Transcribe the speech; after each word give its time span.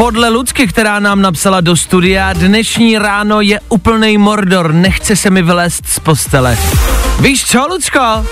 Podle 0.00 0.28
Lucky, 0.28 0.66
která 0.66 1.00
nám 1.00 1.22
napsala 1.22 1.60
do 1.60 1.76
studia, 1.76 2.32
dnešní 2.32 2.98
ráno 2.98 3.40
je 3.40 3.60
úplný 3.68 4.18
mordor, 4.18 4.72
nechce 4.72 5.16
se 5.16 5.30
mi 5.30 5.42
vylézt 5.42 5.86
z 5.86 5.98
postele. 5.98 6.58
Víš 7.20 7.44
co, 7.44 7.66
Lucko? 7.66 8.26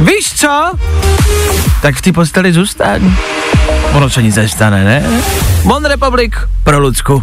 Víš 0.00 0.34
co? 0.36 0.72
Tak 1.82 1.94
v 1.94 2.02
té 2.02 2.12
posteli 2.12 2.52
zůstaň. 2.52 3.14
Ono 3.92 4.10
se 4.10 4.22
nic 4.22 4.36
nestane, 4.36 4.84
ne? 4.84 5.22
Mon 5.64 5.84
Republic 5.84 6.32
pro 6.64 6.78
Lucku. 6.78 7.22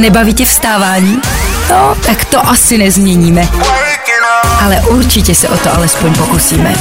Nebaví 0.00 0.34
tě 0.34 0.44
vstávání? 0.44 1.20
No, 1.70 1.96
tak 2.06 2.24
to 2.24 2.48
asi 2.48 2.78
nezměníme. 2.78 3.48
Ale 4.64 4.80
určitě 4.80 5.34
se 5.34 5.48
o 5.48 5.56
to 5.56 5.74
alespoň 5.74 6.14
pokusíme. 6.14 6.74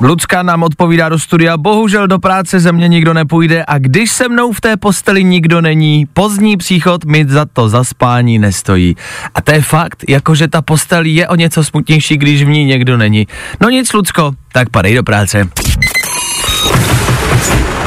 Lucka 0.00 0.42
nám 0.42 0.62
odpovídá 0.62 1.08
do 1.08 1.18
studia, 1.18 1.56
bohužel 1.56 2.06
do 2.06 2.18
práce 2.18 2.60
ze 2.60 2.72
mě 2.72 2.88
nikdo 2.88 3.14
nepůjde 3.14 3.64
a 3.68 3.78
když 3.78 4.10
se 4.12 4.28
mnou 4.28 4.52
v 4.52 4.60
té 4.60 4.76
posteli 4.76 5.24
nikdo 5.24 5.60
není, 5.60 6.06
pozdní 6.12 6.56
příchod 6.56 7.04
mi 7.04 7.26
za 7.28 7.44
to 7.52 7.68
zaspání 7.68 8.38
nestojí. 8.38 8.96
A 9.34 9.40
to 9.40 9.52
je 9.52 9.62
fakt, 9.62 10.04
jakože 10.08 10.48
ta 10.48 10.62
postel 10.62 11.04
je 11.04 11.28
o 11.28 11.34
něco 11.34 11.64
smutnější, 11.64 12.16
když 12.16 12.42
v 12.42 12.48
ní 12.48 12.64
někdo 12.64 12.96
není. 12.96 13.26
No 13.60 13.68
nic, 13.68 13.92
Lucko, 13.92 14.32
tak 14.52 14.70
padej 14.70 14.94
do 14.94 15.02
práce. 15.02 15.48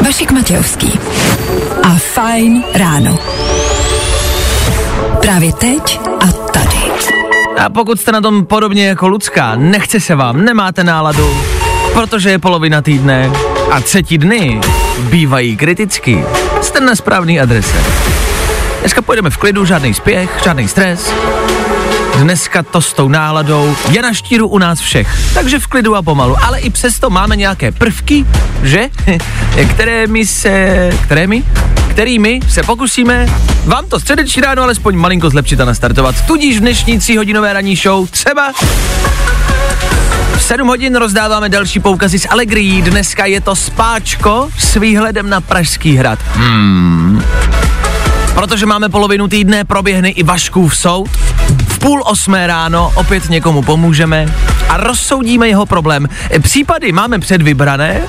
Vašek 0.05 0.31
Matějovský 0.31 0.99
a 1.83 1.95
Fajn 1.95 2.63
ráno. 2.73 3.17
Právě 5.21 5.53
teď 5.53 5.99
a 6.19 6.27
tady. 6.27 6.81
A 7.65 7.69
pokud 7.69 7.99
jste 7.99 8.11
na 8.11 8.21
tom 8.21 8.45
podobně 8.45 8.87
jako 8.87 9.07
Lucka, 9.07 9.55
nechce 9.55 9.99
se 9.99 10.15
vám, 10.15 10.45
nemáte 10.45 10.83
náladu, 10.83 11.27
protože 11.93 12.29
je 12.29 12.39
polovina 12.39 12.81
týdne 12.81 13.31
a 13.71 13.81
třetí 13.81 14.17
dny 14.17 14.61
bývají 14.99 15.57
kriticky, 15.57 16.25
jste 16.61 16.79
na 16.79 16.95
správný 16.95 17.39
adrese. 17.39 17.83
Dneska 18.79 19.01
pojedeme 19.01 19.29
v 19.29 19.37
klidu, 19.37 19.65
žádný 19.65 19.93
spěch, 19.93 20.29
žádný 20.43 20.67
stres. 20.67 21.13
Dneska 22.17 22.63
to 22.63 22.81
s 22.81 22.93
tou 22.93 23.09
náladou 23.09 23.75
je 23.89 24.01
na 24.01 24.13
štíru 24.13 24.47
u 24.47 24.57
nás 24.57 24.79
všech, 24.79 25.33
takže 25.33 25.59
v 25.59 25.67
klidu 25.67 25.95
a 25.95 26.01
pomalu, 26.01 26.35
ale 26.43 26.59
i 26.59 26.69
přesto 26.69 27.09
máme 27.09 27.35
nějaké 27.35 27.71
prvky, 27.71 28.25
že? 28.63 28.89
které 29.69 30.07
mi 30.07 30.25
se, 30.25 30.89
které 31.03 31.27
mi? 31.27 31.43
kterými 31.91 32.39
se 32.49 32.63
pokusíme 32.63 33.25
vám 33.65 33.85
to 33.85 33.99
středeční 33.99 34.41
ráno 34.41 34.63
alespoň 34.63 34.95
malinko 34.95 35.29
zlepšit 35.29 35.61
a 35.61 35.65
nastartovat. 35.65 36.15
Tudíž 36.27 36.57
v 36.57 36.61
dnešní 36.61 36.99
tříhodinové 36.99 37.53
ranní 37.53 37.75
show 37.75 38.09
třeba 38.09 38.53
v 40.37 40.43
7 40.43 40.67
hodin 40.67 40.95
rozdáváme 40.95 41.49
další 41.49 41.79
poukazy 41.79 42.19
z 42.19 42.27
Allegrií. 42.29 42.81
Dneska 42.81 43.25
je 43.25 43.41
to 43.41 43.55
spáčko 43.55 44.49
s 44.57 44.75
výhledem 44.79 45.29
na 45.29 45.41
Pražský 45.41 45.95
hrad. 45.95 46.19
Hmm. 46.33 47.23
Protože 48.33 48.65
máme 48.65 48.89
polovinu 48.89 49.27
týdne, 49.27 49.63
proběhne 49.63 50.09
i 50.09 50.23
Vaškův 50.23 50.77
soud. 50.77 51.09
V 51.67 51.79
půl 51.79 52.03
osmé 52.05 52.47
ráno 52.47 52.91
opět 52.95 53.29
někomu 53.29 53.61
pomůžeme 53.61 54.33
a 54.69 54.77
rozsoudíme 54.77 55.47
jeho 55.47 55.65
problém. 55.65 56.09
Případy 56.41 56.91
máme 56.91 57.19
předvybrané, 57.19 58.01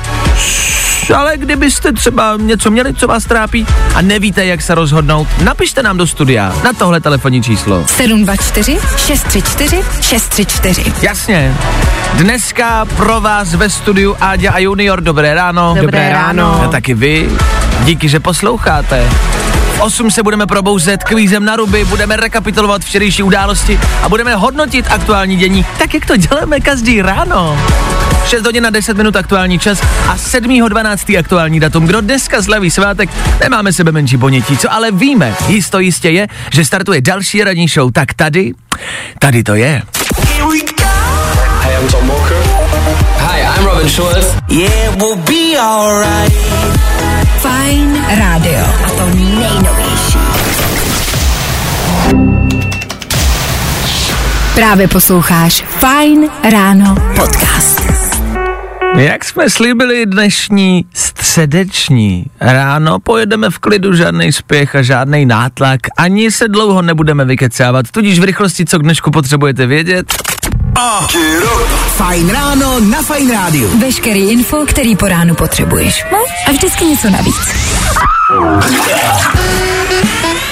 ale 1.11 1.37
kdybyste 1.37 1.93
třeba 1.93 2.37
něco 2.37 2.71
měli, 2.71 2.95
co 2.95 3.07
vás 3.07 3.25
trápí 3.25 3.67
a 3.95 4.03
nevíte, 4.03 4.45
jak 4.45 4.63
se 4.63 4.75
rozhodnout, 4.75 5.29
napište 5.45 5.83
nám 5.83 5.97
do 5.97 6.07
studia 6.07 6.55
na 6.65 6.73
tohle 6.73 7.01
telefonní 7.01 7.43
číslo. 7.43 7.85
724 7.87 8.79
634 8.97 9.83
634. 10.01 10.93
Jasně. 11.03 11.55
Dneska 12.15 12.85
pro 12.85 13.21
vás 13.21 13.55
ve 13.55 13.71
studiu 13.71 14.17
Áďa 14.21 14.53
a 14.53 14.59
Junior. 14.59 15.01
Dobré 15.01 15.35
ráno. 15.35 15.75
Dobré 15.81 16.13
ráno. 16.13 16.63
A 16.63 16.69
taky 16.69 16.95
vy. 16.95 17.29
Díky, 17.84 18.09
že 18.09 18.21
posloucháte. 18.21 19.09
V 19.72 19.81
8 19.81 20.10
se 20.10 20.22
budeme 20.22 20.47
probouzet 20.47 21.05
kvízem 21.05 21.44
na 21.44 21.56
ruby, 21.56 21.84
budeme 21.84 22.16
rekapitulovat 22.16 22.83
včerejší 22.83 23.22
události 23.22 23.81
a 24.03 24.09
budeme 24.09 24.34
hodnotit 24.34 24.87
aktuální 24.91 25.37
dění, 25.37 25.66
tak 25.78 25.94
jak 25.94 26.06
to 26.06 26.16
děláme 26.16 26.60
každý 26.60 27.03
ráno. 27.03 27.59
6 28.27 28.44
hodin 28.47 28.62
na 28.62 28.71
10 28.71 28.97
minut 28.97 29.16
aktuální 29.16 29.59
čas 29.59 29.81
a 30.09 30.16
7.12. 30.16 31.19
aktuální 31.19 31.60
datum. 31.60 31.87
Kdo 31.87 32.00
dneska 32.00 32.43
slaví 32.43 32.71
svátek, 32.71 33.10
nemáme 33.41 33.72
sebe 33.72 33.93
menší 33.93 34.19
ponětí, 34.19 34.56
co 34.56 34.72
ale 34.72 34.91
víme, 34.91 35.34
jisto 35.49 35.78
jistě 35.78 36.10
je, 36.10 36.27
že 36.53 36.65
startuje 36.65 37.00
další 37.00 37.44
radní 37.44 37.69
show, 37.69 37.93
tak 37.93 38.15
tady, 38.15 38.53
tady 39.19 39.43
to 39.43 39.54
je. 39.54 39.83
Hey, 40.16 40.39
I'm 40.39 40.49
Tom 40.49 40.49
Walker. 40.49 40.87
Hi, 41.62 41.75
I'm 41.75 41.89
Robin 43.72 43.88
Schulz. 43.88 44.37
Yeah, 44.49 44.97
we'll 45.00 45.16
be 45.25 45.56
alright. 45.56 46.33
Fajn 47.41 48.05
rádio. 48.19 48.65
A 48.87 48.91
to 48.91 49.06
nejnovější. 49.16 50.19
Právě 54.55 54.88
posloucháš 54.88 55.65
Fajn 55.69 56.31
ráno 56.50 56.94
podcast. 57.16 58.12
Jak 58.97 59.25
jsme 59.25 59.50
slíbili 59.50 60.06
dnešní 60.06 60.84
středeční 60.94 62.26
ráno, 62.41 62.98
pojedeme 62.98 63.50
v 63.50 63.58
klidu, 63.58 63.94
žádný 63.94 64.32
spěch 64.32 64.75
a 64.76 64.82
žádný 64.82 65.26
nátlak, 65.26 65.80
ani 65.98 66.30
se 66.30 66.48
dlouho 66.48 66.82
nebudeme 66.82 67.25
vykecávat, 67.25 67.91
tudíž 67.91 68.19
v 68.19 68.25
rychlosti, 68.25 68.64
co 68.64 68.78
k 68.78 68.82
dnešku 68.82 69.10
potřebujete 69.10 69.66
vědět. 69.66 70.06
Fajn 71.97 72.30
ráno 72.30 72.80
na 72.80 73.03
Fajn 73.03 73.30
rádiu. 73.30 73.78
Veškerý 73.78 74.30
info, 74.30 74.66
který 74.66 74.97
po 74.97 75.09
ránu 75.09 75.34
potřebuješ. 75.34 76.04
No 76.12 76.19
a 76.48 76.50
vždycky 76.50 76.84
něco 76.84 77.10
navíc. 77.10 77.54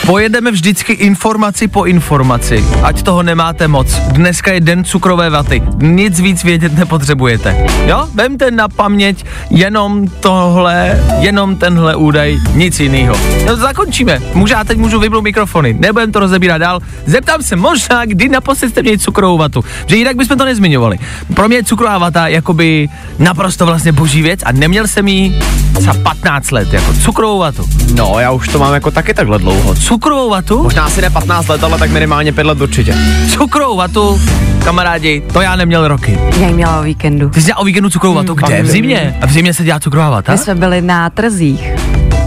Pojedeme 0.07 0.51
vždycky 0.51 0.93
informaci 0.93 1.69
po 1.69 1.85
informaci, 1.85 2.65
ať 2.83 3.03
toho 3.03 3.23
nemáte 3.23 3.69
moc. 3.69 3.93
Dneska 4.17 4.53
je 4.53 4.61
den 4.61 4.85
cukrové 4.85 5.31
vaty, 5.31 5.63
nic 5.77 6.21
víc 6.21 6.45
vědět 6.45 6.79
nepotřebujete. 6.79 7.67
Jo, 7.87 8.09
vemte 8.15 8.51
na 8.51 8.69
paměť 8.69 9.25
jenom 9.51 10.09
tohle, 10.09 11.05
jenom 11.19 11.57
tenhle 11.57 11.97
údaj, 11.97 12.39
nic 12.55 12.81
jiného. 12.81 13.17
No 13.47 13.57
zakončíme, 13.57 14.21
můžu, 14.35 14.53
já 14.53 14.65
teď 14.65 14.79
můžu 14.79 15.01
vypnout 15.01 15.25
mikrofony, 15.25 15.77
nebudem 15.79 16.13
to 16.13 16.21
rozebírat 16.21 16.61
dál. 16.61 16.81
Zeptám 17.07 17.43
se 17.43 17.57
možná, 17.57 18.05
kdy 18.05 18.29
naposled 18.29 18.69
jste 18.69 18.83
měli 18.83 18.99
cukrovou 18.99 19.39
vatu, 19.39 19.65
že 19.87 19.97
jinak 19.97 20.17
bychom 20.17 20.39
to 20.39 20.45
nezmiňovali. 20.45 20.99
Pro 21.35 21.49
mě 21.49 21.57
je 21.57 21.65
cukrová 21.65 21.99
vata 21.99 22.29
jakoby 22.29 22.89
naprosto 23.19 23.67
vlastně 23.67 23.93
boží 23.93 24.23
věc 24.23 24.41
a 24.45 24.53
neměl 24.53 24.87
jsem 24.87 25.09
ji 25.09 25.41
za 25.81 25.95
15 25.95 26.51
let, 26.51 26.73
jako 26.73 26.93
cukrovou 26.93 27.39
vatu. 27.39 27.69
No, 27.95 28.15
já 28.19 28.31
už 28.31 28.49
to 28.49 28.59
mám 28.59 28.75
jako 28.75 28.91
taky 28.91 29.15
takhle 29.15 29.39
dlouho. 29.39 29.75
Cukrovou 29.91 30.31
vatu? 30.31 30.63
Možná 30.63 30.85
asi 30.85 31.03
ne 31.03 31.11
15 31.11 31.49
let, 31.49 31.65
ale 31.65 31.79
tak 31.79 31.91
minimálně 31.91 32.33
5 32.33 32.47
let 32.47 32.61
určitě. 32.61 32.95
Cukrovou 33.29 33.77
vatu, 33.77 34.21
kamarádi, 34.65 35.23
to 35.33 35.41
já 35.41 35.57
neměl 35.57 35.89
roky. 35.89 36.19
Já 36.41 36.47
ji 36.49 36.55
měla 36.55 36.81
o 36.81 36.83
víkendu. 36.83 37.29
Ty 37.29 37.41
jsi 37.41 37.47
dělal 37.47 37.63
o 37.63 37.65
víkendu 37.65 37.91
cukrovou 37.91 38.15
vatu, 38.15 38.35
kde? 38.35 38.63
V 38.63 38.67
zimě? 38.67 39.19
A 39.23 39.27
v 39.27 39.33
zimě 39.33 39.55
se 39.55 39.65
dělá 39.65 39.81
cukrová 39.81 40.11
vata? 40.11 40.33
My 40.33 40.39
jsme 40.39 40.55
byli 40.55 40.83
na 40.83 41.11
trzích 41.11 41.73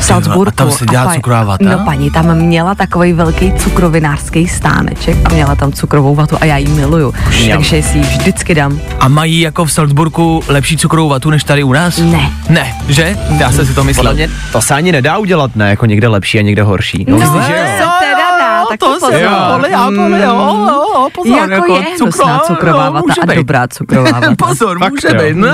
v 0.03 0.07
Salzburgu. 0.07 0.47
a 0.47 0.51
tam 0.51 0.71
se 0.71 0.85
dělá 0.85 1.05
pa- 1.05 1.13
cukrová 1.13 1.43
vata? 1.43 1.65
No 1.65 1.79
paní 1.85 2.11
tam 2.11 2.35
měla 2.35 2.75
takový 2.75 3.13
velký 3.13 3.53
cukrovinářský 3.53 4.47
stáneček 4.47 5.17
a 5.25 5.33
měla 5.33 5.55
tam 5.55 5.71
cukrovou 5.71 6.15
vatu 6.15 6.37
a 6.41 6.45
já 6.45 6.57
ji 6.57 6.67
miluju. 6.67 7.13
Mňam. 7.43 7.57
Takže 7.59 7.83
si 7.83 7.97
ji 7.97 8.03
vždycky 8.03 8.55
dám. 8.55 8.79
A 8.99 9.07
mají 9.07 9.39
jako 9.39 9.65
v 9.65 9.71
Salzburgu 9.71 10.43
lepší 10.47 10.77
cukrovou 10.77 11.09
vatu 11.09 11.29
než 11.29 11.43
tady 11.43 11.63
u 11.63 11.73
nás? 11.73 11.97
Ne. 11.97 12.31
Ne, 12.49 12.73
že? 12.89 13.17
Já 13.39 13.51
jsem 13.51 13.65
si 13.65 13.73
to 13.73 13.83
myslel. 13.83 14.03
Podle 14.03 14.13
mě 14.13 14.29
to 14.51 14.61
se 14.61 14.73
ani 14.73 14.91
nedá 14.91 15.17
udělat, 15.17 15.55
ne? 15.55 15.69
Jako 15.69 15.85
někde 15.85 16.07
lepší 16.07 16.39
a 16.39 16.41
někde 16.41 16.63
horší. 16.63 17.05
No, 17.09 17.17
Myslíš, 17.17 17.45
že 17.45 17.51
jo? 17.53 17.57
se 17.77 17.83
teda 17.99 18.37
dá, 18.39 18.63
tak 18.69 18.79
to 18.79 18.85
to 18.85 18.93
se 18.93 18.99
pozor. 19.11 19.29
podle, 19.53 19.69
já 19.71 19.85
podle, 19.85 20.21
jo, 20.21 20.35
jo, 20.67 20.67
jo, 20.93 21.07
pozor. 21.15 21.51
Jako 21.51 21.75
je 21.75 21.81
hnusná 21.81 22.39
cukrová 22.47 22.89
vata 22.89 23.13
a 23.27 23.33
dobrá 23.33 23.67
cukrová 23.67 24.11
vata. 24.19 24.35
pozor, 24.47 24.79
může 24.79 25.07
jo. 25.07 25.23
být, 25.23 25.35
no. 25.37 25.47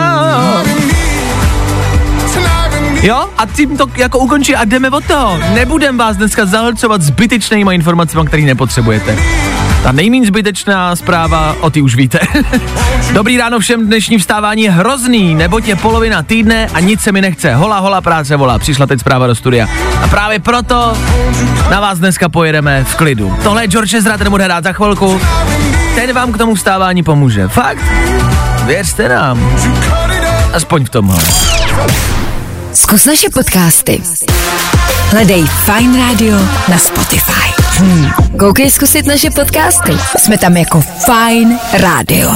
Jo, 3.02 3.30
a 3.38 3.46
tím 3.46 3.78
to 3.78 3.88
jako 3.98 4.20
ukončí 4.20 4.56
a 4.56 4.66
jdeme 4.66 4.90
od 4.90 5.06
toho. 5.06 5.38
Nebudem 5.54 5.98
vás 5.98 6.18
dneska 6.18 6.46
zahlcovat 6.46 7.02
zbytečnýma 7.02 7.74
informacemi, 7.74 8.28
které 8.28 8.44
nepotřebujete. 8.44 9.18
Ta 9.84 9.92
nejméně 9.92 10.28
zbytečná 10.28 10.96
zpráva, 10.96 11.56
o 11.62 11.70
ty 11.70 11.82
už 11.82 11.96
víte. 11.96 12.20
Dobrý 13.14 13.38
ráno 13.38 13.60
všem, 13.60 13.86
dnešní 13.86 14.18
vstávání 14.18 14.64
je 14.64 14.72
hrozný, 14.72 15.36
neboť 15.36 15.68
je 15.68 15.76
polovina 15.76 16.24
týdne 16.24 16.68
a 16.74 16.80
nic 16.80 17.02
se 17.02 17.12
mi 17.12 17.22
nechce. 17.22 17.56
Hola, 17.56 17.80
hola, 17.80 18.02
práce 18.02 18.36
volá, 18.36 18.60
přišla 18.60 18.86
teď 18.86 19.00
zpráva 19.00 19.28
do 19.28 19.36
studia. 19.36 19.68
A 20.04 20.08
právě 20.08 20.40
proto 20.40 20.94
na 21.70 21.80
vás 21.80 22.00
dneska 22.00 22.30
pojedeme 22.30 22.84
v 22.84 22.96
klidu. 22.96 23.38
Tohle 23.44 23.64
je 23.64 23.68
George 23.68 23.94
Ezra, 23.94 24.18
bude 24.30 24.44
hrát 24.44 24.64
za 24.64 24.74
chvilku. 24.74 25.22
Ten 25.96 26.14
vám 26.14 26.32
k 26.32 26.38
tomu 26.38 26.56
vstávání 26.56 27.04
pomůže. 27.04 27.48
Fakt? 27.48 27.84
Věřte 28.66 29.10
nám. 29.10 29.60
Aspoň 30.54 30.86
v 30.86 30.90
tomhle. 30.90 31.24
Zkus 32.80 33.06
naše 33.06 33.30
podcasty. 33.30 34.02
Hledej 35.12 35.44
Fine 35.44 36.00
Radio 36.00 36.38
na 36.70 36.78
Spotify. 36.78 37.52
Hmm. 37.78 38.10
Koukej 38.40 38.72
zkusit 38.72 39.06
naše 39.06 39.30
podcasty. 39.30 39.92
Jsme 40.18 40.38
tam 40.38 40.58
jako 40.58 40.82
Fine 40.82 41.60
Radio. 41.74 42.32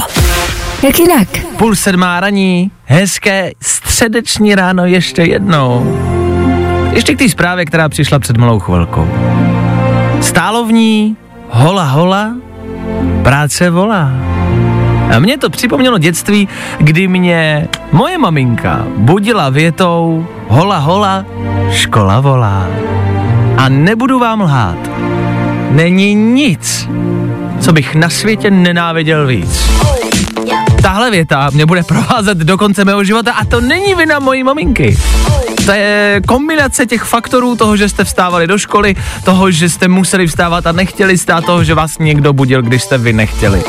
Jak 0.82 0.98
jinak? 0.98 1.28
Půl 1.58 1.76
sedmá 1.76 2.20
raní, 2.20 2.70
hezké 2.84 3.50
středeční 3.62 4.54
ráno 4.54 4.86
ještě 4.86 5.22
jednou. 5.22 5.96
Ještě 6.92 7.14
k 7.14 7.18
té 7.18 7.28
zprávě, 7.28 7.64
která 7.64 7.88
přišla 7.88 8.18
před 8.18 8.36
malou 8.36 8.58
chvilkou. 8.58 9.08
Stálo 10.20 10.64
v 10.66 10.72
ní 10.72 11.16
hola 11.48 11.84
hola, 11.84 12.34
práce 13.22 13.70
volá. 13.70 14.10
A 15.10 15.18
mě 15.18 15.38
to 15.38 15.50
připomnělo 15.50 15.98
dětství, 15.98 16.48
kdy 16.78 17.08
mě 17.08 17.68
moje 17.92 18.18
maminka 18.18 18.86
budila 18.96 19.50
větou 19.50 20.26
hola 20.48 20.78
hola, 20.78 21.24
škola 21.70 22.20
volá. 22.20 22.66
A 23.56 23.68
nebudu 23.68 24.18
vám 24.18 24.40
lhát, 24.40 24.78
není 25.70 26.14
nic, 26.14 26.88
co 27.60 27.72
bych 27.72 27.94
na 27.94 28.08
světě 28.08 28.50
nenáviděl 28.50 29.26
víc. 29.26 29.70
Tahle 30.82 31.10
věta 31.10 31.50
mě 31.52 31.66
bude 31.66 31.82
provázet 31.82 32.38
do 32.38 32.58
konce 32.58 32.84
mého 32.84 33.04
života 33.04 33.32
a 33.32 33.44
to 33.44 33.60
není 33.60 33.94
vina 33.94 34.18
mojí 34.18 34.44
maminky. 34.44 34.96
To 35.66 35.72
je 35.72 36.20
kombinace 36.28 36.86
těch 36.86 37.02
faktorů 37.02 37.56
toho, 37.56 37.76
že 37.76 37.88
jste 37.88 38.04
vstávali 38.04 38.46
do 38.46 38.58
školy, 38.58 38.94
toho, 39.24 39.50
že 39.50 39.68
jste 39.68 39.88
museli 39.88 40.26
vstávat 40.26 40.66
a 40.66 40.72
nechtěli 40.72 41.18
stát, 41.18 41.44
toho, 41.44 41.64
že 41.64 41.74
vás 41.74 41.98
někdo 41.98 42.32
budil, 42.32 42.62
když 42.62 42.82
jste 42.82 42.98
vy 42.98 43.12
nechtěli. 43.12 43.62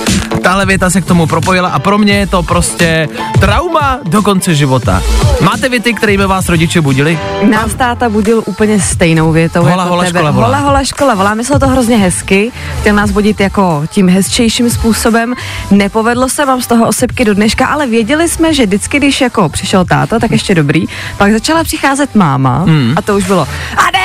Tahle 0.43 0.65
věta 0.65 0.89
se 0.89 1.01
k 1.01 1.05
tomu 1.05 1.27
propojila 1.27 1.69
a 1.69 1.79
pro 1.79 1.97
mě 1.97 2.13
je 2.13 2.27
to 2.27 2.43
prostě 2.43 3.09
trauma 3.39 3.99
do 4.03 4.21
konce 4.21 4.55
života. 4.55 5.03
Máte 5.41 5.69
věty, 5.69 5.93
kterými 5.93 6.25
vás 6.25 6.49
rodiče 6.49 6.81
budili? 6.81 7.19
Nás 7.43 7.73
táta 7.73 8.09
budil 8.09 8.43
úplně 8.45 8.79
stejnou 8.81 9.31
větou 9.31 9.59
Hola, 9.59 9.71
jako 9.71 9.89
hola, 9.89 10.03
tebe. 10.03 10.19
škola 10.19 10.31
volá. 10.31 10.47
Hola, 10.47 10.59
hola, 10.59 10.83
škola 10.83 11.13
volá. 11.15 11.33
Myslel 11.33 11.59
to 11.59 11.67
hrozně 11.67 11.97
hezky. 11.97 12.51
Chtěl 12.79 12.95
nás 12.95 13.11
budit 13.11 13.39
jako 13.39 13.83
tím 13.87 14.09
hezčejším 14.09 14.69
způsobem. 14.69 15.33
Nepovedlo 15.71 16.29
se, 16.29 16.45
mám 16.45 16.61
z 16.61 16.67
toho 16.67 16.87
osepky 16.87 17.25
do 17.25 17.33
dneška, 17.33 17.65
ale 17.65 17.87
věděli 17.87 18.29
jsme, 18.29 18.53
že 18.53 18.65
vždycky, 18.65 18.97
když 18.97 19.21
jako 19.21 19.49
přišel 19.49 19.85
táta, 19.85 20.19
tak 20.19 20.31
ještě 20.31 20.55
dobrý. 20.55 20.85
Pak 21.17 21.31
začala 21.31 21.63
přicházet 21.63 21.84
máma 22.15 22.63
Hmm. 22.65 22.93
a 22.97 23.01
to 23.01 23.15
už 23.15 23.27
bylo 23.27 23.47
Adela! 23.87 24.04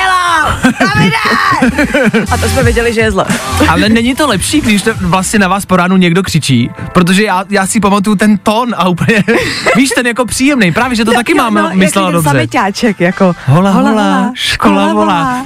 A 2.31 2.37
to 2.37 2.49
jsme 2.49 2.63
věděli, 2.63 2.93
že 2.93 3.01
je 3.01 3.11
zlo. 3.11 3.25
Ale 3.69 3.89
není 3.89 4.15
to 4.15 4.27
lepší, 4.27 4.61
když 4.61 4.81
to 4.81 4.91
vlastně 5.01 5.39
na 5.39 5.47
vás 5.47 5.65
po 5.65 5.75
ránu 5.75 5.97
někdo 5.97 6.23
křičí? 6.23 6.69
Protože 6.93 7.23
já, 7.23 7.43
já 7.49 7.67
si 7.67 7.79
pamatuju 7.79 8.15
ten 8.15 8.37
tón 8.37 8.75
a 8.77 8.89
úplně, 8.89 9.23
víš, 9.75 9.89
ten 9.89 10.07
jako 10.07 10.25
příjemný. 10.25 10.71
Právě, 10.71 10.95
že 10.95 11.05
to 11.05 11.13
taky 11.13 11.33
mám 11.33 11.53
no, 11.53 11.69
myslela 11.73 12.07
jaký 12.07 12.13
ten 12.13 12.13
dobře. 12.13 12.29
Sameťáček, 12.29 12.99
jako 12.99 13.35
Hola, 13.45 13.71
hola, 13.71 14.31
škola 14.35 14.93
volá. 14.93 15.45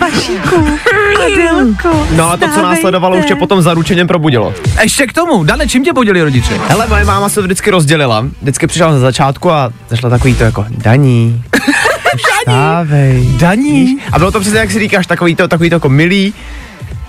Vašíku, 0.00 0.78
Adelko, 1.26 2.06
No 2.16 2.30
a 2.30 2.36
to, 2.36 2.48
co 2.48 2.62
následovalo, 2.62 3.16
už 3.16 3.26
tě 3.26 3.34
potom 3.34 3.62
zaručeně 3.62 4.06
probudilo. 4.06 4.54
Ještě 4.82 5.06
k 5.06 5.12
tomu, 5.12 5.44
Dane, 5.44 5.68
čím 5.68 5.84
tě 5.84 5.92
budili 5.92 6.22
rodiče? 6.22 6.60
Hele, 6.68 6.86
moje 6.86 7.04
máma 7.04 7.28
se 7.28 7.34
to 7.34 7.42
vždycky 7.42 7.70
rozdělila. 7.70 8.26
Vždycky 8.42 8.66
přišla 8.66 8.90
na 8.90 8.98
začátku 8.98 9.50
a 9.50 9.70
zašla 9.88 10.10
takový 10.10 10.34
to 10.34 10.44
jako 10.44 10.66
daní. 10.70 11.42
Vstávej. 12.16 13.28
Daní. 13.36 13.96
A 14.12 14.18
bylo 14.18 14.30
to 14.30 14.40
přesně, 14.40 14.58
jak 14.58 14.70
si 14.70 14.78
říkáš, 14.78 15.06
takový 15.06 15.34
to, 15.36 15.48
takový 15.48 15.70
to 15.70 15.76
jako 15.76 15.88
milý. 15.88 16.34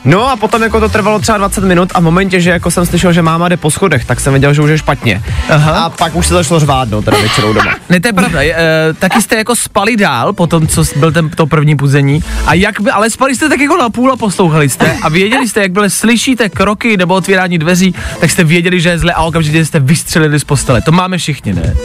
No 0.06 0.30
a 0.30 0.36
potom 0.36 0.64
jako 0.64 0.80
to 0.80 0.90
trvalo 0.90 1.20
třeba 1.20 1.38
20 1.38 1.64
minut 1.64 1.90
a 1.94 2.00
v 2.00 2.04
momentě, 2.04 2.42
že 2.42 2.50
jako 2.50 2.72
jsem 2.72 2.86
slyšel, 2.86 3.14
že 3.14 3.22
máma 3.22 3.50
jde 3.50 3.58
po 3.58 3.72
schodech, 3.72 4.06
tak 4.06 4.20
jsem 4.20 4.34
věděl, 4.34 4.54
že 4.54 4.62
už 4.62 4.70
je 4.70 4.78
špatně. 4.78 5.24
Aha. 5.50 5.72
A 5.72 5.90
pak 5.90 6.16
už 6.16 6.28
se 6.28 6.34
začalo 6.34 6.60
řvát, 6.60 6.90
no, 6.90 7.02
teda 7.02 7.18
většinou 7.18 7.54
doma. 7.54 7.76
Ne, 7.90 8.00
to 8.00 8.08
je 8.08 8.14
pravda. 8.14 8.44
E, 8.44 8.56
taky 9.00 9.22
jste 9.22 9.36
jako 9.36 9.56
spali 9.56 9.98
dál 9.98 10.34
po 10.34 10.48
tom, 10.48 10.68
co 10.68 10.84
byl 10.96 11.12
ten, 11.12 11.30
to 11.30 11.48
první 11.48 11.76
puzení. 11.76 12.24
A 12.46 12.54
jak 12.54 12.82
by, 12.82 12.92
ale 12.92 13.10
spali 13.10 13.36
jste 13.36 13.50
tak 13.50 13.60
jako 13.60 13.78
na 13.78 13.90
půl 13.90 14.12
a 14.12 14.16
poslouchali 14.16 14.70
jste 14.70 14.98
a 15.02 15.10
věděli 15.10 15.48
jste, 15.48 15.62
jak 15.62 15.72
byly 15.72 15.90
slyšíte 15.90 16.50
kroky 16.50 16.98
nebo 16.98 17.14
otvírání 17.14 17.58
dveří, 17.58 17.96
tak 18.20 18.32
jste 18.32 18.44
věděli, 18.44 18.82
že 18.82 18.90
je 18.90 19.00
zle 19.00 19.14
a 19.14 19.24
okamžitě 19.24 19.66
jste 19.66 19.80
vystřelili 19.80 20.40
z 20.40 20.44
postele. 20.44 20.82
To 20.82 20.92
máme 20.92 21.18
všichni, 21.18 21.54
ne? 21.54 21.76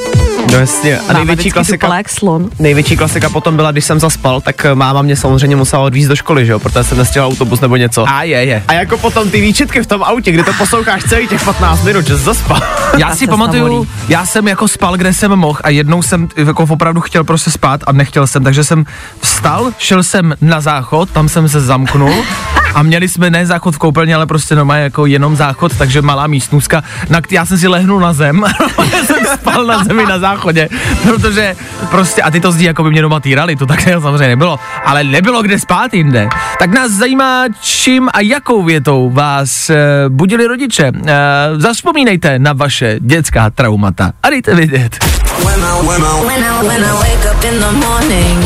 No 0.53 0.59
jasně. 0.59 0.99
A 0.99 1.03
Máma 1.03 1.19
největší 1.19 1.51
klasika, 1.51 1.89
slon. 2.07 2.51
největší 2.59 2.97
klasika 2.97 3.29
potom 3.29 3.57
byla, 3.57 3.73
když 3.73 3.85
jsem 3.85 4.01
zaspal, 4.01 4.41
tak 4.41 4.65
eh, 4.65 4.75
máma 4.75 5.03
mě 5.03 5.17
samozřejmě 5.17 5.57
musela 5.57 5.83
odvízt 5.83 6.09
do 6.09 6.17
školy, 6.17 6.47
že 6.47 6.53
jo, 6.53 6.59
protože 6.59 6.85
jsem 6.85 6.99
nestihl 6.99 7.25
autobus 7.27 7.61
nebo 7.61 7.77
něco. 7.77 8.09
A 8.09 8.23
je, 8.23 8.45
je. 8.45 8.63
A 8.69 8.73
jako 8.73 8.99
potom 8.99 9.31
ty 9.31 9.41
výčitky 9.41 9.83
v 9.83 9.87
tom 9.87 10.03
autě, 10.03 10.33
kdy 10.33 10.43
to 10.43 10.53
posloucháš 10.53 11.03
celý 11.05 11.29
těch 11.29 11.45
15 11.45 11.85
minut, 11.85 12.07
že 12.07 12.19
jsi 12.19 12.25
zaspal. 12.25 12.61
Já 12.99 13.09
Ta 13.09 13.15
si 13.17 13.27
pamatuju, 13.27 13.87
já 14.09 14.27
jsem 14.27 14.49
jako 14.49 14.69
spal, 14.69 14.97
kde 14.97 15.13
jsem 15.13 15.37
mohl 15.37 15.59
a 15.65 15.69
jednou 15.71 16.03
jsem 16.03 16.29
jako 16.37 16.63
opravdu 16.63 17.01
chtěl 17.01 17.25
prostě 17.25 17.51
spát 17.51 17.81
a 17.87 17.93
nechtěl 17.93 18.27
jsem, 18.27 18.45
takže 18.45 18.65
jsem 18.65 18.85
vstal, 19.21 19.71
šel 19.79 20.03
jsem 20.03 20.35
na 20.41 20.61
záchod, 20.61 21.11
tam 21.11 21.29
jsem 21.29 21.49
se 21.49 21.61
zamknul 21.61 22.25
a 22.75 22.83
měli 22.83 23.09
jsme 23.09 23.31
ne 23.31 23.47
záchod 23.47 23.75
v 23.75 23.79
koupelně, 23.79 24.15
ale 24.15 24.27
prostě 24.27 24.55
normálně 24.55 24.83
jako 24.83 25.07
jenom 25.07 25.37
záchod, 25.37 25.77
takže 25.79 26.03
malá 26.03 26.27
místnůzka, 26.27 26.83
na 27.09 27.21
já 27.31 27.47
jsem 27.47 27.59
si 27.59 27.69
lehnul 27.69 28.01
na 28.01 28.13
zem, 28.13 28.45
já 28.93 29.05
jsem 29.05 29.27
spal 29.35 29.65
na 29.65 29.85
zemi 29.85 30.05
na 30.07 30.19
záchodě, 30.19 30.69
protože 31.03 31.57
prostě, 31.91 32.23
a 32.23 32.31
ty 32.31 32.41
to 32.41 32.53
zdí, 32.53 32.65
jako 32.65 32.83
by 32.83 32.91
mě 32.91 33.03
doma 33.03 33.21
týrali, 33.21 33.57
to 33.57 33.67
tak 33.67 33.81
samozřejmě 34.01 34.29
nebylo, 34.29 34.59
ale 34.85 35.05
nebylo 35.05 35.43
kde 35.43 35.59
spát 35.59 35.95
jinde. 35.95 36.29
Tak 36.59 36.71
nás 36.71 36.91
zajímá, 36.91 37.45
čím 37.61 38.09
a 38.13 38.21
jakou 38.21 38.63
větou 38.63 39.11
vás 39.11 39.71
e, 39.71 39.77
budili 40.09 40.47
rodiče. 40.47 40.93
E, 41.07 41.13
zaspomínejte 41.57 42.39
na 42.39 42.53
vaše 42.53 42.97
dětská 43.01 43.51
traumata 43.51 44.13
a 44.23 44.31
dejte 44.31 44.55
vědět. 44.55 45.05
When 45.45 45.65
I, 45.65 45.87
when 45.87 46.85
I 46.85 46.93
wake 46.93 47.25
up 47.33 47.45
in 47.45 47.61
the 47.61 47.73
morning. 47.73 48.43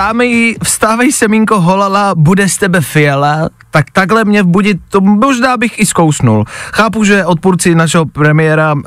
Vstávej, 0.00 0.56
vstávej 0.64 1.12
semínko 1.12 1.60
holala, 1.60 2.16
bude 2.16 2.48
z 2.48 2.56
tebe 2.56 2.80
fiala, 2.80 3.52
tak 3.70 3.90
takhle 3.92 4.24
mě 4.24 4.42
budit, 4.42 4.80
to 4.88 5.00
možná 5.00 5.56
bych 5.56 5.80
i 5.80 5.86
zkousnul. 5.86 6.44
Chápu, 6.72 7.04
že 7.04 7.24
odpůrci 7.24 7.74
našeho 7.74 8.06
premiéra 8.06 8.72
uh, 8.72 8.80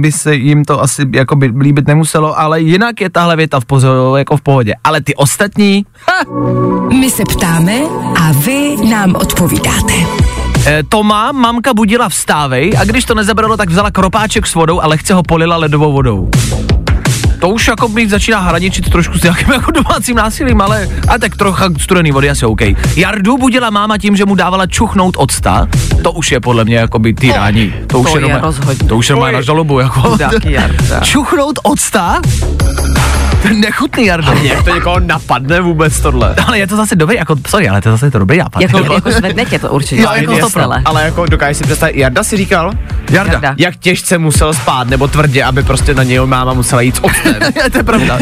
by 0.00 0.12
se 0.12 0.34
jim 0.34 0.64
to 0.64 0.82
asi 0.82 1.06
jako 1.12 1.36
by 1.36 1.52
líbit 1.58 1.86
nemuselo, 1.86 2.38
ale 2.38 2.60
jinak 2.60 3.00
je 3.00 3.10
tahle 3.10 3.36
věta 3.36 3.60
v, 3.60 3.64
pozo, 3.64 4.16
jako 4.16 4.36
v 4.36 4.40
pohodě. 4.40 4.74
Ale 4.84 5.00
ty 5.00 5.14
ostatní, 5.14 5.86
ha, 6.08 6.24
My 6.88 7.10
se 7.10 7.22
ptáme 7.24 7.78
a 8.20 8.32
vy 8.32 8.76
nám 8.90 9.14
odpovídáte. 9.14 9.94
E, 10.66 10.82
Toma 10.82 11.32
mamka 11.32 11.74
budila 11.74 12.08
vstávej 12.08 12.72
a 12.80 12.84
když 12.84 13.04
to 13.04 13.14
nezabralo, 13.14 13.56
tak 13.56 13.70
vzala 13.70 13.90
kropáček 13.90 14.46
s 14.46 14.54
vodou 14.54 14.80
a 14.80 14.86
lehce 14.86 15.14
ho 15.14 15.22
polila 15.22 15.56
ledovou 15.56 15.92
vodou. 15.92 16.30
To 17.44 17.48
už 17.48 17.68
jako 17.68 17.88
by 17.88 18.08
začíná 18.08 18.40
hraničit 18.40 18.90
trošku 18.90 19.18
s 19.18 19.22
nějakým 19.22 19.52
jako 19.52 19.70
domácím 19.70 20.16
násilím, 20.16 20.60
ale 20.60 20.88
a 21.08 21.18
tak 21.18 21.36
trocha 21.36 21.68
studený 21.78 22.12
vody 22.12 22.30
asi 22.30 22.46
OK. 22.46 22.60
Jardu 22.96 23.38
budila 23.38 23.70
máma 23.70 23.98
tím, 23.98 24.16
že 24.16 24.24
mu 24.24 24.34
dávala 24.34 24.66
čuchnout 24.66 25.14
octa. 25.18 25.68
To 26.02 26.12
už 26.12 26.32
je 26.32 26.40
podle 26.40 26.64
mě 26.64 26.76
jako 26.76 26.98
by 26.98 27.14
týrání. 27.14 27.74
To, 27.86 28.00
už 28.00 28.10
to 28.10 28.16
je 28.16 28.20
normálně- 28.20 28.42
rozhodně. 28.46 28.88
To 28.88 28.96
už 28.96 29.10
je 29.10 29.16
na 29.32 29.40
žalobu. 29.40 29.78
Jako. 29.78 30.18
Čuchnout 31.02 31.58
octa? 31.62 32.20
To 33.44 33.48
je 33.48 33.54
Nechutný 33.54 34.06
Jardo. 34.06 34.32
Jak 34.42 34.62
to 34.62 34.74
někoho 34.74 35.00
napadne 35.00 35.60
vůbec 35.60 36.00
tohle? 36.00 36.34
Ale 36.46 36.58
je 36.58 36.66
to 36.66 36.76
zase 36.76 36.96
dobrý, 36.96 37.16
jako, 37.16 37.36
sorry, 37.48 37.68
ale 37.68 37.80
to 37.80 37.88
je 37.88 37.92
zase 37.92 38.10
to 38.10 38.18
dobrý 38.18 38.38
nápad. 38.38 38.62
Jako, 38.62 38.94
jako 38.94 39.10
zvedne 39.10 39.44
tě 39.44 39.58
to 39.58 39.70
určitě. 39.70 40.02
Jo, 40.02 40.10
jako 40.14 40.36
z 40.36 40.40
to 40.40 40.50
pro-. 40.50 40.70
Ale 40.84 41.04
jako 41.04 41.26
dokážeš 41.26 41.56
si 41.56 41.64
představit, 41.64 41.96
Jarda 41.96 42.24
si 42.24 42.36
říkal, 42.36 42.72
Jarda. 43.10 43.32
Jarda. 43.32 43.54
jak 43.58 43.76
těžce 43.76 44.18
musel 44.18 44.54
spát, 44.54 44.88
nebo 44.88 45.08
tvrdě, 45.08 45.44
aby 45.44 45.62
prostě 45.62 45.94
na 45.94 46.02
něj 46.02 46.20
máma 46.26 46.52
musela 46.52 46.80
jít 46.80 46.96
s 46.96 47.00
to 47.72 47.78
je 47.78 47.84
pravda. 47.84 48.18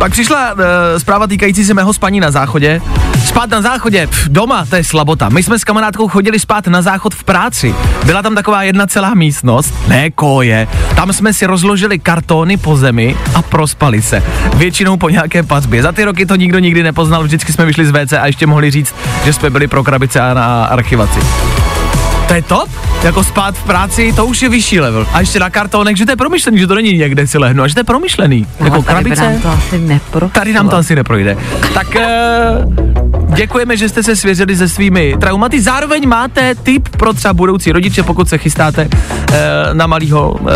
Pak 0.00 0.12
přišla 0.12 0.52
uh, 0.52 0.60
zpráva 0.98 1.26
týkající 1.26 1.64
se 1.64 1.74
mého 1.74 1.92
spaní 1.92 2.20
na 2.20 2.30
záchodě. 2.30 2.80
Spát 3.24 3.50
na 3.50 3.62
záchodě, 3.62 4.06
pf, 4.06 4.28
doma, 4.28 4.64
to 4.70 4.76
je 4.76 4.84
slabota. 4.84 5.28
My 5.28 5.42
jsme 5.42 5.58
s 5.58 5.64
kamarádkou 5.64 6.08
chodili 6.08 6.38
spát 6.38 6.66
na 6.66 6.82
záchod 6.82 7.14
v 7.14 7.24
práci. 7.24 7.74
Byla 8.06 8.22
tam 8.22 8.34
taková 8.34 8.62
jedna 8.62 8.86
celá 8.86 9.14
místnost, 9.14 9.74
ne 9.88 10.10
koje. 10.10 10.68
Tam 10.96 11.12
jsme 11.12 11.32
si 11.32 11.46
rozložili 11.46 11.98
kartony 11.98 12.56
po 12.56 12.76
zemi 12.76 13.16
a 13.34 13.42
prospali 13.42 14.02
se. 14.02 14.22
Většinou 14.56 14.96
po 14.96 15.08
nějaké 15.08 15.42
pazbě. 15.42 15.82
Za 15.82 15.92
ty 15.92 16.04
roky 16.04 16.26
to 16.26 16.36
nikdo 16.36 16.58
nikdy 16.58 16.82
nepoznal, 16.82 17.24
vždycky 17.24 17.52
jsme 17.52 17.66
vyšli 17.66 17.86
z 17.86 17.90
WC 17.90 18.12
a 18.12 18.26
ještě 18.26 18.46
mohli 18.46 18.70
říct, 18.70 18.94
že 19.24 19.32
jsme 19.32 19.50
byli 19.50 19.66
pro 19.66 19.84
krabice 19.84 20.20
a 20.20 20.34
na 20.34 20.64
archivaci. 20.64 21.20
To 22.30 22.34
je 22.34 22.42
top? 22.42 22.68
Jako 23.02 23.24
spát 23.24 23.54
v 23.54 23.62
práci, 23.62 24.12
to 24.16 24.26
už 24.26 24.42
je 24.42 24.48
vyšší 24.48 24.80
level. 24.80 25.06
A 25.12 25.20
ještě 25.20 25.38
na 25.38 25.50
kartonech, 25.50 25.96
že 25.96 26.04
to 26.06 26.12
je 26.12 26.16
promyšlený, 26.16 26.58
že 26.58 26.66
to 26.66 26.74
není 26.74 26.92
někde 26.92 27.26
si 27.26 27.38
lehnu, 27.38 27.62
a 27.62 27.68
že 27.68 27.74
to 27.74 27.80
je 27.80 27.84
promyšlený. 27.84 28.46
No, 28.60 28.66
jako 28.66 28.82
tady 28.82 28.86
krabice. 28.86 29.22
nám 29.22 29.40
to 29.40 29.48
asi 29.48 29.78
nepro. 29.78 30.28
Tady 30.28 30.52
nám 30.52 30.68
to 30.68 30.76
asi 30.76 30.94
neprojde. 30.94 31.36
Tak 31.74 31.86
uh, 31.96 33.34
děkujeme, 33.34 33.76
že 33.76 33.88
jste 33.88 34.02
se 34.02 34.16
svěřili 34.16 34.56
se 34.56 34.68
svými 34.68 35.16
traumaty. 35.20 35.62
Zároveň 35.62 36.08
máte 36.08 36.54
tip 36.54 36.88
pro 36.88 37.12
třeba 37.12 37.34
budoucí 37.34 37.72
rodiče, 37.72 38.02
pokud 38.02 38.28
se 38.28 38.38
chystáte 38.38 38.88
uh, 38.88 39.36
na 39.72 39.86
malýho 39.86 40.30
uh, 40.30 40.48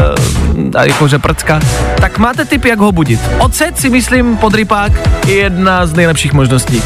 jakože 0.83 1.19
prcka. 1.19 1.61
Tak 2.01 2.19
máte 2.19 2.45
tip, 2.45 2.65
jak 2.65 2.79
ho 2.79 2.93
budit. 2.93 3.21
Ocet 3.39 3.79
si 3.79 3.91
myslím 3.91 4.37
podrypák 4.37 4.93
je 5.27 5.35
jedna 5.35 5.87
z 5.87 5.93
nejlepších 5.93 6.33
možností. 6.33 6.83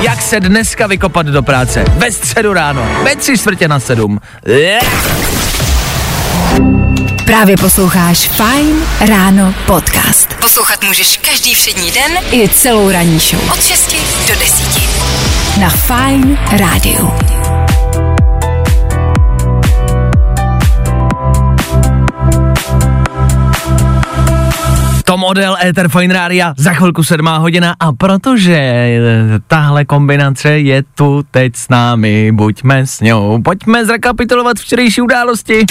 Jak 0.00 0.22
se 0.22 0.40
dneska 0.40 0.86
vykopat 0.86 1.26
do 1.26 1.42
práce? 1.42 1.84
Ve 1.88 2.12
středu 2.12 2.52
ráno, 2.52 2.88
ve 3.04 3.16
tři 3.16 3.38
čtvrtě 3.38 3.68
na 3.68 3.80
sedm. 3.80 4.20
Yeah. 4.46 4.84
Právě 7.24 7.56
posloucháš 7.56 8.18
Fine 8.18 8.86
Ráno 9.08 9.54
podcast. 9.66 10.34
Poslouchat 10.40 10.84
můžeš 10.84 11.16
každý 11.16 11.54
všední 11.54 11.90
den 11.90 12.12
i 12.32 12.48
celou 12.48 12.90
ranní 12.90 13.18
show. 13.18 13.50
Od 13.52 13.64
6 13.64 13.96
do 14.28 14.34
10. 14.38 15.60
Na 15.60 15.68
Fine 15.70 16.38
Rádiu. 16.58 17.39
To 25.10 25.16
model 25.16 25.56
Ether 25.64 25.88
Fine 25.88 26.14
Rádia, 26.14 26.54
za 26.56 26.72
chvilku 26.72 27.04
sedmá 27.04 27.36
hodina 27.38 27.74
a 27.80 27.92
protože 27.92 28.54
eh, 28.54 29.00
tahle 29.46 29.84
kombinace 29.84 30.58
je 30.58 30.82
tu 30.82 31.22
teď 31.30 31.56
s 31.56 31.68
námi, 31.68 32.32
buďme 32.32 32.86
s 32.86 33.00
ňou, 33.00 33.42
pojďme 33.42 33.84
zrekapitulovat 33.84 34.56
včerejší 34.56 35.00
události. 35.00 35.66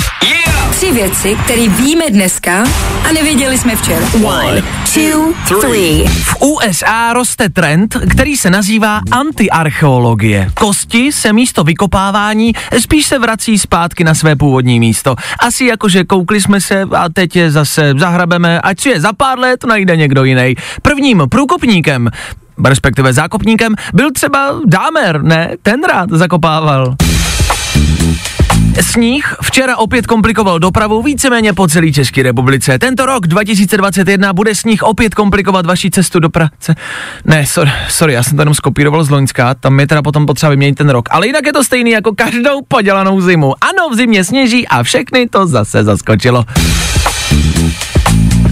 Tři 0.72 0.92
věci, 0.92 1.38
které 1.44 1.68
víme 1.68 2.04
dneska 2.10 2.64
a 3.10 3.12
nevěděli 3.14 3.58
jsme 3.58 3.76
včera. 3.76 4.06
One, 4.24 4.64
two, 4.94 5.34
three. 5.60 6.08
V 6.08 6.36
USA 6.42 7.14
roste 7.14 7.50
trend, 7.50 7.98
který 8.10 8.38
se 8.38 8.50
nazývá 8.50 9.02
antiarcheologie. 9.12 10.52
Kosti 10.54 11.12
se 11.12 11.34
místo 11.34 11.64
vykopávání 11.64 12.54
spíš 12.80 13.06
se 13.06 13.20
vrací 13.20 13.60
zpátky 13.60 14.04
na 14.04 14.14
své 14.14 14.36
původní 14.36 14.80
místo. 14.80 15.16
Asi 15.40 15.66
jakože 15.66 16.04
koukli 16.04 16.42
jsme 16.42 16.62
se 16.62 16.82
a 16.82 17.10
teď 17.10 17.36
je 17.36 17.52
zase 17.52 17.94
zahrabeme, 17.98 18.62
ať 18.62 18.80
si 18.80 18.90
je 18.90 19.02
za 19.02 19.14
pár 19.30 19.40
let 19.40 19.64
najde 19.64 19.98
někdo 19.98 20.24
jiný. 20.24 20.56
Prvním 20.82 21.24
průkopníkem 21.30 22.10
respektive 22.66 23.14
zákopníkem, 23.14 23.76
byl 23.94 24.12
třeba 24.12 24.56
Dámer, 24.66 25.24
ne? 25.24 25.52
Ten 25.62 25.84
rád 25.84 26.10
zakopával. 26.10 26.96
Sníh 28.82 29.36
včera 29.44 29.78
opět 29.78 30.08
komplikoval 30.08 30.60
dopravu 30.60 31.02
víceméně 31.02 31.54
po 31.54 31.68
celé 31.68 31.92
České 31.92 32.24
republice. 32.24 32.80
Tento 32.80 33.06
rok 33.06 33.28
2021 33.28 34.34
bude 34.34 34.56
sníh 34.56 34.84
opět 34.84 35.16
komplikovat 35.16 35.66
vaši 35.66 35.90
cestu 35.90 36.20
do 36.20 36.30
práce. 36.30 36.76
Ne, 37.26 37.46
sorry, 37.46 37.72
sorry, 37.90 38.14
já 38.14 38.24
jsem 38.24 38.38
to 38.38 38.42
jenom 38.42 38.54
skopíroval 38.54 39.04
z 39.04 39.10
Loňska, 39.10 39.54
tam 39.54 39.80
je 39.80 39.88
teda 39.88 40.02
potom 40.02 40.26
potřeba 40.26 40.50
vyměnit 40.50 40.76
ten 40.76 40.90
rok. 40.90 41.10
Ale 41.12 41.28
jinak 41.28 41.46
je 41.46 41.54
to 41.54 41.64
stejný 41.64 41.92
jako 41.92 42.12
každou 42.16 42.62
podělanou 42.68 43.22
zimu. 43.22 43.54
Ano, 43.62 43.90
v 43.90 43.96
zimě 43.96 44.24
sněží 44.24 44.68
a 44.68 44.84
všechny 44.84 45.30
to 45.30 45.48
zase 45.48 45.84
zaskočilo. 45.84 46.46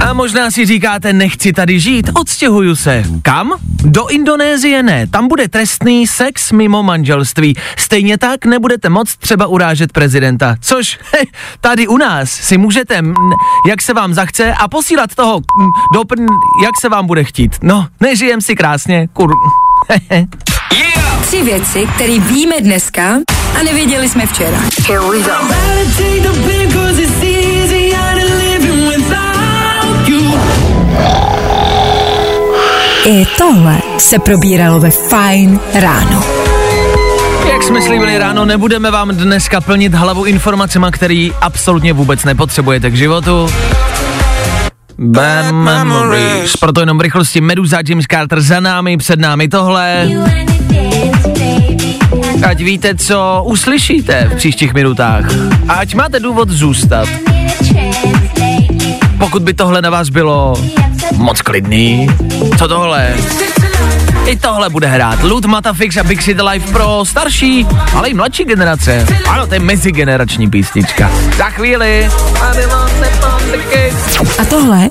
A 0.09 0.13
možná 0.13 0.51
si 0.51 0.65
říkáte, 0.65 1.13
nechci 1.13 1.53
tady 1.53 1.79
žít, 1.79 2.09
odstěhuju 2.13 2.75
se. 2.75 3.03
Kam? 3.21 3.51
Do 3.83 4.07
Indonésie 4.07 4.83
ne, 4.83 5.07
tam 5.07 5.27
bude 5.27 5.47
trestný 5.47 6.07
sex 6.07 6.51
mimo 6.51 6.83
manželství. 6.83 7.55
Stejně 7.77 8.17
tak 8.17 8.45
nebudete 8.45 8.89
moc 8.89 9.15
třeba 9.15 9.47
urážet 9.47 9.91
prezidenta. 9.91 10.55
Což 10.61 10.99
he, 11.13 11.19
tady 11.61 11.87
u 11.87 11.97
nás 11.97 12.29
si 12.31 12.57
můžete, 12.57 12.95
m, 12.95 13.13
jak 13.69 13.81
se 13.81 13.93
vám 13.93 14.13
zachce, 14.13 14.53
a 14.53 14.67
posílat 14.67 15.15
toho 15.15 15.35
m, 15.35 15.67
do 15.93 16.03
jak 16.63 16.71
se 16.81 16.89
vám 16.89 17.07
bude 17.07 17.23
chtít. 17.23 17.55
No, 17.61 17.87
nežijem 17.99 18.41
si 18.41 18.55
krásně, 18.55 19.07
kur... 19.13 19.31
Tři 21.21 21.43
věci, 21.43 21.87
které 21.95 22.19
víme 22.19 22.55
dneska 22.61 23.19
a 23.59 23.63
nevěděli 23.63 24.09
jsme 24.09 24.25
včera. 24.25 24.57
Here 24.87 24.99
we 24.99 25.19
go. 25.19 25.31
I 33.05 33.25
tohle 33.37 33.77
se 33.97 34.19
probíralo 34.19 34.79
ve 34.79 34.89
Fine 34.91 35.59
ráno. 35.73 36.23
Jak 37.51 37.63
jsme 37.63 37.81
slíbili 37.81 38.17
ráno, 38.17 38.45
nebudeme 38.45 38.91
vám 38.91 39.09
dneska 39.09 39.61
plnit 39.61 39.93
hlavu 39.93 40.25
informacemi, 40.25 40.85
který 40.91 41.31
absolutně 41.41 41.93
vůbec 41.93 42.23
nepotřebujete 42.23 42.89
k 42.91 42.95
životu. 42.95 43.49
Bad 44.97 45.51
memories. 45.51 46.55
Proto 46.55 46.79
jenom 46.79 46.97
v 46.97 47.01
rychlosti 47.01 47.41
Meduza, 47.41 47.77
James 47.89 48.05
Carter 48.11 48.41
za 48.41 48.59
námi, 48.59 48.97
před 48.97 49.19
námi 49.19 49.47
tohle. 49.47 50.09
Ať 52.47 52.59
víte, 52.61 52.95
co 52.95 53.43
uslyšíte 53.45 54.29
v 54.33 54.35
příštích 54.35 54.73
minutách. 54.73 55.25
A 55.69 55.73
ať 55.73 55.95
máte 55.95 56.19
důvod 56.19 56.49
zůstat. 56.49 57.07
Pokud 59.27 59.43
by 59.43 59.53
tohle 59.53 59.81
na 59.81 59.89
vás 59.89 60.09
bylo 60.09 60.53
moc 61.15 61.41
klidný, 61.41 62.07
co 62.57 62.67
tohle? 62.67 63.15
I 64.25 64.35
tohle 64.35 64.69
bude 64.69 64.87
hrát 64.87 65.23
Lud 65.23 65.45
Matafix 65.45 65.97
a 65.97 66.03
Big 66.03 66.23
City 66.23 66.41
Life 66.41 66.71
pro 66.71 67.05
starší, 67.05 67.67
ale 67.95 68.09
i 68.09 68.13
mladší 68.13 68.45
generace. 68.45 69.05
Ano, 69.29 69.47
to 69.47 69.53
je 69.53 69.59
mezigenerační 69.59 70.49
písnička. 70.49 71.11
Za 71.37 71.49
chvíli. 71.49 72.09
A 74.39 74.45
tohle 74.45 74.89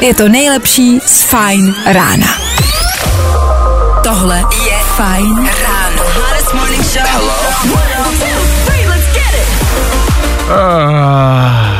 je 0.00 0.14
to 0.14 0.28
nejlepší 0.28 1.00
z 1.06 1.22
Fine 1.22 1.72
rána. 1.86 2.28
Tohle 4.02 4.38
je 4.66 4.78
Fine 4.96 5.50
ráno. 5.62 6.02
Ah, 10.50 11.73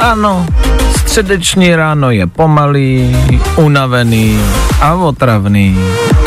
ano, 0.00 0.46
středeční 1.00 1.76
ráno 1.76 2.10
je 2.10 2.26
pomalý, 2.26 3.16
unavený 3.56 4.40
a 4.80 4.94
otravný. 4.94 5.78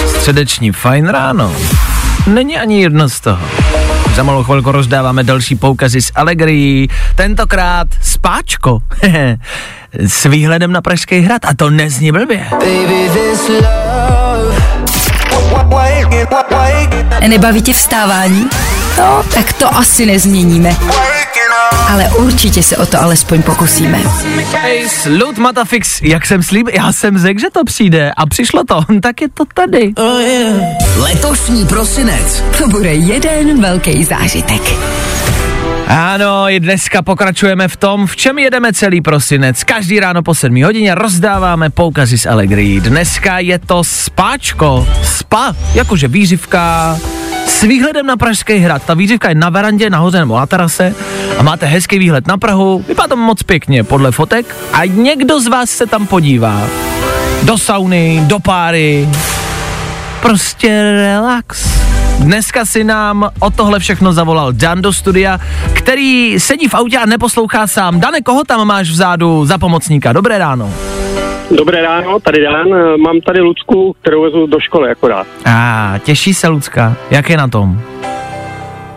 Středeční 0.07 0.71
fajn 0.71 1.07
ráno. 1.07 1.53
Není 2.27 2.57
ani 2.57 2.81
jedno 2.81 3.09
z 3.09 3.19
toho. 3.19 3.45
Za 4.15 4.23
malou 4.23 4.43
chvilku 4.43 4.71
rozdáváme 4.71 5.23
další 5.23 5.55
poukazy 5.55 6.01
z 6.01 6.11
Allegrií, 6.15 6.87
tentokrát 7.15 7.87
spáčko. 8.01 8.79
s 9.93 10.25
výhledem 10.25 10.71
na 10.71 10.81
Pražský 10.81 11.19
hrad 11.19 11.45
a 11.45 11.53
to 11.55 11.69
nezní 11.69 12.11
blbě. 12.11 12.45
Nebaví 17.27 17.61
tě 17.61 17.73
vstávání? 17.73 18.49
No, 18.97 19.23
tak 19.33 19.53
to 19.53 19.75
asi 19.75 20.05
nezměníme. 20.05 20.75
Ale 21.89 22.09
určitě 22.09 22.63
se 22.63 22.77
o 22.77 22.85
to 22.85 23.01
alespoň 23.01 23.41
pokusíme. 23.41 23.97
Hej, 24.61 24.89
Slut 24.89 25.37
Matafix, 25.37 26.01
jak 26.01 26.25
jsem 26.25 26.43
slíbil, 26.43 26.73
já 26.75 26.91
jsem 26.91 27.17
řekl, 27.17 27.39
že 27.39 27.47
to 27.53 27.63
přijde 27.63 28.11
a 28.17 28.25
přišlo 28.25 28.63
to, 28.63 28.81
tak 29.01 29.21
je 29.21 29.29
to 29.29 29.43
tady. 29.53 29.93
Letošní 30.97 31.65
prosinec. 31.65 32.43
To 32.57 32.67
bude 32.67 32.93
jeden 32.93 33.61
velký 33.61 34.03
zážitek. 34.03 34.61
Ano, 35.87 36.49
i 36.49 36.59
dneska 36.59 37.01
pokračujeme 37.01 37.67
v 37.67 37.77
tom, 37.77 38.07
v 38.07 38.15
čem 38.15 38.39
jedeme 38.39 38.73
celý 38.73 39.01
prosinec. 39.01 39.63
Každý 39.63 39.99
ráno 39.99 40.23
po 40.23 40.35
7 40.35 40.63
hodině 40.63 40.95
rozdáváme 40.95 41.69
poukazy 41.69 42.17
z 42.17 42.25
Allegri. 42.25 42.81
Dneska 42.81 43.39
je 43.39 43.59
to 43.59 43.83
spáčko. 43.83 44.87
Spa, 45.03 45.55
jakože 45.73 46.07
výřivka 46.07 46.97
s 47.49 47.63
výhledem 47.63 48.05
na 48.05 48.17
Pražský 48.17 48.57
hrad. 48.57 48.83
Ta 48.83 48.93
výřivka 48.93 49.29
je 49.29 49.35
na 49.35 49.49
verandě, 49.49 49.89
nahoře 49.89 50.19
nebo 50.19 50.37
na 50.37 50.45
terase 50.45 50.95
a 51.37 51.43
máte 51.43 51.65
hezký 51.65 51.99
výhled 51.99 52.27
na 52.27 52.37
Prahu. 52.37 52.85
Vypadá 52.87 53.07
to 53.07 53.15
moc 53.15 53.43
pěkně 53.43 53.83
podle 53.83 54.11
fotek 54.11 54.55
a 54.73 54.85
někdo 54.85 55.39
z 55.39 55.47
vás 55.47 55.69
se 55.69 55.85
tam 55.85 56.07
podívá. 56.07 56.61
Do 57.43 57.57
sauny, 57.57 58.23
do 58.27 58.39
páry, 58.39 59.09
prostě 60.21 60.83
relax. 60.83 61.79
Dneska 62.19 62.65
si 62.65 62.83
nám 62.83 63.29
o 63.39 63.49
tohle 63.49 63.79
všechno 63.79 64.13
zavolal 64.13 64.53
Dan 64.53 64.81
do 64.81 64.93
studia, 64.93 65.39
který 65.73 66.39
sedí 66.39 66.67
v 66.67 66.73
autě 66.73 66.97
a 66.97 67.05
neposlouchá 67.05 67.67
sám. 67.67 67.99
Dane, 67.99 68.21
koho 68.21 68.43
tam 68.43 68.67
máš 68.67 68.89
vzadu 68.89 69.45
za 69.45 69.57
pomocníka? 69.57 70.13
Dobré 70.13 70.37
ráno. 70.37 70.73
Dobré 71.57 71.81
ráno, 71.81 72.19
tady 72.19 72.43
Dan. 72.43 72.73
Eh, 72.73 72.97
Mám 72.97 73.21
tady 73.21 73.39
Lucku, 73.41 73.95
kterou 74.01 74.21
vezu 74.23 74.47
do 74.47 74.59
školy 74.59 74.89
akorát. 74.89 75.27
A 75.45 75.93
těší 76.03 76.33
se 76.33 76.47
Lucka. 76.47 76.95
Jak 77.11 77.29
je 77.29 77.37
na 77.37 77.47
tom? 77.47 77.81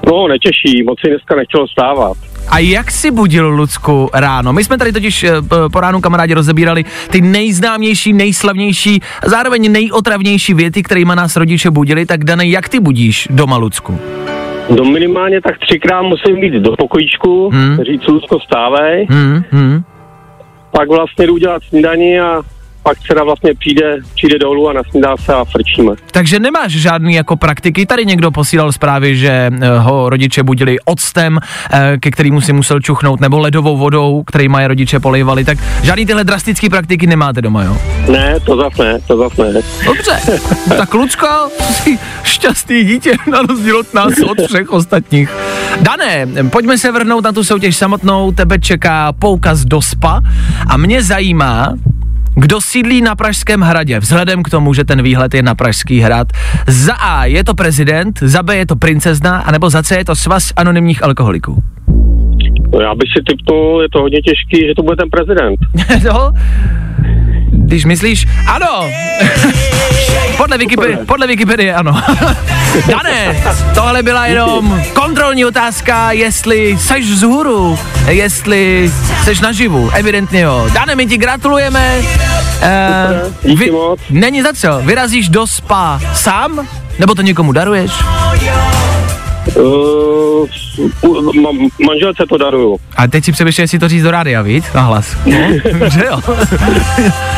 No, 0.07 0.29
netěší, 0.29 0.83
moc 0.87 1.01
si 1.01 1.11
dneska 1.11 1.37
nechtělo 1.37 1.69
stávat. 1.69 2.17
A 2.51 2.59
jak 2.59 2.91
si 2.91 3.11
budil 3.11 3.49
Lucku 3.49 4.11
ráno? 4.15 4.53
My 4.53 4.65
jsme 4.65 4.79
tady 4.79 4.93
totiž 4.93 5.25
eh, 5.25 5.33
po 5.73 5.81
ránu 5.81 6.01
kamarádi 6.01 6.35
rozebírali 6.35 6.85
ty 7.11 7.21
nejznámější, 7.21 8.13
nejslavnější, 8.13 9.01
zároveň 9.27 9.73
nejotravnější 9.73 10.55
věty, 10.55 10.83
kterými 10.83 11.13
nás 11.17 11.37
rodiče 11.37 11.71
budili. 11.71 12.07
Tak 12.07 12.25
Dane, 12.25 12.47
jak 12.47 12.69
ty 12.69 12.81
budíš 12.81 13.29
doma 13.31 13.57
Lucku? 13.57 13.99
Do 14.71 14.85
minimálně 14.85 15.41
tak 15.41 15.59
třikrát 15.59 16.03
musím 16.03 16.41
být 16.41 16.53
do 16.55 16.77
pokojíčku, 16.79 17.51
Hmm. 17.53 17.79
říct 17.85 18.07
Lucko 18.09 18.41
stávej, 18.41 19.07
Hmm, 19.11 19.43
hmm. 19.51 19.83
Pak 20.73 20.89
vlastně 20.89 21.27
jdu 21.27 21.35
udělat 21.35 21.63
snídaní 21.69 22.21
a 22.21 22.43
pak 22.83 22.99
dcera 22.99 23.25
vlastně 23.25 23.55
přijde, 23.55 23.97
přijde 24.15 24.39
dolů 24.39 24.69
a 24.69 24.73
nasnídá 24.73 25.17
se 25.17 25.35
a 25.35 25.45
frčíme. 25.45 25.93
Takže 26.11 26.41
nemáš 26.41 26.73
žádný 26.73 27.15
jako 27.15 27.37
praktiky. 27.37 27.87
Tady 27.87 28.07
někdo 28.07 28.31
posílal 28.31 28.73
zprávy, 28.73 29.17
že 29.17 29.31
eh, 29.31 29.79
ho 29.79 30.11
rodiče 30.11 30.43
budili 30.43 30.77
octem, 30.85 31.39
eh, 31.73 31.97
ke 32.01 32.11
kterému 32.11 32.41
si 32.41 32.53
musel 32.53 32.81
čuchnout, 32.81 33.21
nebo 33.21 33.39
ledovou 33.39 33.77
vodou, 33.77 34.23
který 34.27 34.49
mají 34.49 34.67
rodiče 34.67 35.01
polejvali. 35.01 35.45
Tak 35.45 35.59
žádný 35.83 36.07
tyhle 36.07 36.25
drastické 36.25 36.71
praktiky 36.71 37.07
nemáte 37.07 37.43
doma, 37.43 37.65
jo? 37.65 37.77
Ne, 38.09 38.41
to 38.41 38.57
zas 38.57 38.79
ne, 38.79 38.99
to 39.07 39.17
zas 39.17 39.37
ne. 39.37 39.53
Dobře, 39.85 40.41
tak 40.77 40.95
Lucko, 40.95 41.27
jsi 41.71 41.99
šťastný 42.23 42.85
dítě 42.85 43.13
na 43.31 43.43
rozdíl 43.43 43.79
od 43.79 43.95
nás, 43.95 44.13
od 44.19 44.39
všech 44.47 44.71
ostatních. 44.71 45.31
Dané, 45.83 46.27
pojďme 46.51 46.79
se 46.79 46.93
vrhnout 46.93 47.25
na 47.25 47.33
tu 47.33 47.45
soutěž 47.45 47.77
samotnou, 47.77 48.33
tebe 48.33 48.59
čeká 48.59 49.13
poukaz 49.13 49.65
do 49.65 49.83
spa 49.83 50.21
a 50.69 50.77
mě 50.77 51.03
zajímá, 51.03 51.75
kdo 52.35 52.61
sídlí 52.61 53.01
na 53.03 53.15
Pražském 53.15 53.61
hradě, 53.61 53.99
vzhledem 53.99 54.43
k 54.43 54.51
tomu, 54.51 54.75
že 54.75 54.85
ten 54.85 55.03
výhled 55.03 55.35
je 55.35 55.43
na 55.43 55.55
Pražský 55.55 56.01
hrad. 56.01 56.29
Za 56.69 56.95
A 56.95 57.25
je 57.25 57.45
to 57.45 57.55
prezident, 57.55 58.19
za 58.23 58.43
B 58.43 58.57
je 58.57 58.67
to 58.67 58.77
princezna, 58.77 59.39
anebo 59.39 59.71
za 59.71 59.83
C 59.83 59.97
je 59.97 60.05
to 60.05 60.15
svaz 60.15 60.53
anonymních 60.57 61.05
alkoholiků. 61.05 61.63
No, 62.73 62.81
já 62.81 62.95
bych 62.95 63.09
si 63.17 63.25
typnul, 63.27 63.83
je 63.83 63.89
to 63.93 64.01
hodně 64.01 64.19
těžký, 64.21 64.67
že 64.67 64.75
to 64.77 64.83
bude 64.83 64.97
ten 64.97 65.11
prezident. 65.11 65.59
no, 66.13 66.33
když 67.53 67.85
myslíš, 67.85 68.27
ano, 68.49 68.89
podle, 70.43 70.59
Wikipedie, 70.59 70.97
podle 71.07 71.27
Wikipedie 71.27 71.75
ano. 71.75 71.93
Dane, 72.87 73.43
tohle 73.75 74.03
byla 74.03 74.27
jenom 74.27 74.83
kontrolní 74.95 75.45
otázka, 75.45 76.13
jestli 76.13 76.79
seš 76.81 77.11
vzhůru, 77.11 77.79
jestli 78.09 78.93
seš 79.25 79.41
naživu, 79.41 79.91
evidentně 79.95 80.41
jo. 80.41 80.69
Dane, 80.73 80.95
my 80.95 81.07
ti 81.07 81.19
gratulujeme. 81.19 81.99
Uh, 82.03 83.51
Díky 83.51 83.71
moc. 83.71 84.01
Není 84.11 84.43
za 84.43 84.53
co, 84.53 84.81
vyrazíš 84.83 85.29
do 85.29 85.47
spa 85.47 86.01
sám, 86.15 86.67
nebo 86.99 87.15
to 87.15 87.23
někomu 87.23 87.53
daruješ? 87.53 87.93
Uh, 89.57 90.47
ma- 91.43 91.69
manželce 91.87 92.25
to 92.29 92.39
daruju. 92.39 92.77
A 92.97 93.07
teď 93.07 93.25
si 93.25 93.33
přemýšlím, 93.33 93.63
jestli 93.63 93.79
to 93.79 93.89
říct 93.89 94.03
do 94.03 94.11
rádia, 94.11 94.43
víc? 94.43 94.65
Na 94.75 94.83
hlas. 94.83 95.17
No, 95.27 95.39
že 95.91 96.05
jo. 96.07 96.21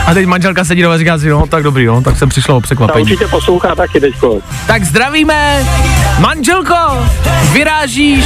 A 0.06 0.14
teď 0.14 0.26
manželka 0.26 0.64
sedí 0.64 0.82
doma 0.82 0.94
a 0.94 0.98
říká 0.98 1.18
si, 1.18 1.28
no 1.28 1.46
tak 1.46 1.62
dobrý, 1.62 1.86
no, 1.86 2.02
tak 2.02 2.16
jsem 2.18 2.28
přišlo 2.28 2.56
o 2.56 2.60
Ta 2.60 2.64
překvapení. 2.64 3.02
určitě 3.02 3.26
poslouchá 3.26 3.74
taky 3.74 4.00
teďko. 4.00 4.38
Tak 4.66 4.84
zdravíme, 4.84 5.64
manželko, 6.20 6.74
vyrážíš 7.52 8.24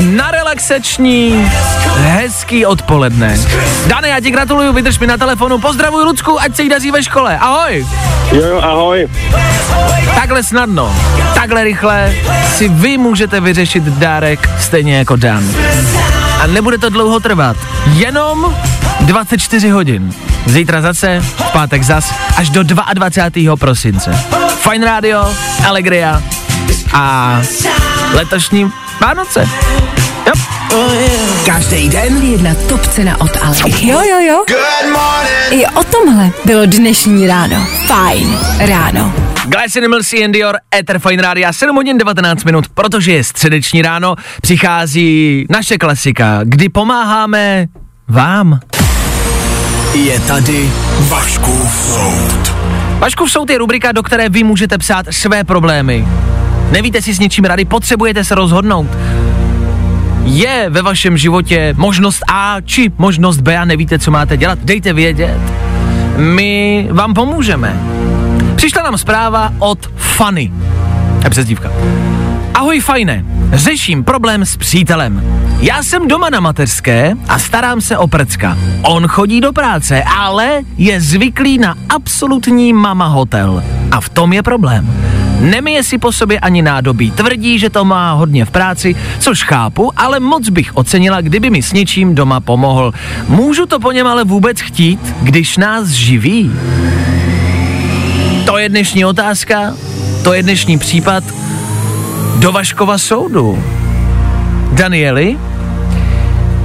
na 0.00 0.30
relaxační, 0.30 1.50
hezký 1.96 2.66
odpoledne. 2.66 3.38
Dane, 3.86 4.08
já 4.08 4.20
ti 4.20 4.30
gratuluju, 4.30 4.72
vydrž 4.72 4.98
mi 4.98 5.06
na 5.06 5.16
telefonu, 5.16 5.58
pozdravuj 5.58 6.04
Lucku, 6.04 6.40
ať 6.40 6.56
se 6.56 6.62
jí 6.62 6.68
daří 6.68 6.90
ve 6.90 7.02
škole, 7.02 7.38
ahoj. 7.38 7.86
Jo, 8.32 8.42
jo, 8.46 8.60
ahoj. 8.62 9.08
Takhle 10.14 10.42
snadno, 10.42 10.96
takhle 11.34 11.64
rychle 11.64 12.14
si 12.56 12.68
vy 12.68 12.98
můžete 12.98 13.40
vyřešit 13.40 13.82
dárek 13.82 14.50
stejně 14.60 14.96
jako 14.96 15.16
Dan. 15.16 15.44
A 16.40 16.46
nebude 16.46 16.78
to 16.78 16.88
dlouho 16.88 17.20
trvat, 17.20 17.56
jenom 17.94 18.56
24 19.00 19.68
hodin. 19.68 20.14
Zítra 20.46 20.80
zase, 20.80 21.20
v 21.20 21.52
pátek 21.52 21.82
zas, 21.82 22.14
až 22.36 22.50
do 22.50 22.62
22. 22.62 23.56
prosince. 23.56 24.24
Fine 24.70 24.86
Radio, 24.86 25.34
Allegria 25.66 26.22
a 26.92 27.40
letošní 28.14 28.72
Vánoce. 29.02 29.48
Jo. 30.26 30.32
Každý 31.46 31.88
den 31.88 32.22
Jedna 32.22 32.54
top 32.68 32.86
cena 32.86 33.20
od 33.20 33.36
Allegria. 33.42 33.94
Jo, 33.94 34.00
jo, 34.00 34.18
jo. 34.20 34.44
I 35.50 35.66
o 35.66 35.84
tomhle 35.84 36.30
bylo 36.44 36.66
dnešní 36.66 37.26
ráno. 37.26 37.66
Fajn 37.86 38.38
ráno. 38.58 39.14
Glass 39.46 39.76
Animals 39.76 40.12
and 40.24 40.32
Dior, 40.32 40.56
Ether 40.74 40.98
Fine 40.98 41.22
Radio, 41.22 41.52
7 41.52 41.76
hodin 41.76 41.98
19 41.98 42.44
minut, 42.44 42.68
protože 42.68 43.12
je 43.12 43.24
středeční 43.24 43.82
ráno, 43.82 44.14
přichází 44.42 45.46
naše 45.50 45.78
klasika, 45.78 46.40
kdy 46.44 46.68
pomáháme 46.68 47.66
vám. 48.08 48.60
je 49.94 50.20
tady 50.20 50.70
Vaškův 50.98 51.74
soud. 51.74 52.54
Vaškův 52.98 53.30
soud 53.30 53.50
je 53.50 53.58
rubrika, 53.58 53.92
do 53.92 54.02
které 54.02 54.28
vy 54.28 54.44
můžete 54.44 54.78
psát 54.78 55.06
své 55.10 55.44
problémy. 55.44 56.06
Nevíte 56.72 57.02
si 57.02 57.14
s 57.14 57.18
něčím 57.18 57.44
rady, 57.44 57.64
potřebujete 57.64 58.24
se 58.24 58.34
rozhodnout. 58.34 58.88
Je 60.24 60.66
ve 60.68 60.82
vašem 60.82 61.18
životě 61.18 61.74
možnost 61.78 62.22
A 62.28 62.56
či 62.64 62.92
možnost 62.98 63.40
B 63.40 63.58
a 63.58 63.64
nevíte, 63.64 63.98
co 63.98 64.10
máte 64.10 64.36
dělat, 64.36 64.58
dejte 64.62 64.92
vědět. 64.92 65.38
My 66.16 66.88
vám 66.90 67.14
pomůžeme. 67.14 67.80
Přišla 68.56 68.82
nám 68.82 68.98
zpráva 68.98 69.52
od 69.58 69.90
Fanny. 69.96 70.52
Je 71.24 71.30
přezdívka. 71.30 71.72
Ahoj 72.54 72.80
fajne, 72.80 73.24
řeším 73.52 74.04
problém 74.04 74.44
s 74.44 74.56
přítelem. 74.56 75.22
Já 75.62 75.82
jsem 75.82 76.08
doma 76.08 76.30
na 76.30 76.40
mateřské 76.40 77.14
a 77.28 77.38
starám 77.38 77.80
se 77.80 77.98
o 77.98 78.06
prcka. 78.06 78.58
On 78.82 79.08
chodí 79.08 79.40
do 79.40 79.52
práce, 79.52 80.02
ale 80.18 80.62
je 80.78 81.00
zvyklý 81.00 81.58
na 81.58 81.74
absolutní 81.88 82.72
mama 82.72 83.06
hotel. 83.06 83.62
A 83.90 84.00
v 84.00 84.08
tom 84.08 84.32
je 84.32 84.42
problém. 84.42 84.94
Nemije 85.40 85.82
si 85.82 85.98
po 85.98 86.12
sobě 86.12 86.40
ani 86.40 86.62
nádobí, 86.62 87.10
tvrdí, 87.10 87.58
že 87.58 87.70
to 87.70 87.84
má 87.84 88.12
hodně 88.12 88.44
v 88.44 88.50
práci, 88.50 88.96
což 89.18 89.42
chápu, 89.42 89.92
ale 89.96 90.20
moc 90.20 90.48
bych 90.48 90.76
ocenila, 90.76 91.20
kdyby 91.20 91.50
mi 91.50 91.62
s 91.62 91.72
něčím 91.72 92.14
doma 92.14 92.40
pomohl. 92.40 92.92
Můžu 93.28 93.66
to 93.66 93.80
po 93.80 93.92
něm 93.92 94.06
ale 94.06 94.24
vůbec 94.24 94.60
chtít, 94.60 95.14
když 95.22 95.56
nás 95.56 95.88
živí? 95.88 96.52
To 98.46 98.58
je 98.58 98.68
dnešní 98.68 99.04
otázka, 99.04 99.74
to 100.24 100.32
je 100.32 100.42
dnešní 100.42 100.78
případ 100.78 101.24
do 102.38 102.52
Vaškova 102.52 102.98
soudu. 102.98 103.64
Danieli, 104.72 105.38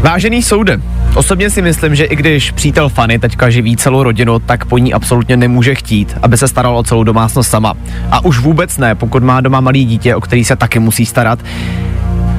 Vážený 0.02 0.44
soude, 0.44 0.82
osobně 1.16 1.50
si 1.50 1.62
myslím, 1.62 1.96
že 1.96 2.04
i 2.06 2.16
když 2.16 2.52
přítel 2.52 2.90
Fanny 2.90 3.20
teďka 3.20 3.50
živí 3.50 3.78
celou 3.78 4.04
rodinu, 4.04 4.40
tak 4.40 4.66
po 4.66 4.78
ní 4.78 4.94
absolutně 4.94 5.38
nemůže 5.38 5.76
chtít, 5.76 6.18
aby 6.22 6.38
se 6.38 6.48
staral 6.48 6.78
o 6.78 6.84
celou 6.84 7.04
domácnost 7.04 7.50
sama. 7.50 7.74
A 8.12 8.26
už 8.26 8.40
vůbec 8.40 8.78
ne, 8.78 8.96
pokud 8.96 9.24
má 9.24 9.42
doma 9.42 9.60
malý 9.60 9.86
dítě, 9.86 10.16
o 10.16 10.22
který 10.22 10.46
se 10.46 10.56
taky 10.56 10.80
musí 10.80 11.06
starat. 11.06 11.40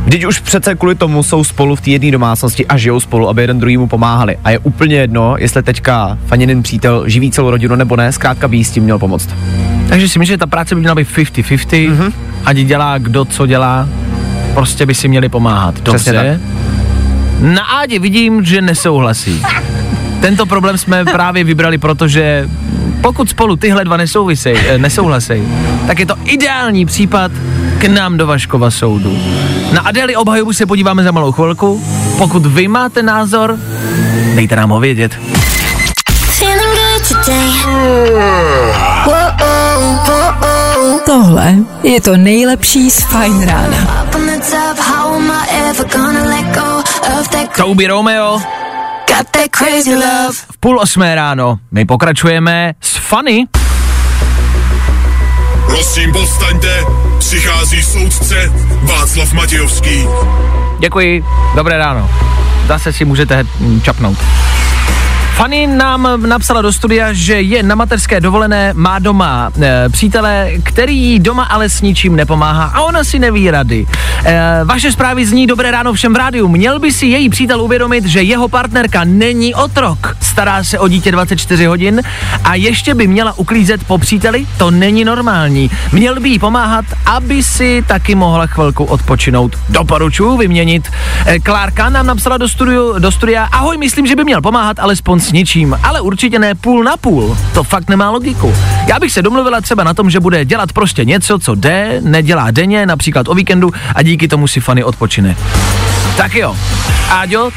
Vždyť 0.05 0.25
už 0.25 0.39
přece 0.39 0.75
kvůli 0.75 0.95
tomu 0.95 1.23
jsou 1.23 1.45
spolu 1.45 1.77
v 1.77 1.81
té 1.81 1.91
jedné 1.91 2.11
domácnosti 2.11 2.67
a 2.67 2.77
žijou 2.77 3.01
spolu, 3.01 3.29
aby 3.29 3.43
jeden 3.43 3.59
druhýmu 3.59 3.87
pomáhali. 3.87 4.37
A 4.45 4.51
je 4.51 4.59
úplně 4.59 4.97
jedno, 4.97 5.35
jestli 5.39 5.63
teďka 5.63 6.19
Faninin 6.27 6.63
přítel 6.63 7.09
živí 7.09 7.31
celou 7.31 7.51
rodinu 7.51 7.77
nebo 7.77 7.97
ne, 7.97 8.13
zkrátka 8.13 8.49
by 8.49 8.57
jí 8.57 8.65
s 8.65 8.71
tím 8.71 8.85
měl 8.85 8.99
pomoct. 8.99 9.29
takže 9.89 10.09
si 10.09 10.19
myslím, 10.19 10.35
že 10.35 10.39
ta 10.39 10.47
práce 10.47 10.75
by 10.75 10.81
měla 10.81 10.95
být 10.95 11.09
50-50, 11.09 11.91
mm-hmm. 11.91 12.13
ať 12.45 12.57
dělá 12.57 12.99
kdo, 12.99 13.25
co 13.25 13.47
dělá, 13.47 13.89
prostě 14.55 14.87
by 14.87 14.95
si 14.95 15.09
měli 15.09 15.29
pomáhat. 15.29 15.81
Dobře. 15.81 16.41
Na 17.41 17.63
Ádě 17.63 17.99
vidím, 17.99 18.45
že 18.45 18.63
nesouhlasí. 18.63 19.43
Tento 20.21 20.47
problém 20.47 20.79
jsme 20.79 21.05
právě 21.05 21.45
vybrali, 21.45 21.79
protože 21.79 22.49
pokud 23.01 23.31
spolu 23.31 23.57
tyhle 23.57 23.85
dva 23.85 23.97
nesouvisej, 23.97 24.57
eh, 24.69 24.79
nesouhlasej, 24.79 25.43
tak 25.87 25.99
je 25.99 26.07
to 26.07 26.15
ideální 26.25 26.87
případ 26.87 27.33
k 27.79 27.85
nám 27.85 28.17
do 28.17 28.27
Vaškova 28.27 28.71
soudu. 28.71 29.19
Na 29.73 29.81
Adéli 29.81 30.17
obhajobu 30.17 30.53
se 30.53 30.67
podíváme 30.67 31.05
za 31.05 31.11
malou 31.11 31.33
chvilku. 31.33 31.85
Pokud 32.19 32.47
vy 32.47 32.69
máte 32.69 33.03
názor, 33.03 33.59
dejte 34.35 34.57
nám 34.57 34.71
ho 34.71 34.81
vědět. 34.81 35.19
Tohle 41.07 41.55
je 41.83 42.01
to 42.01 42.17
nejlepší 42.17 42.91
z 42.91 43.03
Fajn 43.03 43.43
rána. 43.47 44.07
Touby 47.57 47.87
Romeo 47.87 48.39
Got 49.09 49.31
that 49.31 49.51
crazy 49.51 49.95
love. 49.95 50.33
v 50.33 50.59
půl 50.61 50.81
osmé 50.81 51.15
ráno. 51.15 51.59
My 51.71 51.85
pokračujeme 51.85 52.73
s 52.81 52.97
Fanny. 52.97 53.47
Prosím, 55.67 56.13
povstaňte, 56.13 56.85
přichází 57.19 57.83
soudce 57.83 58.53
Václav 58.83 59.33
Matějovský. 59.33 60.07
Děkuji, 60.79 61.25
dobré 61.55 61.79
ráno. 61.79 62.11
Zase 62.67 62.93
si 62.93 63.05
můžete 63.05 63.45
hm, 63.61 63.81
čapnout. 63.81 64.19
Fanny 65.39 65.67
nám 65.67 66.23
napsala 66.27 66.63
do 66.63 66.73
studia, 66.73 67.13
že 67.13 67.41
je 67.41 67.63
na 67.63 67.75
mateřské 67.75 68.21
dovolené, 68.21 68.73
má 68.75 68.99
doma 68.99 69.51
e, 69.63 69.89
přítele, 69.89 70.51
který 70.63 70.99
jí 70.99 71.19
doma 71.19 71.45
ale 71.45 71.69
s 71.69 71.81
ničím 71.81 72.17
nepomáhá 72.17 72.65
a 72.65 72.81
ona 72.81 73.05
si 73.05 73.19
neví 73.19 73.51
rady. 73.51 73.87
E, 74.25 74.65
vaše 74.65 74.93
zprávy 74.93 75.27
zní 75.27 75.47
dobré 75.47 75.71
ráno 75.71 75.93
všem 75.93 76.15
v 76.15 76.17
rádiu. 76.17 76.49
Měl 76.49 76.79
by 76.79 76.93
si 76.93 77.07
její 77.07 77.29
přítel 77.29 77.61
uvědomit, 77.63 78.05
že 78.05 78.23
jeho 78.23 78.49
partnerka 78.49 79.05
není 79.05 79.55
otrok. 79.55 80.17
Stará 80.21 80.65
se 80.65 80.79
o 80.79 80.89
dítě 80.89 81.13
24 81.13 81.65
hodin 81.65 82.03
a 82.45 82.55
ještě 82.55 82.95
by 82.95 83.07
měla 83.07 83.39
uklízet 83.39 83.85
po 83.85 83.99
příteli? 83.99 84.47
To 84.57 84.71
není 84.71 85.05
normální. 85.05 85.71
Měl 85.93 86.21
by 86.21 86.29
jí 86.29 86.39
pomáhat, 86.39 86.85
aby 87.07 87.43
si 87.43 87.85
taky 87.87 88.15
mohla 88.15 88.47
chvilku 88.47 88.85
odpočinout. 88.85 89.57
Doporučuji 89.69 90.37
vyměnit. 90.37 90.89
E, 91.27 91.39
Klárka 91.41 91.89
nám 91.89 92.07
napsala 92.07 92.39
do, 92.39 92.49
studiu, 92.49 92.99
do 92.99 93.13
studia, 93.13 93.45
ahoj, 93.45 93.77
myslím, 93.79 94.07
že 94.07 94.17
by 94.17 94.25
měl 94.25 94.43
pomáhat 94.43 94.79
alespoň 94.79 95.28
s 95.29 95.33
ničím, 95.33 95.79
ale 95.83 96.01
určitě 96.01 96.39
ne 96.39 96.55
půl 96.55 96.85
na 96.85 96.97
půl. 96.97 97.39
To 97.55 97.65
fakt 97.65 97.89
nemá 97.89 98.11
logiku. 98.11 98.55
Já 98.87 99.01
bych 99.01 99.13
se 99.13 99.23
domluvila 99.23 99.61
třeba 99.61 99.85
na 99.85 99.95
tom, 99.95 100.11
že 100.11 100.21
bude 100.21 100.45
dělat 100.45 100.73
prostě 100.73 101.05
něco, 101.05 101.39
co 101.39 101.55
jde, 101.55 102.01
nedělá 102.05 102.51
denně, 102.51 102.87
například 102.87 103.29
o 103.29 103.35
víkendu 103.35 103.73
a 103.95 104.03
díky 104.03 104.29
tomu 104.29 104.49
si 104.49 104.61
Fanny 104.61 104.85
odpočine. 104.85 105.37
Tak 106.17 106.35
jo. 106.35 106.57
Áďo, 107.11 107.51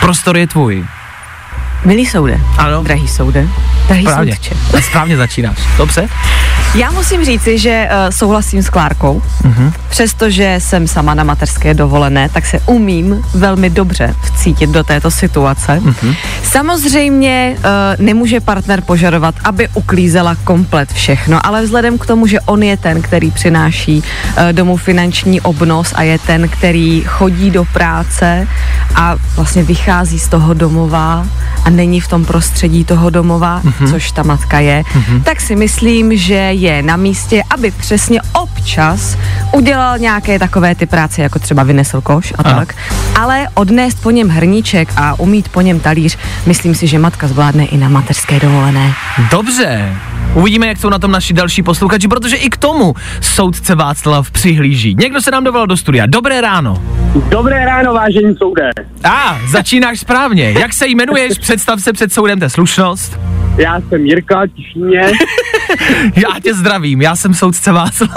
prostor 0.00 0.36
je 0.36 0.46
tvůj. 0.46 0.84
Milý 1.84 2.06
soude, 2.06 2.40
Ano. 2.58 2.82
drahý 2.82 3.08
soude, 3.08 3.48
drahý 3.88 4.02
Správně. 4.06 4.32
soudče. 4.36 4.54
Správně 4.82 5.16
začínáš. 5.16 5.58
Dobře? 5.78 6.08
Já 6.74 6.90
musím 6.90 7.24
říci, 7.24 7.58
že 7.58 7.88
uh, 7.90 8.10
souhlasím 8.10 8.62
s 8.62 8.70
Klárkou, 8.70 9.22
Mhm. 9.44 9.72
přestože 9.88 10.56
jsem 10.58 10.88
sama 10.88 11.14
na 11.14 11.24
mateřské 11.24 11.74
dovolené, 11.74 12.28
tak 12.28 12.46
se 12.46 12.60
umím 12.66 13.22
velmi 13.34 13.70
dobře 13.70 14.14
vcítit 14.22 14.70
do 14.70 14.84
této 14.84 15.10
situace. 15.10 15.80
Mhm. 15.80 16.14
Samozřejmě 16.42 17.56
uh, 17.58 17.64
nemůže 18.04 18.40
partner 18.40 18.80
požadovat, 18.80 19.34
aby 19.44 19.68
uklízela 19.74 20.34
komplet 20.44 20.92
všechno, 20.92 21.46
ale 21.46 21.62
vzhledem 21.62 21.98
k 21.98 22.06
tomu, 22.06 22.26
že 22.26 22.40
on 22.40 22.62
je 22.62 22.76
ten, 22.76 23.02
který 23.02 23.30
přináší 23.30 23.98
uh, 24.02 24.52
domů 24.52 24.76
finanční 24.76 25.40
obnos 25.40 25.92
a 25.96 26.02
je 26.02 26.18
ten, 26.18 26.48
který 26.48 27.02
chodí 27.06 27.50
do 27.50 27.64
práce 27.64 28.48
a 28.94 29.16
vlastně 29.36 29.62
vychází 29.62 30.18
z 30.18 30.28
toho 30.28 30.54
domova 30.54 31.26
a 31.64 31.70
není 31.70 32.00
v 32.00 32.08
tom 32.08 32.24
prostředí 32.24 32.84
toho 32.84 33.10
domova, 33.10 33.60
Mhm. 33.64 33.90
což 33.90 34.12
ta 34.12 34.22
matka 34.22 34.60
je, 34.60 34.84
tak 35.24 35.40
si 35.40 35.56
myslím, 35.56 36.16
že 36.16 36.34
je 36.62 36.82
na 36.82 36.96
místě, 36.96 37.42
aby 37.54 37.70
přesně 37.70 38.20
občas 38.42 39.16
udělal 39.52 39.98
nějaké 39.98 40.38
takové 40.38 40.74
ty 40.74 40.86
práce, 40.86 41.22
jako 41.22 41.38
třeba 41.38 41.62
vynesl 41.62 42.00
koš 42.00 42.32
a 42.38 42.42
Ano. 42.42 42.58
tak, 42.58 42.74
ale 43.20 43.48
odnést 43.54 44.02
po 44.02 44.10
něm 44.10 44.28
hrníček 44.28 44.88
a 44.96 45.20
umít 45.20 45.48
po 45.48 45.60
něm 45.60 45.80
talíř, 45.80 46.18
myslím 46.46 46.74
si, 46.74 46.86
že 46.86 46.98
matka 46.98 47.28
zvládne 47.28 47.64
i 47.64 47.76
na 47.76 47.88
mateřské 47.88 48.40
dovolené. 48.40 48.92
Dobře. 49.30 49.92
Uvidíme, 50.34 50.66
jak 50.66 50.78
jsou 50.78 50.88
na 50.88 50.98
tom 50.98 51.10
naši 51.10 51.32
další 51.34 51.62
posluchači, 51.62 52.08
protože 52.08 52.36
i 52.36 52.50
k 52.50 52.56
tomu 52.56 52.94
soudce 53.20 53.74
Václav 53.74 54.30
přihlíží. 54.30 54.94
Někdo 54.98 55.20
se 55.20 55.30
nám 55.30 55.44
dovolal 55.44 55.66
do 55.66 55.76
studia. 55.76 56.06
Dobré 56.06 56.40
ráno. 56.40 56.82
Dobré 57.28 57.64
ráno, 57.64 57.94
vážení 57.94 58.36
soudé. 58.36 58.70
A, 59.04 59.10
ah, 59.10 59.38
začínáš 59.48 60.00
správně. 60.00 60.54
Jak 60.58 60.72
se 60.72 60.86
jmenuješ? 60.86 61.38
Představ 61.38 61.80
se 61.80 61.92
před 61.92 62.12
soudem, 62.12 62.38
to 62.38 62.44
je 62.44 62.50
slušnost. 62.50 63.18
Já 63.56 63.80
jsem 63.80 64.06
Jirka, 64.06 64.46
Tišíně. 64.46 65.00
Já 66.16 66.40
tě 66.42 66.54
zdravím, 66.54 67.02
já 67.02 67.16
jsem 67.16 67.34
soudce 67.34 67.72
Václav. 67.72 68.10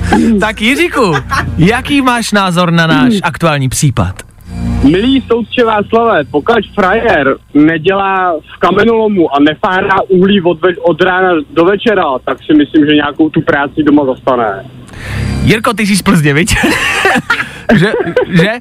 tak 0.40 0.60
Jiříku, 0.60 1.12
jaký 1.58 2.02
máš 2.02 2.32
názor 2.32 2.70
na 2.70 2.86
náš 2.86 3.14
aktuální 3.22 3.68
případ? 3.68 4.14
Milý 4.84 5.20
soudče 5.20 5.64
Václave, 5.64 6.24
pokud 6.30 6.56
frajer 6.74 7.36
nedělá 7.54 8.32
v 8.32 8.58
kamenolomu 8.58 9.34
a 9.34 9.40
nefárá 9.40 9.96
uhlí 10.08 10.40
od, 10.42 10.60
ve- 10.60 10.76
od 10.76 11.02
rána 11.02 11.32
do 11.50 11.64
večera, 11.64 12.04
tak 12.24 12.38
si 12.42 12.54
myslím, 12.54 12.86
že 12.86 12.94
nějakou 12.94 13.30
tu 13.30 13.40
práci 13.40 13.82
doma 13.82 14.04
zastane. 14.04 14.64
Jirko, 15.44 15.72
ty 15.72 15.86
jsi 15.86 15.96
z 15.96 16.02
Plzně, 16.02 16.34
viď? 16.34 16.56
že, 17.74 17.92
že? 18.32 18.52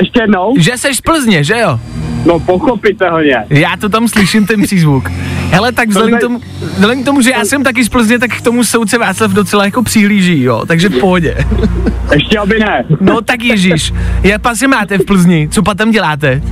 Ještě 0.00 0.20
jednou? 0.20 0.54
Že 0.58 0.78
seš 0.78 0.96
z 0.96 1.00
Plzně, 1.00 1.44
že 1.44 1.58
jo? 1.58 1.80
No 2.26 2.40
pochopitelně. 2.40 3.36
Já 3.50 3.76
to 3.80 3.88
tam 3.88 4.08
slyším, 4.08 4.46
ten 4.46 4.62
přízvuk. 4.62 5.10
Hele, 5.50 5.72
tak 5.72 5.88
vzhledem 5.88 6.18
k 6.18 6.20
tomu, 6.20 6.40
vzhledem 6.74 7.02
k 7.02 7.04
tomu, 7.04 7.22
že 7.22 7.30
já 7.30 7.44
jsem 7.44 7.64
taky 7.64 7.84
z 7.84 7.88
Plzně, 7.88 8.18
tak 8.18 8.30
k 8.30 8.40
tomu 8.40 8.64
soudce 8.64 8.98
Václav 8.98 9.30
docela 9.30 9.64
jako 9.64 9.82
přihlíží, 9.82 10.42
jo, 10.42 10.62
takže 10.66 10.88
v 10.88 10.98
pohodě. 11.00 11.36
Ještě 12.14 12.38
aby 12.38 12.58
ne. 12.58 12.84
No 13.00 13.20
tak 13.20 13.42
Ježíš, 13.42 13.92
jak 14.22 14.42
pas 14.42 14.58
se 14.58 14.68
máte 14.68 14.98
v 14.98 15.04
Plzni, 15.04 15.48
co 15.50 15.62
pa 15.62 15.74
tam 15.74 15.90
děláte? 15.90 16.42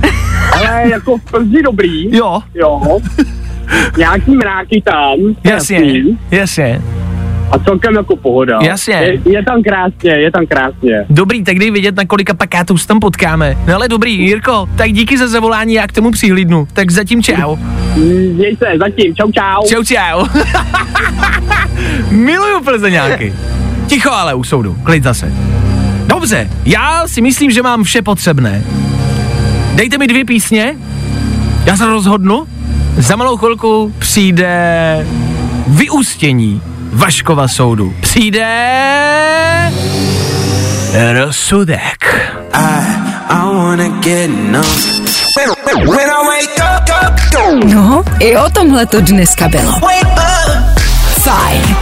Ale 0.53 0.89
jako 0.89 1.17
v 1.17 1.21
Plzni 1.31 1.61
dobrý. 1.63 2.15
Jo, 2.15 2.41
Jo. 2.55 2.99
Nějaký 3.97 4.31
mráky 4.35 4.81
tam. 4.85 5.17
jasně, 5.43 5.75
jasný. 5.75 6.19
jasně. 6.31 6.81
A 7.51 7.59
celkem 7.59 7.95
jako 7.95 8.15
pohoda. 8.15 8.59
Jasně. 8.61 8.93
Je, 8.93 9.19
je 9.31 9.43
tam 9.43 9.63
krásně, 9.63 10.11
je 10.11 10.31
tam 10.31 10.45
krásně. 10.45 11.05
Dobrý, 11.09 11.43
tak 11.43 11.59
dej 11.59 11.71
vědět, 11.71 11.95
na 11.95 12.05
kolika 12.05 12.33
pakátů 12.33 12.77
se 12.77 12.87
tam 12.87 12.99
potkáme. 12.99 13.57
No 13.67 13.75
ale 13.75 13.87
dobrý, 13.87 14.19
Jirko, 14.19 14.69
tak 14.75 14.91
díky 14.93 15.17
za 15.17 15.27
zavolání, 15.27 15.73
já 15.73 15.87
k 15.87 15.91
tomu 15.91 16.11
přihlídnu. 16.11 16.67
Tak 16.73 16.91
zatím 16.91 17.23
čau. 17.23 17.55
Měj 17.95 18.55
se, 18.55 18.65
zatím. 18.79 19.15
Čau, 19.15 19.31
čau. 19.31 19.67
Čau, 19.67 19.83
čau. 19.83 20.41
Miluju 22.11 22.63
Plzeňáky. 22.63 23.33
Ticho 23.87 24.11
ale 24.11 24.33
u 24.33 24.43
soudu, 24.43 24.77
klid 24.83 25.03
zase. 25.03 25.33
Dobře, 26.07 26.49
já 26.65 27.07
si 27.07 27.21
myslím, 27.21 27.51
že 27.51 27.61
mám 27.61 27.83
vše 27.83 28.01
potřebné. 28.01 28.63
Dejte 29.75 29.97
mi 29.97 30.07
dvě 30.07 30.25
písně, 30.25 30.75
já 31.65 31.77
se 31.77 31.85
rozhodnu. 31.85 32.47
Za 32.97 33.15
malou 33.15 33.37
chvilku 33.37 33.93
přijde 33.99 35.07
vyústění 35.67 36.61
Vaškova 36.91 37.47
soudu. 37.47 37.93
Přijde... 38.01 38.47
Rozsudek. 41.13 42.31
No, 47.65 48.03
i 48.19 48.37
o 48.37 48.49
tomhle 48.49 48.85
to 48.85 49.01
dneska 49.01 49.47
bylo. 49.47 49.73
Fajn. 51.21 51.75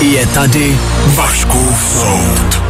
Je 0.00 0.26
tady 0.26 0.78
Vaškův 1.06 1.82
soud. 2.02 2.62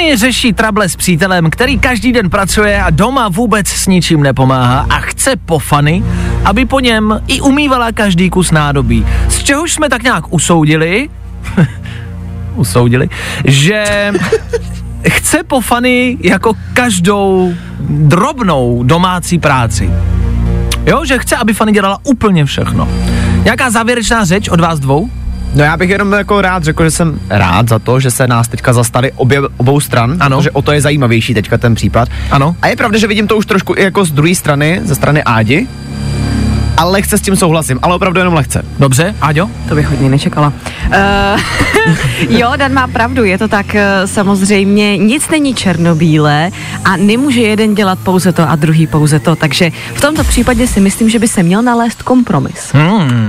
Fanny 0.00 0.16
řeší 0.16 0.52
trable 0.52 0.88
s 0.88 0.96
přítelem, 0.96 1.50
který 1.50 1.78
každý 1.78 2.12
den 2.12 2.30
pracuje 2.30 2.82
a 2.82 2.90
doma 2.90 3.28
vůbec 3.28 3.68
s 3.68 3.86
ničím 3.86 4.22
nepomáhá 4.22 4.86
a 4.90 5.00
chce 5.00 5.36
po 5.36 5.58
Fanny, 5.58 6.04
aby 6.44 6.66
po 6.66 6.80
něm 6.80 7.20
i 7.26 7.40
umývala 7.40 7.92
každý 7.92 8.30
kus 8.30 8.50
nádobí. 8.50 9.06
Z 9.28 9.42
čehož 9.42 9.72
jsme 9.72 9.88
tak 9.88 10.02
nějak 10.02 10.32
usoudili, 10.32 11.08
usoudili, 12.54 13.08
že 13.44 14.12
chce 15.08 15.42
po 15.42 15.60
Fanny 15.60 16.16
jako 16.20 16.52
každou 16.74 17.54
drobnou 17.88 18.82
domácí 18.82 19.38
práci. 19.38 19.90
Jo, 20.86 21.04
že 21.04 21.18
chce, 21.18 21.36
aby 21.36 21.54
Fanny 21.54 21.72
dělala 21.72 21.98
úplně 22.04 22.44
všechno. 22.44 22.88
Nějaká 23.44 23.70
závěrečná 23.70 24.24
řeč 24.24 24.48
od 24.48 24.60
vás 24.60 24.80
dvou? 24.80 25.10
No 25.54 25.64
já 25.64 25.76
bych 25.76 25.90
jenom 25.90 26.12
jako 26.12 26.40
rád 26.42 26.64
řekl, 26.64 26.84
že 26.84 26.90
jsem 26.90 27.20
rád 27.30 27.68
za 27.68 27.78
to, 27.78 28.00
že 28.00 28.10
se 28.10 28.26
nás 28.26 28.48
teďka 28.48 28.72
zastali 28.72 29.12
obě, 29.16 29.40
obou 29.56 29.80
stran, 29.80 30.16
Ano. 30.20 30.36
protože 30.36 30.50
o 30.50 30.62
to 30.62 30.72
je 30.72 30.80
zajímavější 30.80 31.34
teďka 31.34 31.58
ten 31.58 31.74
případ. 31.74 32.08
Ano. 32.30 32.56
A 32.62 32.68
je 32.68 32.76
pravda, 32.76 32.98
že 32.98 33.06
vidím 33.06 33.26
to 33.26 33.36
už 33.36 33.46
trošku 33.46 33.74
i 33.76 33.82
jako 33.82 34.04
z 34.04 34.10
druhé 34.10 34.34
strany, 34.34 34.80
ze 34.84 34.94
strany 34.94 35.22
Ádi, 35.22 35.66
ale 36.76 36.92
lehce 36.92 37.18
s 37.18 37.20
tím 37.20 37.36
souhlasím, 37.36 37.78
ale 37.82 37.94
opravdu 37.94 38.18
jenom 38.18 38.34
lehce. 38.34 38.64
Dobře, 38.78 39.14
Áďo? 39.20 39.50
To 39.68 39.74
bych 39.74 39.88
hodně 39.88 40.08
nečekala. 40.08 40.52
Uh, 40.86 41.40
jo, 42.38 42.52
Dan 42.56 42.72
má 42.74 42.86
pravdu, 42.88 43.24
je 43.24 43.38
to 43.38 43.48
tak 43.48 43.66
uh, 43.66 43.80
samozřejmě, 44.04 44.96
nic 44.96 45.28
není 45.28 45.54
černobílé 45.54 46.50
a 46.84 46.96
nemůže 46.96 47.40
jeden 47.40 47.74
dělat 47.74 47.98
pouze 47.98 48.32
to 48.32 48.50
a 48.50 48.56
druhý 48.56 48.86
pouze 48.86 49.20
to, 49.20 49.36
takže 49.36 49.70
v 49.94 50.00
tomto 50.00 50.24
případě 50.24 50.66
si 50.66 50.80
myslím, 50.80 51.10
že 51.10 51.18
by 51.18 51.28
se 51.28 51.42
měl 51.42 51.62
nalézt 51.62 52.02
kompromis. 52.02 52.72
Hmm. 52.72 53.28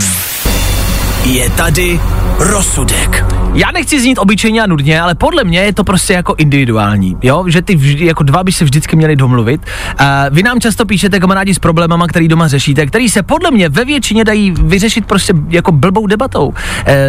Je 1.26 1.50
tady 1.50 2.00
rozsudek. 2.42 3.26
Já 3.54 3.72
nechci 3.72 4.02
znít 4.02 4.18
obyčejně 4.18 4.62
a 4.62 4.68
nudně, 4.68 5.02
ale 5.02 5.16
podle 5.16 5.44
mě 5.44 5.60
je 5.60 5.74
to 5.74 5.84
prostě 5.84 6.14
jako 6.14 6.36
individuální, 6.38 7.18
jo, 7.22 7.46
že 7.48 7.62
ty 7.62 7.76
vždy, 7.76 8.06
jako 8.06 8.24
dva 8.24 8.44
by 8.44 8.52
se 8.52 8.64
vždycky 8.64 8.96
měli 8.96 9.16
domluvit. 9.16 9.62
Uh, 10.00 10.06
vy 10.30 10.44
nám 10.44 10.60
často 10.60 10.86
píšete 10.86 11.20
kamarádi 11.20 11.54
s 11.54 11.60
problémama, 11.60 12.08
který 12.08 12.28
doma 12.28 12.48
řešíte, 12.48 12.86
který 12.86 13.10
se 13.10 13.24
podle 13.24 13.52
mě 13.52 13.70
ve 13.70 13.86
většině 13.86 14.24
dají 14.24 14.52
vyřešit 14.52 15.06
prostě 15.06 15.34
jako 15.50 15.72
blbou 15.72 16.08
debatou. 16.08 16.48
Uh, 16.48 16.54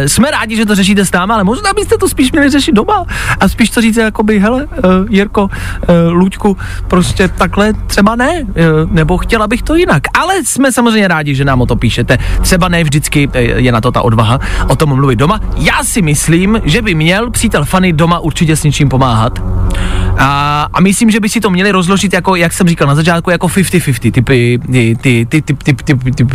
jsme 0.07 0.31
rádi, 0.31 0.55
že 0.55 0.65
to 0.65 0.75
řešíte 0.75 1.05
s 1.05 1.11
námi, 1.11 1.33
ale 1.33 1.43
možná 1.43 1.73
byste 1.73 1.97
to 1.97 2.09
spíš 2.09 2.31
měli 2.31 2.49
řešit 2.49 2.71
doma 2.71 3.05
a 3.39 3.47
spíš 3.47 3.69
to 3.69 3.81
říct 3.81 3.97
jakoby, 3.97 4.39
hele, 4.39 4.65
uh, 4.65 4.69
Jirko, 5.09 5.43
uh, 5.43 5.49
Luďku, 6.11 6.57
prostě 6.87 7.27
takhle 7.27 7.73
třeba 7.87 8.15
ne, 8.15 8.43
uh, 8.43 8.91
nebo 8.91 9.17
chtěla 9.17 9.47
bych 9.47 9.61
to 9.61 9.75
jinak. 9.75 10.03
Ale 10.13 10.35
jsme 10.43 10.71
samozřejmě 10.71 11.07
rádi, 11.07 11.35
že 11.35 11.45
nám 11.45 11.61
o 11.61 11.65
to 11.65 11.75
píšete. 11.75 12.17
Třeba 12.41 12.67
ne 12.67 12.83
vždycky 12.83 13.29
je 13.55 13.71
na 13.71 13.81
to 13.81 13.91
ta 13.91 14.01
odvaha 14.01 14.39
o 14.67 14.75
tom 14.75 14.95
mluvit 14.95 15.22
doma. 15.23 15.39
Já 15.55 15.83
si 15.83 16.01
myslím, 16.01 16.61
že 16.65 16.81
by 16.81 16.95
měl 16.95 17.31
přítel 17.31 17.65
Fanny 17.65 17.93
doma 17.93 18.19
určitě 18.19 18.55
s 18.55 18.63
něčím 18.63 18.89
pomáhat. 18.89 19.39
A, 20.17 20.67
a 20.73 20.81
myslím, 20.81 21.11
že 21.11 21.19
by 21.19 21.29
si 21.29 21.39
to 21.39 21.49
měli 21.49 21.71
rozložit 21.71 22.13
jako, 22.13 22.35
jak 22.35 22.53
jsem 22.53 22.67
říkal 22.67 22.87
na 22.87 22.95
začátku, 22.95 23.29
jako 23.29 23.47
50-50, 23.47 24.11
typy, 24.11 24.59
ty, 24.71 24.95
ty, 25.01 25.25
ty, 25.25 25.41
ty, 25.41 25.41
ty, 25.41 25.73
ty, 25.73 25.73
ty, 25.73 25.95
ty, 25.95 26.25
ty, 26.25 26.27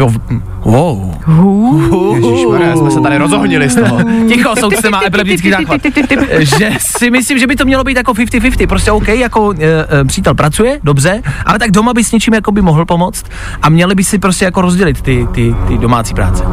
wow. 0.65 1.15
Ježišmarja, 2.15 2.77
jsme 2.77 2.91
se 2.91 3.01
tady 3.01 3.19
rozohnili 3.19 3.71
z 3.71 3.75
toho. 3.75 3.99
Ticho, 4.29 4.57
soudce 4.61 4.91
má 4.91 5.01
epileptický 5.07 5.51
základ. 5.51 5.81
že 6.39 6.71
si 6.79 7.11
myslím, 7.11 7.39
že 7.39 7.47
by 7.47 7.57
to 7.57 7.65
mělo 7.65 7.85
být 7.85 7.97
jako 7.97 8.13
50-50, 8.13 8.67
prostě 8.67 8.93
OK, 8.93 9.09
jako 9.09 9.55
e, 9.61 10.05
přítel 10.05 10.35
pracuje, 10.35 10.81
dobře, 10.83 11.23
ale 11.47 11.59
tak 11.59 11.71
doma 11.71 11.95
by 11.95 12.05
s 12.05 12.13
něčím 12.13 12.35
jako 12.35 12.53
by 12.53 12.63
mohl 12.63 12.85
pomoct 12.85 13.25
a 13.63 13.69
měli 13.69 13.95
by 13.95 14.05
si 14.05 14.19
prostě 14.19 14.45
jako 14.45 14.61
rozdělit 14.61 15.03
ty, 15.03 15.27
ty, 15.33 15.55
ty 15.69 15.79
domácí 15.79 16.15
práce. 16.15 16.45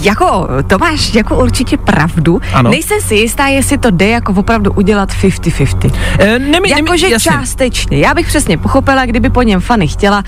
Jako, 0.00 0.48
Tomáš, 0.66 1.14
jako 1.14 1.36
určitě 1.48 1.76
pravdu. 1.76 2.40
Ano. 2.52 2.70
Nejsem 2.70 3.00
si 3.00 3.14
jistá, 3.14 3.46
jestli 3.46 3.78
to 3.78 3.90
jde 3.90 4.08
jako 4.08 4.32
opravdu 4.32 4.72
udělat 4.72 5.08
50-50. 5.12 5.92
E, 6.18 6.38
nemi, 6.38 6.70
Jakože 6.70 7.08
částečně. 7.20 7.98
Já 7.98 8.14
bych 8.14 8.26
přesně 8.26 8.58
pochopila, 8.58 9.06
kdyby 9.06 9.30
po 9.30 9.42
něm 9.42 9.60
Fanny 9.60 9.88
chtěla 9.88 10.24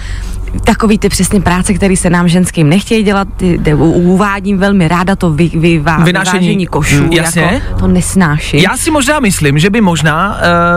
takový 0.64 0.98
ty 0.98 1.08
přesně 1.08 1.40
práce, 1.40 1.74
které 1.74 1.96
se 1.96 2.10
nám 2.10 2.28
ženským 2.28 2.68
nechtějí 2.68 3.02
dělat, 3.04 3.28
ty, 3.36 3.74
uvádím 3.74 4.58
velmi 4.58 4.88
ráda 4.88 5.16
to 5.16 5.30
vy, 5.30 5.48
vyvá, 5.54 5.96
Vynášení. 5.98 6.38
vyvážení 6.38 6.66
košů, 6.66 7.02
Mm, 7.02 7.12
jasně. 7.12 7.42
jako, 7.42 7.78
to 7.80 7.86
nesnáším. 7.86 8.60
Já 8.60 8.76
si 8.76 8.90
možná 8.90 9.20
myslím, 9.20 9.58
že 9.58 9.70
by 9.70 9.80
možná 9.80 10.28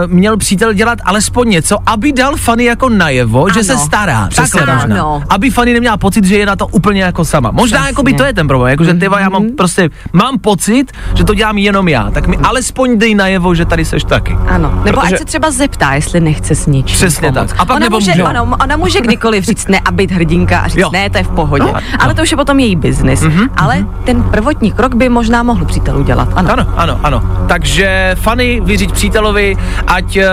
uh, 0.05 0.11
měl 0.13 0.37
přítel 0.37 0.73
dělat 0.73 0.99
alespoň 1.05 1.49
něco, 1.49 1.77
aby 1.85 2.11
dal 2.11 2.35
Fanny 2.37 2.63
jako 2.63 2.89
najevo, 2.89 3.49
že 3.49 3.53
Ano. 3.59 3.63
se 3.63 3.77
stará. 3.77 4.27
Přesně 4.27 4.59
tak. 4.61 4.69
možná. 4.75 4.95
Ano. 4.95 5.23
Aby 5.29 5.49
Fanny 5.49 5.73
neměla 5.73 5.97
pocit, 5.97 6.25
že 6.25 6.37
je 6.37 6.45
na 6.45 6.55
to 6.55 6.67
úplně 6.67 7.03
jako 7.03 7.25
sama. 7.25 7.51
Možná 7.51 7.77
Přesně. 7.77 7.89
jako 7.89 8.03
by 8.03 8.13
to 8.13 8.23
je 8.23 8.33
ten 8.33 8.47
problém, 8.47 8.71
jako 8.71 8.83
že 8.83 8.93
ty 8.93 9.07
vole, 9.07 9.21
já 9.21 9.29
mám 9.29 9.49
prostě, 9.57 9.89
mám 10.13 10.39
pocit, 10.39 10.91
že 11.15 11.23
to 11.23 11.33
dělám 11.33 11.57
jenom 11.57 11.87
já, 11.87 12.11
tak 12.11 12.27
mi 12.27 12.37
alespoň 12.37 12.99
dej 12.99 13.15
najevo, 13.15 13.55
že 13.55 13.65
tady 13.65 13.85
seš 13.85 14.03
taky. 14.03 14.33
Ano, 14.47 14.81
nebo 14.85 15.01
Protože- 15.01 15.13
ať 15.15 15.19
se 15.19 15.25
třeba 15.25 15.51
zeptá, 15.51 15.93
jestli 15.93 16.19
nechce 16.19 16.55
s 16.55 16.65
ničím 16.67 16.95
Přesně 16.95 17.31
pomoct. 17.31 17.49
tak. 17.51 17.59
A 17.59 17.65
pak 17.65 17.75
ona, 17.75 17.79
nebo 17.85 17.99
může, 17.99 18.13
ona, 18.23 18.41
ona 18.63 18.77
může 18.77 19.01
kdykoliv 19.01 19.43
říct 19.43 19.62
ne 19.67 19.79
a 19.85 19.91
být 19.91 20.11
hrdinka 20.11 20.59
a 20.59 20.67
říct 20.67 20.77
Jo. 20.77 20.89
ne, 20.93 21.09
to 21.09 21.17
je 21.17 21.23
v 21.23 21.29
pohodě. 21.29 21.63
No, 21.63 21.73
ale 21.99 22.13
to 22.13 22.21
už 22.21 22.31
je 22.31 22.37
potom 22.37 22.59
její 22.59 22.75
biznis. 22.75 23.21
Mhm, 23.21 23.47
Ale 23.57 23.85
ten 24.03 24.23
prvotní 24.23 24.71
krok 24.71 24.95
by 24.95 25.09
možná 25.09 25.43
mohl 25.43 25.65
přítel 25.65 25.97
udělat. 25.97 26.29
Ano. 26.35 26.51
Ano, 26.51 26.73
ano, 26.75 26.99
ano. 27.03 27.21
Takže 27.47 28.15
Fanny, 28.21 28.61
vyříď 28.63 28.91
přítelovi, 28.91 29.55
ať 29.87 30.17
uh, 30.17 30.23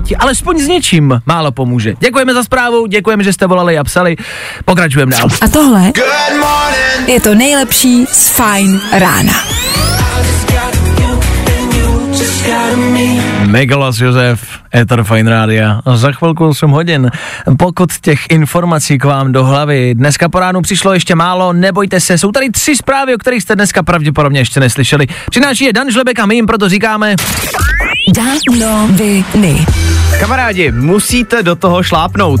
ti 0.00 0.16
alespoň 0.16 0.58
s 0.60 0.68
něčím 0.68 1.22
málo 1.26 1.52
pomůže. 1.52 1.94
Děkujeme 2.00 2.34
za 2.34 2.42
zprávu, 2.42 2.86
děkujeme, 2.86 3.24
že 3.24 3.32
jste 3.32 3.46
volali 3.46 3.78
a 3.78 3.84
psali. 3.84 4.16
Pokračujeme 4.64 5.16
dál. 5.16 5.28
A 5.42 5.48
tohle 5.48 5.92
je 7.06 7.20
to 7.20 7.34
nejlepší 7.34 8.06
z 8.06 8.28
Fine 8.30 8.80
rána. 8.98 9.32
Megalas 13.50 14.00
Josef, 14.00 14.58
Ether 14.74 15.04
Fine 15.04 15.30
Rádia. 15.30 15.80
Za 15.94 16.12
chvilku 16.12 16.48
8 16.48 16.70
hodin. 16.70 17.10
Pokud 17.58 17.92
těch 18.00 18.20
informací 18.30 18.98
k 18.98 19.04
vám 19.04 19.32
do 19.32 19.44
hlavy 19.44 19.94
dneska 19.94 20.28
po 20.28 20.40
ránu 20.40 20.62
přišlo 20.62 20.92
ještě 20.92 21.14
málo, 21.14 21.52
nebojte 21.52 22.00
se, 22.00 22.18
jsou 22.18 22.32
tady 22.32 22.50
tři 22.50 22.76
zprávy, 22.76 23.14
o 23.14 23.18
kterých 23.18 23.42
jste 23.42 23.54
dneska 23.54 23.82
pravděpodobně 23.82 24.40
ještě 24.40 24.60
neslyšeli. 24.60 25.06
Přináší 25.30 25.64
je 25.64 25.72
Dan 25.72 25.90
Žlebek 25.90 26.18
a 26.18 26.26
my 26.26 26.34
jim 26.34 26.46
proto 26.46 26.68
říkáme, 26.68 27.14
Danoviny. 28.14 29.66
Kamarádi, 30.20 30.72
musíte 30.72 31.42
do 31.42 31.56
toho 31.56 31.82
šlápnout. 31.82 32.40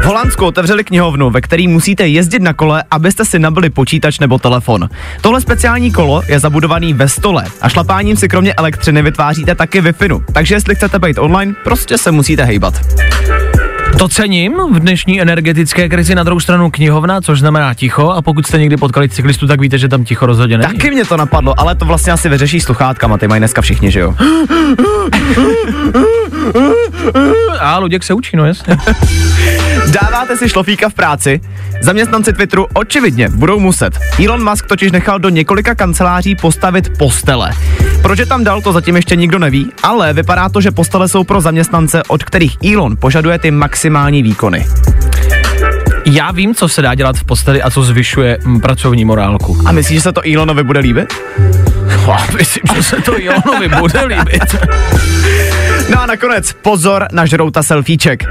V 0.00 0.04
Holandsku 0.04 0.46
otevřeli 0.46 0.84
knihovnu, 0.84 1.30
ve 1.30 1.40
který 1.40 1.68
musíte 1.68 2.08
jezdit 2.08 2.42
na 2.42 2.52
kole, 2.52 2.84
abyste 2.90 3.24
si 3.24 3.38
nabili 3.38 3.70
počítač 3.70 4.18
nebo 4.18 4.38
telefon. 4.38 4.88
Tohle 5.20 5.40
speciální 5.40 5.92
kolo 5.92 6.22
je 6.28 6.38
zabudovaný 6.40 6.94
ve 6.94 7.08
stole 7.08 7.44
a 7.60 7.68
šlapáním 7.68 8.16
si 8.16 8.28
kromě 8.28 8.54
elektřiny 8.54 9.02
vytváříte 9.02 9.54
taky 9.54 9.82
Wi-Fi. 9.82 10.24
Takže 10.32 10.54
jestli 10.54 10.74
chcete 10.74 10.98
být 10.98 11.18
online, 11.18 11.54
prostě 11.64 11.98
se 11.98 12.12
musíte 12.12 12.44
hejbat. 12.44 12.74
To 13.98 14.08
cením 14.08 14.52
v 14.72 14.78
dnešní 14.78 15.20
energetické 15.20 15.88
krizi 15.88 16.14
na 16.14 16.22
druhou 16.22 16.40
stranu 16.40 16.70
knihovna, 16.70 17.20
což 17.20 17.40
znamená 17.40 17.74
ticho 17.74 18.10
a 18.10 18.22
pokud 18.22 18.46
jste 18.46 18.58
někdy 18.58 18.76
potkali 18.76 19.08
cyklistu, 19.08 19.46
tak 19.46 19.60
víte, 19.60 19.78
že 19.78 19.88
tam 19.88 20.04
ticho 20.04 20.26
rozhodně 20.26 20.58
není. 20.58 20.72
Taky 20.72 20.90
mě 20.90 21.04
to 21.04 21.16
napadlo, 21.16 21.60
ale 21.60 21.74
to 21.74 21.84
vlastně 21.84 22.12
asi 22.12 22.28
vyřeší 22.28 22.60
sluchátkama, 22.60 23.18
ty 23.18 23.28
mají 23.28 23.40
dneska 23.40 23.62
všichni, 23.62 23.90
že 23.90 24.00
jo? 24.00 24.14
A 27.60 27.78
Luděk 27.78 28.02
se 28.04 28.14
učí, 28.14 28.36
no 28.36 28.46
jasně. 28.46 28.76
Dáváte 30.00 30.36
si 30.36 30.48
šlofíka 30.48 30.88
v 30.88 30.94
práci? 30.94 31.40
Zaměstnanci 31.80 32.32
Twitteru 32.32 32.66
očividně 32.74 33.28
budou 33.28 33.60
muset. 33.60 33.98
Elon 34.24 34.50
Musk 34.50 34.66
totiž 34.66 34.92
nechal 34.92 35.18
do 35.18 35.28
několika 35.28 35.74
kanceláří 35.74 36.34
postavit 36.34 36.98
postele. 36.98 37.50
Proč 38.02 38.18
je 38.18 38.26
tam 38.26 38.44
dal, 38.44 38.62
to 38.62 38.72
zatím 38.72 38.96
ještě 38.96 39.16
nikdo 39.16 39.38
neví, 39.38 39.72
ale 39.82 40.12
vypadá 40.12 40.48
to, 40.48 40.60
že 40.60 40.70
postele 40.70 41.08
jsou 41.08 41.24
pro 41.24 41.40
zaměstnance, 41.40 42.02
od 42.08 42.24
kterých 42.24 42.56
Elon 42.72 42.96
požaduje 42.96 43.38
ty 43.38 43.50
maximální 43.50 44.22
výkony. 44.22 44.66
Já 46.06 46.30
vím, 46.30 46.54
co 46.54 46.68
se 46.68 46.82
dá 46.82 46.94
dělat 46.94 47.16
v 47.16 47.24
posteli 47.24 47.62
a 47.62 47.70
co 47.70 47.82
zvyšuje 47.82 48.38
mm, 48.44 48.60
pracovní 48.60 49.04
morálku. 49.04 49.58
A 49.66 49.72
myslíš, 49.72 49.98
že 49.98 50.02
se 50.02 50.12
to 50.12 50.20
Elonovi 50.34 50.62
bude 50.62 50.80
líbit? 50.80 51.14
Já 52.08 52.26
myslím, 52.36 52.62
že 52.74 52.82
se 52.82 52.96
to 52.96 53.14
Jonovi 53.18 53.68
bude 53.68 54.04
líbit. 54.04 54.56
No 55.90 56.02
a 56.02 56.06
nakonec 56.06 56.52
pozor 56.52 57.06
na 57.12 57.26
žrouta 57.26 57.62
selfieček. 57.62 58.24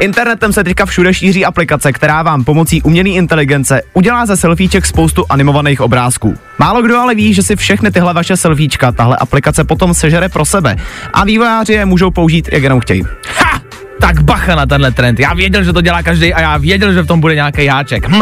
Internetem 0.00 0.52
se 0.52 0.64
teďka 0.64 0.86
všude 0.86 1.14
šíří 1.14 1.44
aplikace, 1.44 1.92
která 1.92 2.22
vám 2.22 2.44
pomocí 2.44 2.82
umělé 2.82 3.08
inteligence 3.08 3.82
udělá 3.92 4.26
ze 4.26 4.36
selfieček 4.36 4.86
spoustu 4.86 5.24
animovaných 5.28 5.80
obrázků. 5.80 6.38
Málo 6.58 6.82
kdo 6.82 6.98
ale 6.98 7.14
ví, 7.14 7.34
že 7.34 7.42
si 7.42 7.56
všechny 7.56 7.90
tyhle 7.90 8.14
vaše 8.14 8.36
selfiečka 8.36 8.92
tahle 8.92 9.16
aplikace 9.16 9.64
potom 9.64 9.94
sežere 9.94 10.28
pro 10.28 10.44
sebe 10.44 10.76
a 11.12 11.24
vývojáři 11.24 11.72
je 11.72 11.84
můžou 11.84 12.10
použít, 12.10 12.48
jak 12.52 12.62
jenom 12.62 12.80
chtějí. 12.80 13.02
Ha! 13.38 13.60
Tak 14.00 14.22
bacha 14.22 14.54
na 14.54 14.66
tenhle 14.66 14.90
trend. 14.90 15.20
Já 15.20 15.34
věděl, 15.34 15.64
že 15.64 15.72
to 15.72 15.80
dělá 15.80 16.02
každý 16.02 16.34
a 16.34 16.40
já 16.40 16.56
věděl, 16.56 16.92
že 16.92 17.02
v 17.02 17.06
tom 17.06 17.20
bude 17.20 17.34
nějaký 17.34 17.64
jáček. 17.64 18.08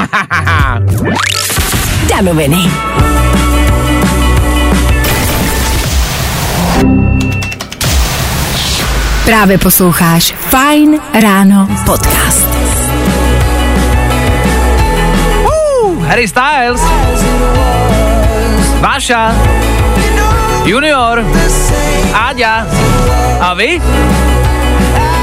Danoviny. 2.08 2.70
Právě 9.24 9.58
posloucháš 9.58 10.34
Fine 10.38 10.98
Ráno 11.22 11.68
podcast. 11.86 12.48
Harry 16.06 16.28
Styles, 16.28 16.80
Váša, 18.80 19.34
Junior, 20.64 21.24
Áďa 22.14 22.66
a 23.40 23.54
vy? 23.54 23.82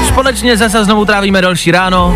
Společně 0.08 0.56
zase 0.56 0.84
znovu 0.84 1.04
trávíme 1.04 1.42
další 1.42 1.70
ráno. 1.70 2.14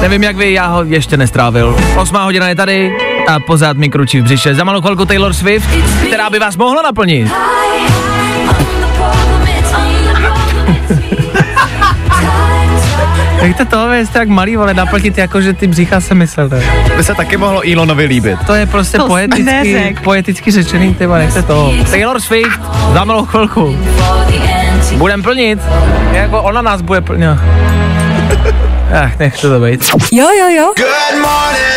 Nevím 0.00 0.22
jak 0.22 0.36
vy, 0.36 0.52
já 0.52 0.66
ho 0.66 0.84
ještě 0.84 1.16
nestrávil. 1.16 1.76
Osmá 1.96 2.24
hodina 2.24 2.48
je 2.48 2.54
tady 2.54 2.92
a 3.28 3.40
pořád 3.40 3.76
mi 3.76 3.88
kručí 3.88 4.20
v 4.20 4.24
břiše. 4.24 4.54
Za 4.54 4.64
malou 4.64 4.80
chvilku 4.80 5.04
Taylor 5.04 5.32
Swift, 5.32 5.68
která 6.06 6.30
by 6.30 6.38
vás 6.38 6.56
mohla 6.56 6.82
naplnit. 6.82 7.28
Víte 13.42 13.64
to, 13.64 13.92
jste 13.92 14.18
jak 14.18 14.28
malý, 14.28 14.56
vole, 14.56 14.74
naplnit 14.74 15.18
jako, 15.18 15.40
že 15.40 15.52
ty 15.52 15.66
břicha 15.66 16.00
se 16.00 16.14
myslel. 16.14 16.50
By 16.96 17.04
se 17.04 17.14
taky 17.14 17.36
mohlo 17.36 17.72
Elonovi 17.72 18.04
líbit. 18.04 18.38
To 18.46 18.54
je 18.54 18.66
prostě 18.66 18.98
To 18.98 19.06
poeticky, 19.06 19.96
poeticky 20.04 20.50
řečený, 20.50 20.94
ty 20.94 21.06
vole, 21.06 21.18
nechte 21.18 21.42
to. 21.42 21.74
Taylor 21.90 22.20
Swift, 22.20 22.60
za 22.92 23.04
malou 23.04 23.24
chvilku. 23.26 23.78
Budem 24.96 25.22
plnit, 25.22 25.58
jako 26.12 26.42
ona 26.42 26.62
nás 26.62 26.82
bude 26.82 27.00
plnit. 27.00 27.28
Ach, 29.04 29.18
nechte 29.18 29.48
to 29.48 29.60
být. 29.60 29.90
Jo, 30.12 30.26
jo, 30.38 30.48
jo. 30.48 30.72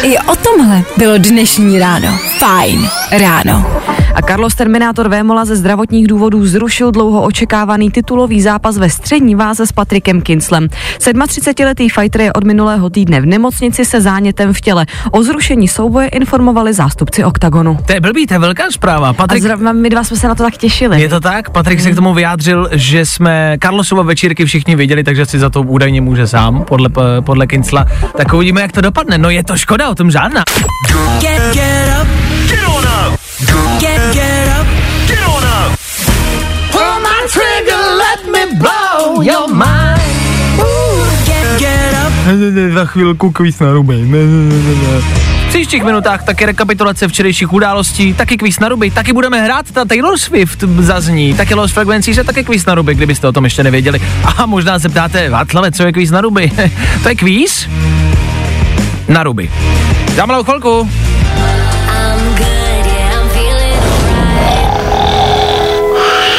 I 0.04 0.18
o 0.18 0.36
tomhle 0.36 0.82
bylo 0.98 1.18
dnešní 1.18 1.80
ráno. 1.80 2.08
Fajn 2.40 2.90
ráno. 3.12 3.83
A 4.16 4.22
Carlos 4.22 4.56
Terminátor 4.56 5.10
Vémola 5.10 5.46
ze 5.46 5.56
zdravotních 5.56 6.08
důvodů 6.08 6.46
zrušil 6.48 6.92
dlouho 6.92 7.22
očekávaný 7.22 7.92
titulový 7.92 8.42
zápas 8.42 8.78
ve 8.78 8.90
střední 8.90 9.36
váze 9.36 9.68
s 9.68 9.72
Patrikem 9.72 10.22
Kinslem. 10.22 10.68
37-letý 11.00 11.90
fighter 11.90 12.22
je 12.22 12.34
od 12.34 12.44
minulého 12.44 12.90
týdne 12.90 13.22
v 13.22 13.26
nemocnici 13.26 13.86
se 13.86 14.02
zánětem 14.02 14.54
v 14.54 14.62
těle. 14.62 14.86
O 15.12 15.24
zrušení 15.24 15.68
souboje 15.68 16.08
informovali 16.08 16.74
zástupci 16.74 17.24
OKTAGONu. 17.24 17.78
To 17.86 17.94
je 17.94 18.02
blbý, 18.02 18.28
to 18.28 18.34
je 18.34 18.40
velká 18.40 18.64
zpráva. 18.72 19.10
A 19.10 19.14
Patrik, 19.14 19.44
zra- 19.44 19.74
my 19.74 19.90
dva 19.90 20.04
jsme 20.04 20.18
se 20.18 20.28
na 20.28 20.36
to 20.36 20.44
tak 20.44 20.58
těšili. 20.58 21.02
je 21.02 21.10
to 21.10 21.20
tak? 21.20 21.50
Patrik 21.50 21.82
se 21.82 21.92
k 21.92 21.96
tomu 21.96 22.14
vyjádřil, 22.14 22.70
že 22.72 23.06
jsme 23.06 23.58
Carlosova 23.62 24.04
večírky 24.04 24.46
všichni 24.46 24.76
viděli, 24.76 25.04
takže 25.04 25.26
si 25.26 25.40
za 25.40 25.50
to 25.50 25.62
údajně 25.62 26.02
může 26.02 26.28
sám, 26.28 26.64
podle, 26.68 26.90
podle 27.22 27.48
Kincla. 27.48 27.86
Tak 28.18 28.34
uvidíme, 28.34 28.62
jak 28.62 28.72
to 28.72 28.82
dopadne. 28.82 29.18
No 29.18 29.30
je 29.30 29.44
to 29.44 29.58
škoda, 29.58 29.90
o 29.90 29.96
tom 29.96 30.12
žádná. 30.12 30.44
Get, 31.22 31.54
get 31.54 32.02
up. 32.02 32.23
Get. 33.84 34.14
Get, 34.14 34.48
up. 34.48 34.68
Get 35.08 35.20
on 35.28 35.44
up. 35.44 35.72
Pull 36.72 36.96
my 37.04 37.28
trigger, 37.28 37.82
let 38.04 38.22
me 38.32 38.56
blow 38.56 39.22
your 39.22 39.48
mind. 39.50 40.00
Get, 41.26 41.60
get 41.60 41.94
up. 41.94 42.14
Za 42.74 42.86
chvilku 42.86 43.32
kvíz 43.32 43.60
na 43.60 43.74
ruby. 43.74 44.08
příštích 45.50 45.84
minutách 45.84 46.24
taky 46.24 46.46
rekapitulace 46.46 47.08
včerejších 47.08 47.54
událostí, 47.54 48.14
taky 48.14 48.38
kvíz 48.38 48.60
na 48.60 48.70
ruby, 48.70 48.92
taky 48.92 49.14
budeme 49.14 49.42
hrát, 49.42 49.72
ta 49.72 49.86
Taylor 49.86 50.18
Swift 50.18 50.64
zazní, 50.80 51.34
taky 51.34 51.54
Lost 51.54 51.74
Frequencies 51.74 52.18
a 52.18 52.24
taky 52.24 52.44
kvíz 52.44 52.66
na 52.66 52.76
ruby, 52.76 52.96
kdybyste 52.96 53.28
o 53.28 53.32
tom 53.32 53.44
ještě 53.44 53.64
nevěděli. 53.64 54.02
A 54.38 54.46
možná 54.46 54.80
se 54.80 54.90
ptáte, 54.90 55.30
Václave, 55.30 55.72
co 55.72 55.84
je 55.84 55.92
kvíz 55.92 56.12
na 56.12 56.22
ruby? 56.22 56.52
to 57.04 57.10
je 57.10 57.16
kvíz 57.16 57.68
na 59.08 59.24
ruby. 59.24 59.52
Za 60.16 60.26
malou 60.26 60.44
chvilku. 60.44 60.90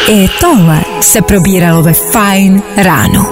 I 0.08 0.28
tohle 0.40 0.80
se 1.00 1.22
probíralo 1.22 1.82
ve 1.82 1.92
Fine 1.92 2.62
ráno. 2.76 3.26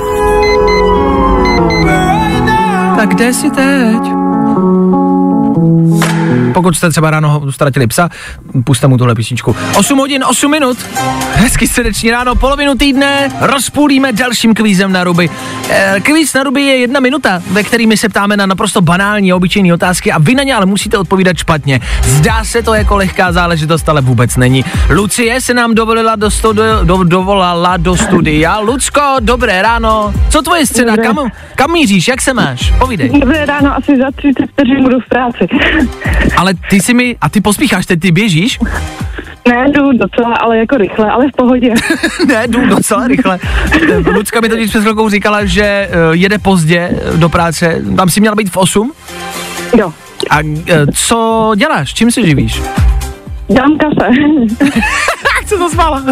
Tak 2.96 3.08
kde 3.08 3.34
jsi 3.34 3.50
teď? 3.50 3.98
Pokud 6.54 6.76
jste 6.76 6.90
třeba 6.90 7.10
ráno 7.10 7.42
ztratili 7.50 7.86
psa, 7.86 8.08
puste 8.64 8.86
mu 8.86 8.98
tuhle 8.98 9.14
písničku. 9.14 9.56
8 9.76 9.98
hodin, 9.98 10.24
8 10.24 10.50
minut. 10.50 10.78
Hezky 11.34 11.68
srdeční 11.68 12.10
ráno, 12.10 12.34
polovinu 12.34 12.74
týdne, 12.74 13.30
rozpůlíme 13.40 14.12
dalším 14.12 14.54
kvízem 14.54 14.92
na 14.92 15.04
ruby. 15.04 15.30
E, 15.70 16.00
kvíz 16.00 16.34
na 16.34 16.42
ruby 16.42 16.62
je 16.62 16.76
jedna 16.76 17.00
minuta, 17.00 17.42
ve 17.50 17.62
který 17.62 17.86
my 17.86 17.96
se 17.96 18.08
ptáme 18.08 18.36
na 18.36 18.46
naprosto 18.46 18.80
banální 18.80 19.32
a 19.32 19.36
obyčejné 19.36 19.74
otázky 19.74 20.12
a 20.12 20.18
vy 20.18 20.34
na 20.34 20.42
ně 20.42 20.54
ale 20.54 20.66
musíte 20.66 20.98
odpovídat 20.98 21.36
špatně. 21.36 21.80
Zdá 22.02 22.44
se 22.44 22.62
to 22.62 22.74
jako 22.74 22.96
lehká 22.96 23.32
záležitost, 23.32 23.88
ale 23.88 24.00
vůbec 24.00 24.36
není. 24.36 24.64
Lucie 24.90 25.40
se 25.40 25.54
nám 25.54 25.74
dovolila 25.74 26.16
do, 26.16 26.30
studio, 26.30 26.84
do, 26.84 27.04
dovolala 27.04 27.76
do 27.76 27.96
studia. 27.96 28.58
Lucko, 28.58 29.00
dobré 29.20 29.62
ráno. 29.62 30.14
Co 30.28 30.42
tvoje 30.42 30.66
scéna? 30.66 30.96
Kam, 30.96 31.16
kam 31.54 31.72
míříš? 31.72 32.08
Jak 32.08 32.22
se 32.22 32.34
máš? 32.34 32.72
Povídej. 32.78 33.20
Dobré 33.20 33.46
ráno, 33.46 33.76
asi 33.76 33.96
za 33.96 34.10
30 34.16 34.46
vteřin 34.52 34.82
budu 34.82 35.00
v 35.00 35.08
práci. 35.08 35.46
Ale 36.36 36.54
ty 36.70 36.80
si 36.80 36.94
mi, 36.94 37.16
a 37.20 37.28
ty 37.28 37.40
pospícháš, 37.40 37.86
teď 37.86 38.00
ty 38.00 38.12
běžíš? 38.42 38.58
Ne, 39.48 39.68
jdu 39.68 39.92
docela, 39.92 40.34
ale 40.34 40.58
jako 40.58 40.76
rychle, 40.76 41.10
ale 41.10 41.28
v 41.28 41.36
pohodě. 41.36 41.74
ne, 42.26 42.48
jdu 42.48 42.66
docela 42.66 43.08
rychle. 43.08 43.38
Lucka 44.14 44.40
mi 44.40 44.48
totiž 44.48 44.70
před 44.70 44.80
chvilkou 44.80 45.08
říkala, 45.08 45.44
že 45.44 45.62
eh, 45.62 45.88
jede 46.12 46.38
pozdě 46.38 46.90
eh, 46.92 47.16
do 47.16 47.28
práce. 47.28 47.82
Tam 47.96 48.10
si 48.10 48.20
měla 48.20 48.34
být 48.34 48.50
v 48.50 48.56
8? 48.56 48.92
Jo. 49.78 49.92
A 50.30 50.38
eh, 50.40 50.86
co 50.94 51.52
děláš? 51.56 51.94
Čím 51.94 52.10
se 52.10 52.26
živíš? 52.26 52.62
Dám 53.50 53.78
kafe. 53.78 54.10
Jak 55.40 55.48
se 55.48 55.58
to 55.58 55.70
smála? 55.70 56.02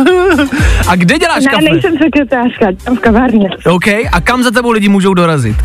A 0.88 0.96
kde 0.96 1.18
děláš 1.18 1.44
ne, 1.44 1.50
kafe? 1.50 1.64
nejsem 1.64 1.98
sekretářka, 1.98 2.70
dělám 2.70 2.96
v 2.96 3.00
kavárně. 3.00 3.48
OK, 3.66 3.88
a 4.12 4.20
kam 4.20 4.42
za 4.42 4.50
tebou 4.50 4.70
lidi 4.70 4.88
můžou 4.88 5.14
dorazit? 5.14 5.56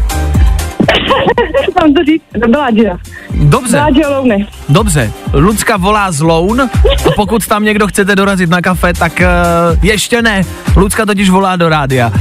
Mám 1.81 1.93
to 1.93 2.03
říct, 2.03 2.23
do 2.33 2.47
Beladžia. 2.47 2.97
Dobře, 3.31 3.71
Beladžia 3.71 4.09
Louny. 4.09 4.47
dobře. 4.69 5.11
Lucka 5.33 5.77
volá 5.77 6.11
z 6.11 6.21
Loun 6.21 6.61
a 6.61 6.69
pokud 7.15 7.47
tam 7.47 7.63
někdo 7.63 7.87
chcete 7.87 8.15
dorazit 8.15 8.49
na 8.49 8.61
kafe, 8.61 8.93
tak 8.93 9.21
uh, 9.21 9.85
ještě 9.85 10.21
ne. 10.21 10.41
Lucka 10.75 11.05
totiž 11.05 11.29
volá 11.29 11.55
do 11.55 11.69
rádia. 11.69 12.11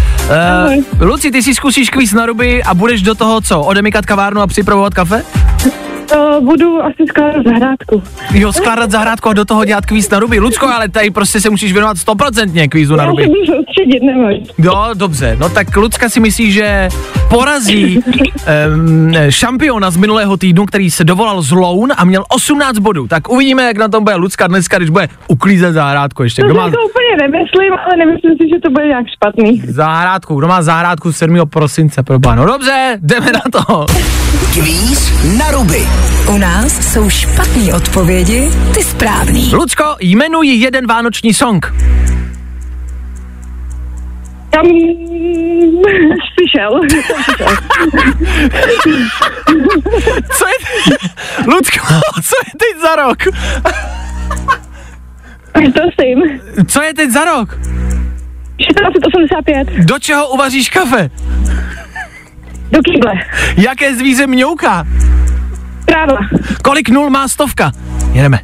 Uh, 0.69 0.83
Luci, 1.09 1.31
ty 1.31 1.43
si 1.43 1.55
zkusíš 1.55 1.91
kvíz 1.91 2.13
na 2.13 2.27
ruby 2.27 2.63
a 2.63 2.75
budeš 2.75 3.03
do 3.03 3.15
toho 3.15 3.41
co? 3.41 3.61
Odemykat 3.61 4.07
kavárnu 4.07 4.41
a 4.41 4.47
připravovat 4.47 4.95
kafe? 4.95 5.23
To 6.09 6.41
budu 6.41 6.83
asi 6.85 7.07
skládat 7.09 7.45
zahrádku. 7.45 8.03
Jo, 8.35 8.53
skládat 8.53 8.91
zahrádku 8.91 9.29
a 9.29 9.33
do 9.33 9.45
toho 9.45 9.65
dělat 9.65 9.87
kvíz 9.87 10.11
na 10.11 10.19
ruby. 10.19 10.39
Lucko, 10.39 10.67
ale 10.69 10.89
tady 10.89 11.11
prostě 11.11 11.41
se 11.41 11.51
musíš 11.51 11.73
věnovat 11.73 11.99
stoprocentně 11.99 12.69
kvízu 12.69 12.97
na 12.97 13.03
Já 13.05 13.07
se 13.07 13.11
ruby. 13.11 13.27
budu 13.27 13.41
soustředit, 13.47 14.01
neboj. 14.03 14.43
Jo, 14.59 14.87
dobře. 14.95 15.37
No 15.41 15.49
tak 15.49 15.77
Lucka 15.77 16.09
si 16.09 16.21
myslí, 16.21 16.53
že 16.53 16.89
porazí 17.31 17.99
um, 17.99 19.13
šampiona 19.29 19.91
z 19.91 19.97
minulého 19.97 20.37
týdnu, 20.37 20.67
který 20.67 20.91
se 20.91 21.05
dovolal 21.05 21.43
z 21.43 21.51
Loun 21.53 21.93
a 21.97 22.05
měl 22.05 22.25
18 22.29 22.79
bodů. 22.79 23.07
Tak 23.09 23.29
uvidíme, 23.29 23.63
jak 23.63 23.77
na 23.77 23.89
tom 23.89 24.05
bude 24.05 24.17
Lucka 24.17 24.47
dneska, 24.47 24.77
když 24.79 24.91
bude 24.91 25.09
uklízet 25.29 25.75
zahrádku 25.75 26.23
ještě. 26.23 26.43
To 26.43 26.47
Kdo 26.47 26.55
si 26.55 26.59
má 26.61 26.65
jako 26.67 26.77
úplně 26.91 27.17
nemyslím, 27.29 27.73
ale 27.73 27.97
nemyslím 28.07 28.33
si, 28.43 28.49
že 28.55 28.61
to 28.61 28.71
bude 28.71 28.87
nějak 28.87 29.07
špatný. 29.17 29.63
zahrádku? 29.69 30.35
Kdo 30.35 30.49
má 30.49 30.63
zahrádku 30.63 31.13
7. 31.13 31.39
prosince 31.51 32.03
pro 32.03 32.19
No 32.35 32.47
dobře, 32.47 32.99
jdeme 33.03 33.27
na 33.33 33.41
to. 33.53 33.87
Kvíz 34.55 35.13
na 35.39 35.51
ruby. 35.51 35.87
U 36.35 36.39
nás 36.39 36.93
jsou 36.93 37.11
špatné 37.11 37.75
odpovědi, 37.75 38.51
ty 38.75 38.83
správný. 38.83 39.51
Lucko, 39.55 39.85
jmenuji 40.01 40.51
jeden 40.51 40.87
vánoční 40.87 41.35
song. 41.35 41.75
Tam 44.51 44.67
slyšel. 46.35 46.81
Co 50.39 50.47
je... 50.47 50.55
Lucko, 51.47 51.87
co 52.23 52.35
je 52.47 52.53
teď 52.59 52.83
za 52.83 52.97
rok? 52.97 53.19
Prosím. 55.53 56.41
Co 56.69 56.83
je 56.83 56.95
teď 56.95 57.11
za 57.11 57.25
rok? 57.25 57.59
1485. 58.57 59.69
Do 59.69 59.99
čeho 59.99 60.29
uvaříš 60.29 60.71
kafe? 60.71 61.11
Do 62.71 62.81
kýble. 62.83 63.13
Jaké 63.57 63.95
zvíře 63.95 64.27
mňouká? 64.27 64.87
Kráva. 65.85 66.19
Kolik 66.63 66.89
nul 66.89 67.11
má 67.11 67.29
stovka? 67.29 67.73
Jedeme. 68.13 68.39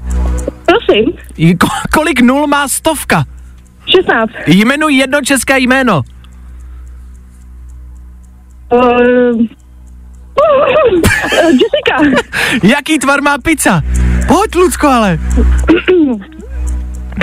Prosím. 0.66 1.12
Ko- 1.56 1.82
kolik 1.94 2.20
nul 2.20 2.46
má 2.46 2.68
stovka? 2.68 3.24
16. 3.86 4.30
Jmenuj 4.46 4.94
jedno 4.94 5.20
české 5.20 5.58
jméno. 5.58 6.02
Uh, 8.72 9.46
Jessica. 11.50 11.96
Jaký 12.62 12.98
tvar 12.98 13.22
má 13.22 13.38
pizza? 13.38 13.82
Pojď, 14.28 14.54
Lucko, 14.54 14.88
ale. 14.88 15.18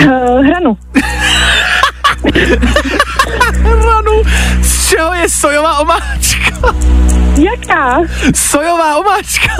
Uh, 0.04 0.44
hranu. 0.46 0.78
Ranu, 3.64 4.22
z 4.88 4.90
čeho 4.90 5.12
je 5.14 5.28
sojová 5.28 5.78
omáčka? 5.78 6.54
Jaká? 7.36 8.00
Sojová 8.34 8.96
omáčka. 8.96 9.52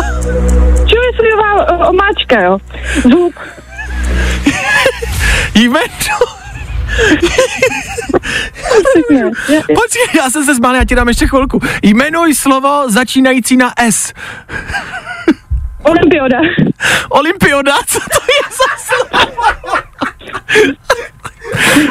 Čemu 0.88 1.02
je 1.04 1.12
sojová 1.16 1.50
uh, 1.54 1.88
omáčka, 1.88 2.42
jo? 2.42 2.58
Zub. 3.02 3.34
Jméno. 5.54 6.18
Počkej, 9.52 10.06
já 10.16 10.30
jsem 10.30 10.44
se 10.44 10.54
zmál, 10.54 10.76
já 10.76 10.84
ti 10.84 10.94
dám 10.94 11.08
ještě 11.08 11.26
chvilku. 11.26 11.60
Jmenuj 11.82 12.34
slovo 12.34 12.84
začínající 12.88 13.56
na 13.56 13.72
S. 13.76 14.12
Olympioda. 15.88 16.38
Olympioda, 17.08 17.74
co 17.86 17.98
to 18.00 18.20
je 18.32 18.42
za 18.50 18.84
slovo? 18.84 19.38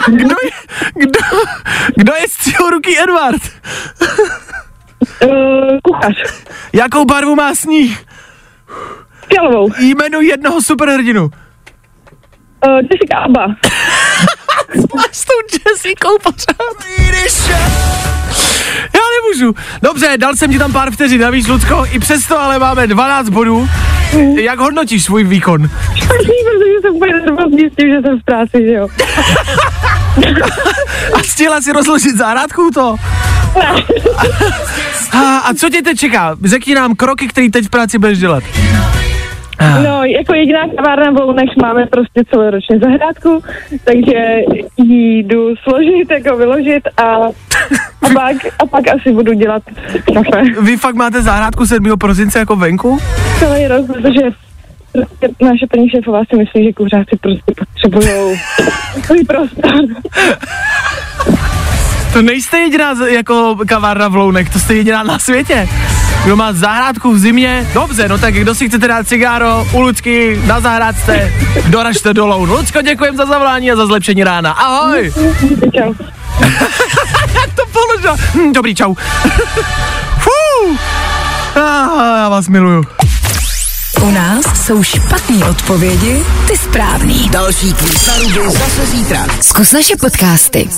Kdo 0.07 0.35
je, 0.43 0.51
kdo, 0.93 1.19
kdo 1.95 2.13
je 2.13 2.27
střihoruký 2.27 2.99
Edward? 2.99 3.41
Uh, 5.23 5.77
kuchař. 5.83 6.43
Jakou 6.73 7.05
barvu 7.05 7.35
má 7.35 7.55
sníh? 7.55 8.05
Fialovou. 9.27 9.71
Jmenuj 9.79 10.27
jednoho 10.27 10.61
superhrdinu. 10.61 11.23
Uh, 12.67 12.79
Jessica 12.91 13.17
Alba. 13.17 13.47
Máš 14.95 15.15
s 15.15 15.25
tou 15.25 15.33
Jessicou 15.69 16.17
pořád. 16.23 17.86
Nemůžu. 19.37 19.55
Dobře, 19.81 20.17
dal 20.17 20.35
jsem 20.35 20.51
ti 20.51 20.59
tam 20.59 20.71
pár 20.71 20.91
vteřin 20.91 21.21
navíc, 21.21 21.47
Lucko, 21.47 21.85
i 21.91 21.99
přesto 21.99 22.39
ale 22.39 22.59
máme 22.59 22.87
12 22.87 23.29
bodů. 23.29 23.69
Jak 24.35 24.59
hodnotíš 24.59 25.03
svůj 25.03 25.23
výkon? 25.23 25.69
Protože 26.07 26.81
jsem 26.81 26.95
úplně 26.95 27.13
nervózní 27.13 27.69
s 27.69 27.75
tím, 27.75 27.89
že 27.89 28.01
jsem 28.01 28.19
v 28.19 28.23
práci, 28.23 28.57
že 28.67 28.73
jo. 28.73 28.87
A 31.13 31.23
stihla 31.23 31.61
si 31.61 31.71
rozložit 31.71 32.15
zahrádku 32.15 32.69
to? 32.73 32.95
A, 35.11 35.37
a 35.37 35.53
co 35.53 35.69
tě 35.69 35.81
teď 35.81 35.99
čeká? 35.99 36.35
Řekni 36.43 36.75
nám 36.75 36.95
kroky, 36.95 37.27
které 37.27 37.49
teď 37.49 37.65
v 37.65 37.69
práci 37.69 37.97
budeš 37.97 38.19
dělat. 38.19 38.43
No, 39.83 40.03
jako 40.03 40.33
jediná 40.33 40.59
kavárna 40.77 41.11
v 41.11 41.15
Lounech 41.15 41.49
máme 41.61 41.85
prostě 41.85 42.23
celoročně 42.29 42.79
zahrádku, 42.79 43.43
takže 43.83 44.41
jdu 44.77 45.55
složit, 45.55 46.11
jako 46.11 46.37
vyložit 46.37 46.83
a, 46.97 47.03
a, 48.01 48.09
pak, 48.13 48.35
a 48.59 48.65
pak 48.65 48.87
asi 48.87 49.11
budu 49.11 49.33
dělat 49.33 49.63
kafe 50.13 50.41
Vy 50.61 50.77
fakt 50.77 50.95
máte 50.95 51.21
zahrádku 51.21 51.65
7. 51.65 51.97
prosince 51.99 52.39
jako 52.39 52.55
venku? 52.55 52.99
celý 53.39 53.67
rok, 53.67 53.85
protože 53.87 54.21
prostě 54.91 55.27
naše 55.41 55.65
paní 55.71 55.89
šéfová 55.89 56.21
si 56.29 56.37
myslí, 56.37 56.65
že 56.65 56.73
kuřáci 56.73 57.17
prostě 57.21 57.53
potřebují 57.57 58.39
takový 58.95 59.25
prostor. 59.25 59.73
To 62.13 62.21
nejste 62.21 62.59
jediná 62.59 62.93
jako 63.07 63.57
kavárna 63.67 64.07
v 64.07 64.15
Lounech, 64.15 64.49
to 64.49 64.59
jste 64.59 64.75
jediná 64.75 65.03
na 65.03 65.19
světě. 65.19 65.67
Kdo 66.27 66.35
má 66.35 66.53
zahrádku 66.53 67.13
v 67.13 67.19
zimě, 67.19 67.67
dobře, 67.73 68.07
no 68.07 68.17
tak 68.17 68.33
kdo 68.33 68.55
si 68.55 68.67
chcete 68.67 68.87
dát 68.87 69.07
cigáro 69.07 69.67
u 69.73 69.81
Lucky 69.81 70.41
na 70.45 70.59
zahrádce, 70.59 71.33
doražte 71.67 72.13
do 72.13 72.27
Loun. 72.27 72.49
Lucko, 72.49 72.81
děkujem 72.81 73.17
za 73.17 73.25
zavolání 73.25 73.71
a 73.71 73.75
za 73.75 73.85
zlepšení 73.85 74.23
rána. 74.23 74.51
Ahoj! 74.51 75.13
Čau. 75.75 75.93
Jak 77.33 77.53
to 77.55 77.63
položila? 77.71 78.17
Hm, 78.33 78.53
dobrý, 78.53 78.75
čau. 78.75 78.93
Fú. 80.19 80.77
Ah, 81.55 82.17
já 82.17 82.29
vás 82.29 82.47
miluju. 82.47 82.83
U 84.01 84.11
nás 84.11 84.65
jsou 84.65 84.83
špatné 84.83 85.45
odpovědi, 85.45 86.23
ty 86.47 86.57
správný. 86.57 87.29
Další 87.29 87.73
kvíz 87.73 88.07
na 88.07 88.17
ruby 88.17 88.51
zase 88.51 88.85
zítra. 88.85 89.25
Zkus 89.41 89.71
naše 89.71 89.95
podcasty. 89.95 90.69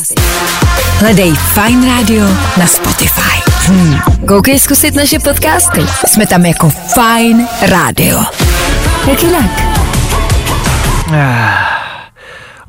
Hledej 0.99 1.33
Fine 1.35 1.87
Radio 1.87 2.25
na 2.57 2.67
Spotify. 2.67 3.51
Hmm. 3.65 3.99
Koukej 4.27 4.59
zkusit 4.59 4.95
naše 4.95 5.19
podcasty. 5.19 5.85
Jsme 6.07 6.27
tam 6.27 6.45
jako 6.45 6.69
Fine 6.69 7.47
Radio. 7.61 8.23
Jak 9.07 9.23
jinak? 9.23 9.51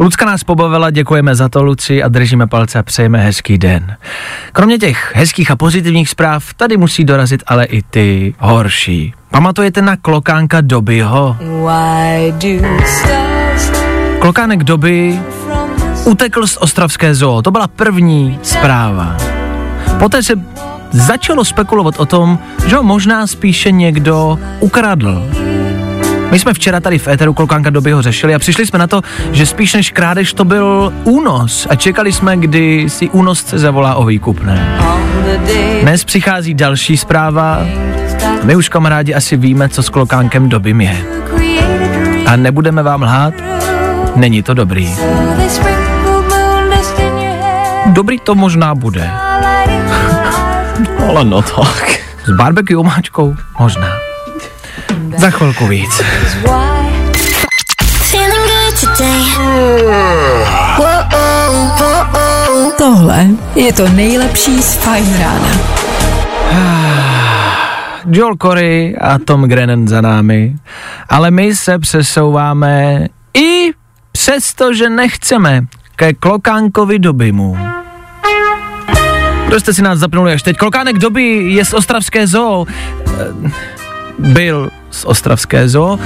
Lucka 0.00 0.26
nás 0.26 0.44
pobavila, 0.44 0.90
děkujeme 0.90 1.34
za 1.34 1.48
to, 1.48 1.62
Luci, 1.62 2.02
a 2.02 2.08
držíme 2.08 2.46
palce 2.46 2.78
a 2.78 2.82
přejeme 2.82 3.18
hezký 3.18 3.58
den. 3.58 3.96
Kromě 4.52 4.78
těch 4.78 5.12
hezkých 5.14 5.50
a 5.50 5.56
pozitivních 5.56 6.08
zpráv, 6.08 6.54
tady 6.54 6.76
musí 6.76 7.04
dorazit 7.04 7.42
ale 7.46 7.64
i 7.64 7.82
ty 7.82 8.34
horší. 8.38 9.14
Pamatujete 9.30 9.82
na 9.82 9.96
klokánka 9.96 10.60
Dobyho? 10.60 11.36
Klokánek 14.18 14.64
Doby 14.64 15.20
utekl 16.04 16.46
z 16.46 16.56
ostravské 16.56 17.14
zoo. 17.14 17.42
To 17.42 17.50
byla 17.50 17.68
první 17.68 18.38
zpráva. 18.42 19.16
Poté 19.98 20.22
se 20.22 20.34
začalo 20.90 21.44
spekulovat 21.44 22.00
o 22.00 22.06
tom, 22.06 22.38
že 22.66 22.76
ho 22.76 22.82
možná 22.82 23.26
spíše 23.26 23.70
někdo 23.70 24.38
ukradl. 24.60 25.30
My 26.30 26.38
jsme 26.38 26.54
včera 26.54 26.80
tady 26.80 26.98
v 26.98 27.08
éteru 27.08 27.34
Klokánka 27.34 27.70
doby 27.70 27.92
ho 27.92 28.02
řešili 28.02 28.34
a 28.34 28.38
přišli 28.38 28.66
jsme 28.66 28.78
na 28.78 28.86
to, 28.86 29.02
že 29.32 29.46
spíš 29.46 29.74
než 29.74 29.90
krádež 29.90 30.32
to 30.32 30.44
byl 30.44 30.92
únos 31.04 31.66
a 31.70 31.74
čekali 31.74 32.12
jsme, 32.12 32.36
kdy 32.36 32.90
si 32.90 33.08
únosce 33.08 33.58
zavolá 33.58 33.94
o 33.94 34.04
výkupné. 34.04 34.78
Dnes 35.82 36.04
přichází 36.04 36.54
další 36.54 36.96
zpráva. 36.96 37.66
My 38.42 38.56
už 38.56 38.68
kamarádi 38.68 39.14
asi 39.14 39.36
víme, 39.36 39.68
co 39.68 39.82
s 39.82 39.88
Klokánkem 39.88 40.48
dobym 40.48 40.80
je. 40.80 40.96
A 42.26 42.36
nebudeme 42.36 42.82
vám 42.82 43.02
lhát, 43.02 43.34
není 44.16 44.42
to 44.42 44.54
dobrý. 44.54 44.94
Dobrý 47.86 48.18
to 48.18 48.34
možná 48.34 48.74
bude. 48.74 49.10
Ale 51.08 51.24
no 51.24 51.42
tak. 51.42 52.00
S 52.24 52.30
barbecue 52.30 52.76
omáčkou 52.76 53.36
možná. 53.58 53.99
Za 55.20 55.30
chvilku 55.30 55.66
víc. 55.66 56.02
Tohle 62.78 63.26
je 63.54 63.72
to 63.72 63.88
nejlepší 63.88 64.62
z 64.62 64.74
Fine 64.76 65.18
Rána. 65.18 65.48
Joel 68.10 68.36
Corey 68.42 68.96
a 69.00 69.18
Tom 69.18 69.42
Grennan 69.42 69.88
za 69.88 70.00
námi, 70.00 70.56
ale 71.08 71.30
my 71.30 71.56
se 71.56 71.78
přesouváme 71.78 73.06
i 73.34 73.70
přesto, 74.12 74.74
že 74.74 74.90
nechceme 74.90 75.62
ke 75.96 76.14
Klokánkovi 76.14 76.98
dobymu. 76.98 77.58
Kdo 79.46 79.60
jste 79.60 79.74
si 79.74 79.82
nás 79.82 79.98
zapnuli 79.98 80.32
až 80.32 80.42
teď? 80.42 80.56
Klokánek 80.56 80.98
doby 80.98 81.22
je 81.52 81.64
z 81.64 81.72
Ostravské 81.74 82.26
zoo. 82.26 82.66
Eh, 83.20 83.50
Byl 84.18 84.70
z 84.90 85.04
Ostravské 85.04 85.68
zoo, 85.68 85.98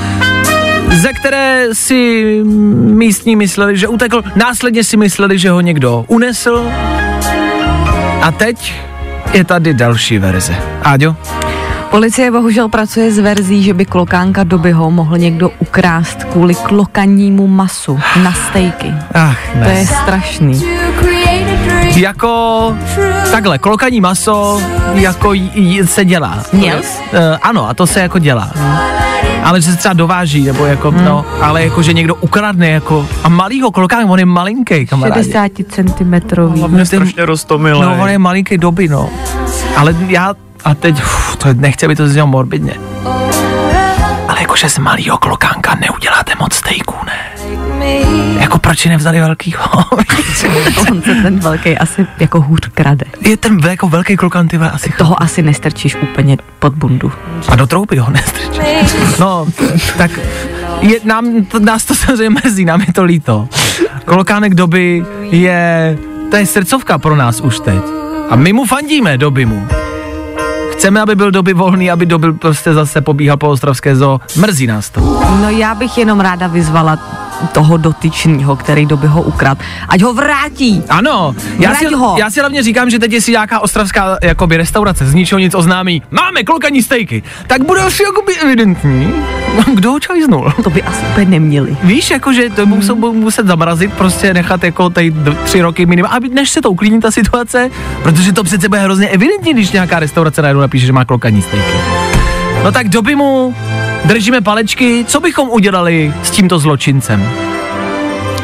ze 0.93 1.13
které 1.13 1.67
si 1.73 2.25
místní 2.45 3.37
mysleli, 3.37 3.77
že 3.77 3.89
utekl. 3.89 4.23
Následně 4.37 4.85
si 4.85 4.97
mysleli, 4.97 5.39
že 5.39 5.51
ho 5.51 5.61
někdo 5.61 6.05
unesl. 6.09 6.65
A 8.23 8.33
teď 8.33 8.75
je 9.33 9.45
tady 9.45 9.75
další 9.75 10.19
verze. 10.19 10.57
Áďo? 10.83 11.17
Policie 11.91 12.31
bohužel 12.31 12.69
pracuje 12.69 13.13
s 13.13 13.19
verzí, 13.19 13.63
že 13.63 13.75
by 13.75 13.85
klokánka 13.85 14.45
dobyho 14.45 14.91
mohl 14.91 15.19
někdo 15.19 15.51
ukrást 15.59 16.25
kvůli 16.25 16.55
klokanímu 16.55 17.47
masu 17.47 18.01
na 18.23 18.33
stejky. 18.33 18.93
Ach, 19.15 19.39
To 19.53 19.59
je 19.69 19.75
ne. 19.75 19.87
strašný. 19.87 20.63
Jako 21.97 22.75
takhle, 23.33 23.59
klokaní 23.59 24.01
maso 24.01 24.63
jako 24.95 25.33
j- 25.35 25.51
j- 25.55 25.87
se 25.87 26.05
dělá. 26.05 26.39
Měl? 26.53 26.77
Uh, 26.79 27.19
ano, 27.43 27.69
a 27.69 27.75
to 27.75 27.87
se 27.87 28.01
jako 28.01 28.19
dělá. 28.19 28.51
Ale 29.45 29.61
že 29.61 29.71
se 29.71 29.77
třeba 29.77 29.93
dováží, 29.95 30.45
nebo 30.45 30.67
jako, 30.67 30.91
Hmm. 30.91 31.05
no, 31.05 31.25
ale 31.41 31.65
jako, 31.65 31.83
že 31.83 31.93
někdo 31.93 32.15
ukradne, 32.15 32.69
jako, 32.71 33.07
a 33.25 33.29
malýho 33.29 33.71
klokání, 33.71 34.11
on 34.11 34.19
je 34.19 34.25
malinký, 34.27 34.87
kamarádi. 34.87 35.23
60 35.25 35.53
cm. 35.71 36.15
Hlavně 36.59 36.87
strašně 36.87 37.27
rostomilé. 37.27 37.87
No, 37.87 38.03
on 38.03 38.09
je 38.09 38.19
malinký 38.19 38.59
doby, 38.59 38.89
no. 38.89 39.09
Ale 39.77 39.97
já, 40.09 40.35
a 40.65 40.75
teď, 40.75 40.97
uf, 41.03 41.37
to 41.37 41.49
je- 41.49 41.55
nechci, 41.55 41.87
aby 41.87 41.97
to 41.97 42.09
znělo 42.09 42.27
morbidně. 42.27 42.75
Jakože 44.55 44.69
z 44.69 44.79
malýho 44.79 45.19
klokánka 45.19 45.75
neuděláte 45.81 46.33
moc 46.41 46.55
stejků, 46.55 46.95
ne? 47.07 47.47
Jako 48.41 48.59
proč 48.59 48.79
si 48.79 48.89
nevzali 48.89 49.21
velkýho? 49.21 49.65
On 50.91 51.03
se 51.03 51.15
ten 51.15 51.39
velký 51.39 51.79
asi 51.79 52.07
jako 52.21 52.41
hůř 52.41 52.61
krade. 52.75 53.07
je 53.21 53.37
ten 53.37 53.59
jako 53.59 53.89
velký 53.89 54.17
klokán, 54.17 54.49
ty 54.49 54.57
asi 54.57 54.93
Toho 54.99 55.23
asi 55.23 55.43
nestrčíš 55.43 55.97
úplně 55.97 56.37
pod 56.59 56.75
bundu. 56.75 57.13
A 57.49 57.57
do 57.57 57.67
trouby 57.67 57.97
ho 57.97 58.11
nestrčí. 58.11 58.61
No, 59.21 59.47
tak 59.97 60.11
je, 60.81 61.01
nám, 61.05 61.45
to, 61.45 61.59
nás 61.59 61.85
to 61.85 61.95
samozřejmě 61.95 62.31
mrzí, 62.31 62.65
nám 62.65 62.81
je 62.81 62.93
to 62.93 63.05
líto. 63.05 63.49
Klokánek 64.05 64.55
doby 64.55 65.05
je, 65.31 65.99
to 66.31 66.37
je 66.37 66.47
srdcovka 66.47 66.99
pro 66.99 67.17
nás 67.17 67.41
už 67.41 67.61
teď. 67.61 67.83
A 68.31 68.37
my 68.37 68.53
mu 68.53 68.65
fandíme, 68.65 69.19
doby 69.19 69.47
mu. 69.47 69.84
Chceme, 70.75 71.01
aby 71.01 71.15
byl 71.15 71.31
doby 71.31 71.53
volný, 71.53 71.91
aby 71.91 72.07
doby 72.07 72.33
prostě 72.33 72.75
zase 72.75 73.01
pobíhal 73.01 73.37
po 73.37 73.49
ostravské 73.49 73.97
zoo. 73.97 74.21
Mrzí 74.37 74.67
nás 74.67 74.91
to. 74.91 75.01
No 75.41 75.51
já 75.51 75.75
bych 75.75 75.99
jenom 75.99 76.21
ráda 76.21 76.47
vyzvala 76.47 76.99
toho 77.53 77.77
dotyčního, 77.77 78.57
který 78.57 78.87
doby 78.87 79.07
ho 79.07 79.23
ukrad, 79.23 79.59
ať 79.89 80.03
ho 80.03 80.15
vrátí. 80.15 80.83
Ano, 80.89 81.35
já 81.59 81.71
Vrať 81.71 81.79
si, 81.89 81.95
ho. 81.95 82.17
já 82.19 82.31
si 82.31 82.41
hlavně 82.41 82.63
říkám, 82.63 82.91
že 82.91 82.99
teď 82.99 83.13
jestli 83.13 83.33
nějaká 83.33 83.61
ostravská 83.61 84.19
jakoby 84.23 84.57
restaurace 84.57 85.07
z 85.07 85.15
ničeho 85.15 85.39
nic 85.39 85.55
oznámí, 85.55 86.03
máme 86.11 86.43
klokaní 86.43 86.83
stejky, 86.83 87.23
tak 87.47 87.65
bude 87.67 87.81
asi 87.81 88.03
jakoby 88.03 88.37
evidentní, 88.37 89.13
kdo 89.75 89.91
ho 89.91 90.01
čajznul. 90.01 90.53
To 90.65 90.71
by 90.71 90.83
asi 90.83 91.01
úplně 91.13 91.27
neměli. 91.27 91.77
Víš, 91.83 92.11
jakože 92.11 92.51
to 92.51 92.63
Hmm. 92.63 92.75
musel 92.75 92.95
muset 92.97 93.47
zamrazit, 93.47 93.93
prostě 93.93 94.35
nechat 94.35 94.65
jako 94.65 94.91
tady 94.91 95.15
tři 95.45 95.61
roky 95.63 95.87
minimálně, 95.87 96.17
aby 96.17 96.29
než 96.29 96.51
se 96.51 96.61
to 96.63 96.71
uklidní 96.71 97.01
ta 97.01 97.11
situace, 97.11 97.71
protože 98.03 98.33
to 98.33 98.45
přece 98.45 98.69
bude 98.69 98.81
hrozně 98.81 99.09
evidentní, 99.09 99.53
když 99.55 99.73
nějaká 99.73 99.99
restaurace 99.99 100.43
najednou 100.43 100.61
napíše, 100.61 100.87
že 100.87 100.93
má 100.93 101.05
klokaní 101.05 101.43
stejky. 101.43 101.79
No 102.65 102.73
tak 102.73 102.89
doby 102.89 103.15
mu 103.15 103.55
držíme 104.05 104.41
palečky, 104.41 105.05
co 105.09 105.21
bychom 105.21 105.49
udělali 105.51 106.15
s 106.23 106.31
tímto 106.31 106.59
zločincem? 106.59 107.44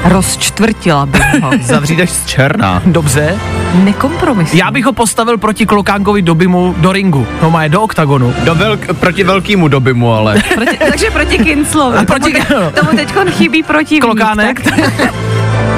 Rozčtvrtila 0.05 1.07
bych 1.07 1.43
ho. 1.43 1.51
Zavřít 1.63 2.01
až 2.01 2.11
z 2.11 2.27
černá. 2.27 2.83
Dobře, 2.87 3.39
Nekompromisní. 3.75 4.59
já 4.59 4.71
bych 4.71 4.85
ho 4.85 4.93
postavil 4.93 5.39
proti 5.39 5.67
klokánkovi 5.67 6.23
dobymu 6.23 6.75
do 6.79 6.93
ringu, 6.93 7.27
no 7.43 7.51
má 7.51 7.63
je 7.63 7.69
do 7.69 7.83
oktagonu. 7.83 8.35
Do 8.45 8.55
velk, 8.55 8.95
proti 9.01 9.25
velkýmu 9.25 9.69
dobymu, 9.69 10.13
ale. 10.13 10.43
Proti, 10.55 10.79
takže 10.91 11.11
proti 11.11 11.39
Kinclovi. 11.39 11.99
A 11.99 12.05
proti- 12.05 12.33
tomu, 12.33 12.71
te, 12.71 12.81
tomu 12.81 12.97
teď 12.97 13.13
chybí 13.31 13.63
proti 13.63 13.99
Klokánek. 14.01 14.61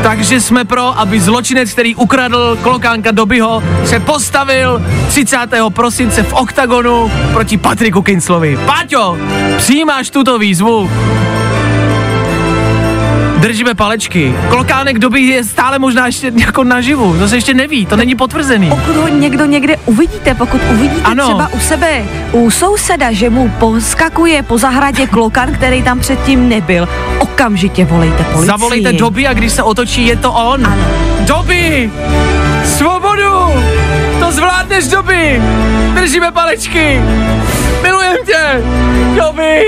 Takže 0.03 0.41
jsme 0.41 0.65
pro, 0.65 0.99
aby 0.99 1.21
zločinec, 1.21 1.73
který 1.73 1.95
ukradl 1.95 2.59
klokánka 2.63 3.11
Dobyho, 3.11 3.63
se 3.85 4.01
postavil 4.01 4.83
30. 5.09 5.37
prosince 5.69 6.23
v 6.23 6.33
oktagonu 6.33 7.11
proti 7.33 7.57
Patriku 7.59 8.03
Kinclovi. 8.03 8.59
Páťo, 8.67 9.17
přijímáš 9.59 10.11
tuto 10.11 10.39
výzvu? 10.39 10.91
Držíme 13.43 13.75
palečky. 13.75 14.35
Klokánek 14.49 14.99
doby 14.99 15.21
je 15.21 15.45
stále 15.45 15.79
možná 15.79 16.07
ještě 16.07 16.33
jako 16.37 16.65
naživu. 16.65 17.19
To 17.19 17.29
se 17.29 17.37
ještě 17.37 17.55
neví, 17.55 17.87
to 17.87 17.97
není 17.97 18.15
potvrzený. 18.15 18.69
Pokud 18.69 18.97
ho 18.97 19.09
někdo 19.09 19.45
někde 19.45 19.77
uvidíte, 19.87 20.35
pokud 20.35 20.61
uvidíte 20.73 21.03
Ano. 21.03 21.25
třeba 21.25 21.49
u 21.53 21.61
sebe, 21.61 22.05
u 22.33 22.51
souseda, 22.51 23.13
že 23.13 23.31
mu 23.31 23.49
poskakuje 23.49 24.43
po 24.43 24.59
zahradě 24.59 25.07
klokan, 25.07 25.53
který 25.53 25.83
tam 25.83 26.01
předtím 26.01 26.49
nebyl, 26.49 26.89
okamžitě 27.19 27.85
volejte 27.85 28.25
policii. 28.25 28.47
Zavolejte 28.47 28.93
doby 28.93 29.27
a 29.27 29.33
když 29.33 29.53
se 29.53 29.63
otočí, 29.63 30.07
je 30.07 30.17
to 30.17 30.33
on. 30.33 30.67
Ano. 30.67 30.85
Doby! 31.21 31.91
Svobodu! 32.65 33.33
To 34.21 34.33
zvládneš, 34.33 34.89
doby! 34.89 35.43
Držíme 35.95 36.33
palečky! 36.33 37.01
Milujem 37.83 38.17
tě! 38.27 38.63
Doby! 39.17 39.63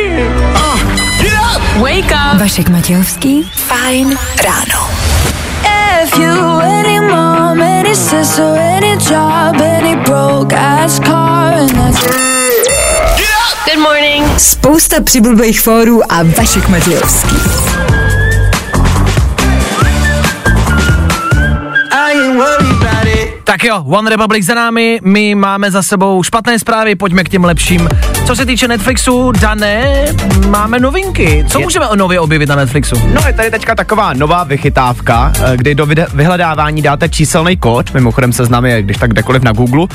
Wake 1.83 2.13
up. 2.13 2.41
Vašek 2.41 2.69
Matějovský, 2.69 3.51
Fine 3.53 4.17
Ráno. 4.45 4.91
If 6.03 6.19
you 6.19 6.61
any 6.61 7.01
mom, 7.01 7.63
any 7.63 7.97
sister, 7.97 8.59
any 8.59 8.97
job, 9.11 9.61
any 9.61 9.97
broke 9.97 10.57
ass 10.57 11.01
car, 11.01 11.55
and 11.55 11.71
that's 11.71 12.07
Good 13.65 13.83
morning. 13.83 14.41
Spousta 14.41 15.01
přibulbých 15.01 15.61
fórů 15.61 16.13
a 16.13 16.23
Vašek 16.23 16.69
Matějovský. 16.69 17.37
Tak 23.45 23.65
Tak 23.65 23.65
jo, 23.65 23.85
One 23.87 24.11
Republic 24.11 24.47
za 24.47 24.55
námi, 24.55 25.01
my 25.03 25.35
máme 25.35 25.71
za 25.71 25.83
sebou 25.83 26.23
špatné 26.23 26.59
zprávy, 26.59 26.95
pojďme 26.95 27.25
k 27.25 27.29
těm 27.29 27.45
lepším. 27.45 27.89
Co 28.27 28.37
se 28.37 28.47
týče 28.47 28.69
Netflixu, 28.69 29.33
dané, 29.33 30.05
máme 30.49 30.79
novinky. 30.79 31.45
Co 31.49 31.59
Je- 31.59 31.65
můžeme 31.67 31.89
o 31.89 31.97
nově 31.97 32.21
objevit 32.21 32.49
na 32.49 32.57
Netflixu? 32.57 32.97
No 33.15 33.21
je 33.27 33.33
tady 33.33 33.51
teďka 33.51 33.75
taková 33.75 34.13
nová 34.13 34.45
vychytávka, 34.45 35.33
eh, 35.53 35.57
kdy 35.57 35.75
do 35.75 35.87
vyhledávání 36.15 36.83
dáte 36.83 37.09
číselný 37.09 37.57
kód, 37.57 37.95
mimochodem 37.95 38.33
seznam 38.33 38.65
je 38.65 38.83
když 38.83 38.97
tak 38.97 39.11
kdekoliv 39.11 39.43
na 39.43 39.53
Google. 39.53 39.87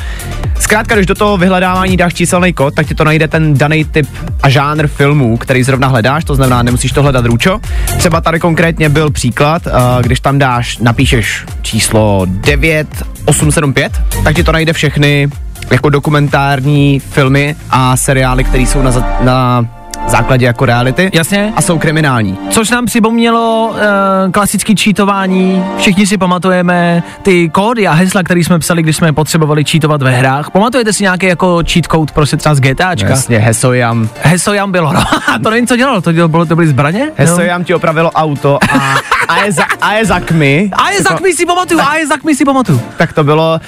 Zkrátka, 0.59 0.95
když 0.95 1.05
do 1.07 1.15
toho 1.15 1.38
vyhledávání 1.38 1.97
dáš 1.97 2.13
číselný 2.13 2.53
kód, 2.53 2.73
tak 2.75 2.88
ti 2.88 2.95
to 2.95 3.03
najde 3.03 3.27
ten 3.27 3.53
daný 3.57 3.86
typ 3.86 4.07
a 4.43 4.49
žánr 4.49 4.88
filmů, 4.88 5.38
který 5.38 5.63
zrovna 5.63 5.88
hledáš, 5.88 6.23
to 6.23 6.36
znamená, 6.36 6.63
nemusíš 6.63 6.91
to 6.91 7.01
hledat 7.03 7.25
růčo. 7.25 7.59
Třeba 7.97 8.21
tady 8.21 8.39
konkrétně 8.39 8.89
byl 8.89 9.09
příklad, 9.11 9.67
eh, 9.67 9.71
když 10.01 10.19
tam 10.19 10.39
dáš, 10.39 10.77
napíšeš 10.77 11.45
číslo 11.61 12.25
9875, 12.25 14.01
tak 14.23 14.36
ti 14.36 14.43
to 14.43 14.51
najde 14.51 14.73
všechny 14.73 15.27
jako 15.72 15.89
dokumentární 15.89 16.99
filmy 16.99 17.55
a 17.70 17.97
seriály, 17.97 18.43
které 18.43 18.63
jsou 18.63 18.82
na, 18.82 18.91
na 19.22 19.65
základě 20.07 20.45
jako 20.45 20.65
reality. 20.65 21.09
Jasně. 21.13 21.53
A 21.55 21.61
jsou 21.61 21.80
kriminální. 21.80 22.38
Což 22.49 22.70
nám 22.70 22.86
připomnělo 22.86 23.70
uh, 23.72 24.32
klasický 24.32 24.76
čítování. 24.76 25.63
Všichni 25.78 26.07
si 26.07 26.17
pamatujeme 26.17 27.03
ty 27.22 27.49
kódy 27.49 27.88
a 27.88 27.93
hesla, 27.93 28.24
které 28.24 28.39
jsme 28.39 28.59
psali, 28.59 28.84
když 28.84 28.95
jsme 28.95 29.13
potřebovali 29.13 29.65
čítovat 29.65 30.01
ve 30.01 30.11
hrách. 30.11 30.51
Pamatujete 30.51 30.93
si 30.93 31.03
nějaký 31.03 31.26
jako 31.26 31.63
cheat 31.72 31.86
code 31.86 32.13
prostě 32.13 32.38
třeba 32.38 32.55
z 32.55 32.59
GTAčka? 32.59 33.09
Jasně, 33.09 33.38
Hesojam. 33.39 34.09
Hesojam 34.22 34.72
bylo, 34.72 34.93
no. 34.93 35.03
to 35.43 35.49
nevím, 35.49 35.67
co 35.67 35.76
dělalo, 35.76 36.01
to, 36.01 36.11
dělalo, 36.11 36.28
bylo, 36.28 36.45
to 36.45 36.55
byly 36.55 36.67
zbraně? 36.67 37.11
Hesojam 37.15 37.63
ti 37.63 37.74
opravilo 37.74 38.11
auto 38.11 38.59
a, 38.72 38.95
a, 39.28 39.43
je, 39.45 39.51
za, 39.51 39.63
a 39.82 39.93
je 39.93 40.05
zakmi. 40.05 40.70
A 40.74 40.89
je 40.89 41.01
zakmi 41.01 41.34
si 41.34 41.45
pamatuju, 41.45 41.80
a 41.82 41.95
je 41.95 42.07
zakmi 42.07 42.36
si 42.36 42.45
pamatuju. 42.45 42.82
Tak 42.97 43.13
to 43.13 43.24
bylo, 43.24 43.59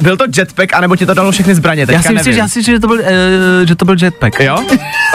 byl 0.00 0.16
to 0.16 0.24
jetpack, 0.36 0.74
anebo 0.74 0.96
ti 0.96 1.06
to 1.06 1.14
dalo 1.14 1.32
všechny 1.32 1.54
zbraně, 1.54 1.86
teďka 1.86 1.98
Já 1.98 2.02
si 2.02 2.14
myslím, 2.14 2.32
že, 2.32 2.38
já 2.38 2.48
si 2.48 2.58
myslím, 2.58 2.74
že 2.74 2.80
to 2.80 2.86
byl, 2.86 2.96
uh, 2.96 3.04
že 3.64 3.74
to 3.74 3.84
byl 3.84 3.96
jetpack. 4.02 4.40
Jo? 4.40 4.64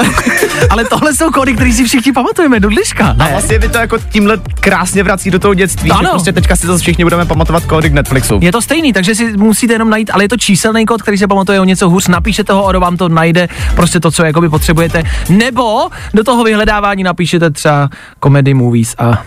Ale 0.70 0.86
tohle 0.86 1.16
jsou 1.16 1.32
kódy, 1.32 1.54
které 1.54 1.74
si 1.74 1.86
všichni 1.86 2.12
pamatujeme 2.12 2.60
do 2.60 2.70
dneška. 2.70 3.16
A 3.20 3.28
vlastně 3.30 3.60
by 3.60 3.70
to 3.70 3.78
jako 3.78 3.98
tímhle 4.10 4.38
krásně 4.60 5.04
vrací 5.04 5.32
do 5.32 5.40
toho 5.40 5.54
dětství, 5.54 5.92
Ano. 5.92 6.02
že 6.02 6.10
prostě 6.10 6.34
teďka 6.34 6.56
si 6.56 6.68
zase 6.68 6.82
všichni 6.82 7.06
budeme 7.06 7.26
pamatovat 7.26 7.66
kódy 7.66 7.90
k 7.90 7.94
Netflixu. 7.94 8.40
Je 8.42 8.52
to 8.52 8.62
stejný, 8.62 8.94
takže 8.94 9.16
si 9.16 9.38
musíte 9.38 9.74
jenom 9.74 9.90
najít, 9.90 10.10
ale 10.14 10.24
je 10.24 10.30
to 10.30 10.38
číselný 10.38 10.86
kód, 10.86 11.02
který 11.02 11.18
se 11.18 11.28
pamatuje 11.28 11.60
o 11.60 11.64
něco 11.64 11.90
hůř, 11.90 12.08
napíšete 12.08 12.54
ho, 12.54 12.64
ono 12.64 12.80
vám 12.80 12.98
to 12.98 13.10
najde 13.10 13.48
prostě 13.76 14.00
to, 14.00 14.12
co 14.12 14.24
jakoby 14.26 14.50
potřebujete, 14.50 15.04
nebo 15.30 15.90
do 16.14 16.24
toho 16.24 16.44
vyhledávání 16.44 17.04
napíšete 17.04 17.50
třeba 17.50 17.90
comedy 18.24 18.54
movies 18.54 18.96
a 18.98 19.24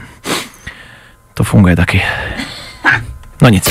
to 1.34 1.44
funguje 1.44 1.76
taky. 1.76 2.02
No 3.42 3.48
nic. 3.48 3.68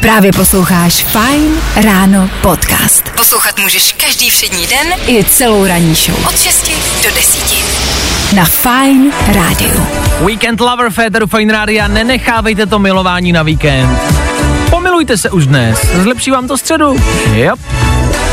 Právě 0.00 0.32
posloucháš 0.32 1.04
Fine 1.04 1.60
Ráno 1.84 2.30
podcast. 2.42 3.08
Poslouchat 3.16 3.58
můžeš 3.58 3.92
každý 3.92 4.30
všední 4.30 4.66
den 4.66 4.86
i 5.06 5.24
celou 5.24 5.66
ranní 5.66 5.94
show. 5.94 6.26
Od 6.26 6.38
6 6.38 6.70
do 7.04 7.14
10. 7.14 8.34
Na 8.36 8.44
Fine 8.44 9.10
Rádiu. 9.26 9.86
Weekend 10.24 10.60
Lover 10.60 10.90
Féteru 10.90 11.26
Fine 11.26 11.52
Rádia, 11.52 11.88
nenechávejte 11.88 12.66
to 12.66 12.78
milování 12.78 13.32
na 13.32 13.42
víkend. 13.42 13.98
Pomilujte 14.70 15.18
se 15.18 15.30
už 15.30 15.46
dnes, 15.46 15.86
zlepší 16.02 16.30
vám 16.30 16.48
to 16.48 16.58
středu. 16.58 16.96
Yep. 17.32 17.58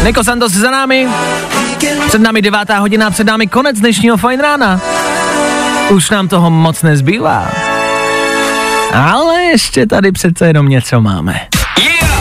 Niko 0.03 0.23
Santos 0.23 0.51
za 0.51 0.71
námi, 0.71 1.07
před 2.07 2.21
námi 2.21 2.41
devátá 2.41 2.79
hodina, 2.79 3.11
před 3.11 3.27
námi 3.27 3.47
konec 3.47 3.79
dnešního 3.79 4.17
Fine 4.17 4.43
Rána. 4.43 4.81
Už 5.89 6.09
nám 6.09 6.27
toho 6.27 6.49
moc 6.49 6.81
nezbývá. 6.81 7.51
Ale 8.93 9.34
ještě 9.55 9.85
tady 9.85 10.11
přece 10.11 10.47
jenom 10.47 10.69
něco 10.69 11.01
máme. 11.01 11.39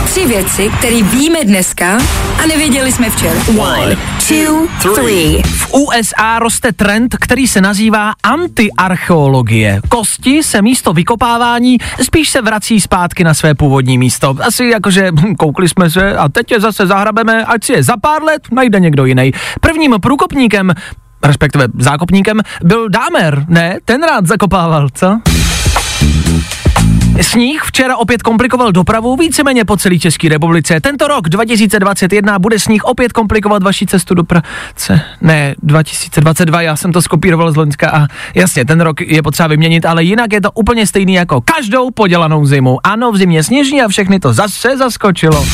Tři 0.05 0.27
věci, 0.27 0.71
které 0.79 1.03
víme 1.03 1.45
dneska 1.45 1.99
a 2.43 2.47
nevěděli 2.47 2.93
jsme 2.93 3.11
včera. 3.11 3.41
One, 3.59 3.97
two, 4.29 4.95
three. 4.95 5.43
V 5.43 5.75
USA 5.75 6.39
roste 6.39 6.73
trend, 6.73 7.17
který 7.21 7.47
se 7.47 7.61
nazývá 7.61 8.13
antiarcheologie. 8.23 9.81
Kosti 9.89 10.43
se 10.43 10.63
místo 10.63 10.93
vykopávání 10.93 11.79
spíš 12.03 12.29
se 12.29 12.43
vrací 12.43 12.81
zpátky 12.81 13.25
na 13.25 13.35
své 13.35 13.55
původní 13.55 13.99
místo. 13.99 14.37
Asi 14.41 14.65
jakože 14.65 15.11
hm, 15.13 15.35
koukli 15.35 15.69
jsme 15.69 15.91
se 15.91 16.17
a 16.17 16.29
teď 16.29 16.51
je 16.51 16.61
zase 16.61 16.87
zahrabeme, 16.87 17.45
ať 17.45 17.65
si 17.65 17.73
je 17.73 17.83
za 17.83 17.97
pár 17.97 18.23
let 18.23 18.43
najde 18.53 18.81
někdo 18.81 19.05
jiný. 19.05 19.33
Prvním 19.61 19.95
průkopníkem 20.03 20.73
respektive 21.25 21.69
zákopníkem, 21.79 22.41
byl 22.65 22.89
Dámer, 22.89 23.45
ne? 23.49 23.79
Ten 23.85 24.03
rád 24.03 24.27
zakopával, 24.27 24.89
co? 24.95 25.21
Sníh 27.23 27.63
včera 27.63 27.97
opět 27.97 28.23
komplikoval 28.23 28.73
dopravu 28.73 29.17
víceméně 29.17 29.65
po 29.65 29.77
celé 29.77 29.99
České 29.99 30.29
republice. 30.29 30.81
Tento 30.81 31.09
rok 31.09 31.29
2021 31.29 32.39
bude 32.39 32.59
sníh 32.59 32.85
opět 32.85 33.13
komplikovat 33.13 33.63
vaši 33.63 33.87
cestu 33.87 34.15
do 34.15 34.25
práce. 34.25 35.01
Ne, 35.21 35.55
2022, 35.63 36.63
já 36.63 36.77
jsem 36.77 36.93
to 36.93 37.03
skopíroval 37.03 37.53
z 37.53 37.57
Loňska 37.57 37.91
a 37.91 38.07
jasně, 38.35 38.65
ten 38.65 38.81
rok 38.81 39.01
je 39.01 39.23
potřeba 39.23 39.47
vyměnit, 39.47 39.87
ale 39.87 40.05
jinak 40.05 40.33
je 40.33 40.41
to 40.41 40.51
úplně 40.51 40.87
stejný 40.87 41.15
jako 41.15 41.41
každou 41.41 41.91
podělanou 41.91 42.47
zimu. 42.47 42.79
Ano, 42.85 43.13
v 43.13 43.17
zimě 43.17 43.43
sněží 43.43 43.83
a 43.83 43.89
všechny 43.89 44.21
to 44.21 44.33
zase 44.33 44.77
zaskočilo. 44.77 45.47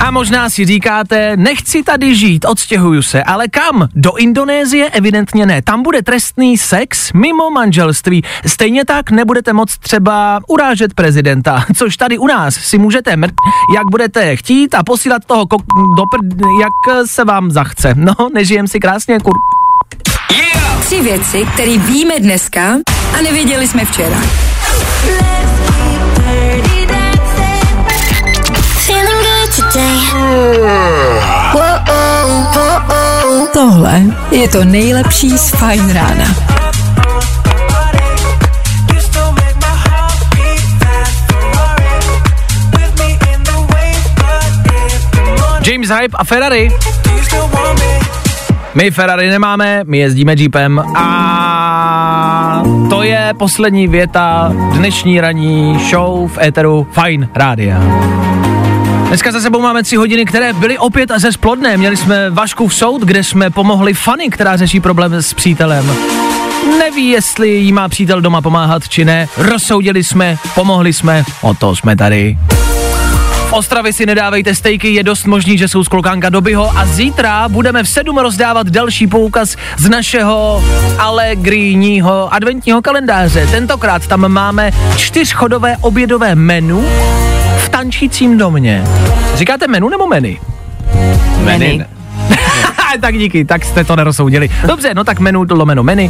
A 0.00 0.10
možná 0.10 0.50
si 0.50 0.66
říkáte, 0.66 1.36
nechci 1.36 1.82
tady 1.82 2.14
žít, 2.14 2.44
odstěhuju 2.44 3.02
se, 3.02 3.22
ale 3.22 3.48
kam? 3.48 3.88
Do 3.94 4.16
Indonésie 4.16 4.90
evidentně 4.90 5.46
ne. 5.46 5.62
Tam 5.62 5.82
bude 5.82 6.02
trestný 6.02 6.58
sex 6.58 7.12
mimo 7.12 7.50
manželství. 7.50 8.24
Stejně 8.46 8.84
tak 8.84 9.10
nebudete 9.10 9.52
moc 9.52 9.78
třeba 9.78 10.40
urážet 10.48 10.94
prezidenta, 10.94 11.64
což 11.76 11.96
tady 11.96 12.18
u 12.18 12.26
nás 12.26 12.54
si 12.54 12.78
můžete 12.78 13.16
mrt, 13.16 13.34
jak 13.76 13.90
budete 13.90 14.36
chtít 14.36 14.74
a 14.74 14.82
posílat 14.82 15.24
toho 15.26 15.44
kok- 15.44 15.96
do 15.96 16.02
prd, 16.06 16.40
jak 16.60 17.06
se 17.06 17.24
vám 17.24 17.50
zachce. 17.50 17.94
No, 17.94 18.14
nežijem 18.34 18.68
si 18.68 18.80
krásně, 18.80 19.18
kur... 19.18 19.34
Tři 20.80 21.00
věci, 21.00 21.46
které 21.54 21.78
víme 21.78 22.20
dneska 22.20 22.74
a 23.18 23.22
nevěděli 23.22 23.68
jsme 23.68 23.84
včera. 23.84 24.16
Tohle 33.52 34.02
je 34.30 34.48
to 34.48 34.64
nejlepší 34.64 35.38
z 35.38 35.50
Fine 35.50 35.92
Rána. 35.92 36.24
James 45.66 45.88
Hype 45.88 46.16
a 46.16 46.24
Ferrari. 46.24 46.70
My 48.74 48.90
Ferrari 48.90 49.30
nemáme, 49.30 49.80
my 49.84 49.98
jezdíme 49.98 50.34
Jeepem 50.34 50.78
a 50.96 52.62
to 52.90 53.02
je 53.02 53.34
poslední 53.38 53.88
věta 53.88 54.52
dnešní 54.72 55.20
ranní 55.20 55.78
show 55.90 56.28
v 56.28 56.38
éteru 56.38 56.86
Fine 56.92 57.28
Rádia. 57.34 57.82
Dneska 59.12 59.32
za 59.32 59.40
sebou 59.40 59.60
máme 59.60 59.82
tři 59.82 59.96
hodiny, 59.96 60.24
které 60.24 60.52
byly 60.52 60.78
opět 60.78 61.10
a 61.10 61.18
ze 61.18 61.32
splodné. 61.32 61.76
Měli 61.76 61.96
jsme 61.96 62.30
Vaškův 62.30 62.74
soud, 62.74 63.02
kde 63.02 63.24
jsme 63.24 63.50
pomohli 63.50 63.94
Fanny, 63.94 64.30
která 64.30 64.56
řeší 64.56 64.80
problém 64.80 65.14
s 65.14 65.34
přítelem. 65.34 65.96
Neví, 66.78 67.08
jestli 67.08 67.48
jí 67.48 67.72
má 67.72 67.88
přítel 67.88 68.20
doma 68.20 68.40
pomáhat 68.40 68.88
či 68.88 69.04
ne. 69.04 69.28
Rozsoudili 69.36 70.04
jsme, 70.04 70.36
pomohli 70.54 70.92
jsme, 70.92 71.24
o 71.40 71.54
to 71.54 71.76
jsme 71.76 71.96
tady. 71.96 72.38
V 73.48 73.52
Ostravě 73.52 73.92
si 73.92 74.06
nedávejte 74.06 74.54
stejky, 74.54 74.94
je 74.94 75.02
dost 75.02 75.26
možný, 75.26 75.58
že 75.58 75.68
jsou 75.68 75.84
z 75.84 75.88
dobyho 76.28 76.78
a 76.78 76.86
zítra 76.86 77.48
budeme 77.48 77.82
v 77.82 77.88
sedm 77.88 78.18
rozdávat 78.18 78.66
další 78.66 79.06
poukaz 79.06 79.56
z 79.76 79.88
našeho 79.88 80.64
alegrijního 80.98 82.34
adventního 82.34 82.82
kalendáře. 82.82 83.48
Tentokrát 83.50 84.06
tam 84.06 84.28
máme 84.28 84.70
čtyřchodové 84.96 85.76
obědové 85.80 86.34
menu 86.34 86.80
v 86.80 87.31
tančícím 87.72 88.38
domě. 88.38 88.84
Říkáte 89.34 89.68
menu 89.68 89.88
nebo 89.88 90.06
menu? 90.06 90.36
Meny. 91.44 91.86
tak 93.00 93.18
díky, 93.18 93.44
tak 93.44 93.64
jste 93.64 93.84
to 93.84 93.96
nerozsoudili. 93.96 94.50
Dobře, 94.66 94.94
no 94.94 95.04
tak 95.04 95.20
menu 95.20 95.46
lomeno 95.50 95.82
menu. 95.82 96.08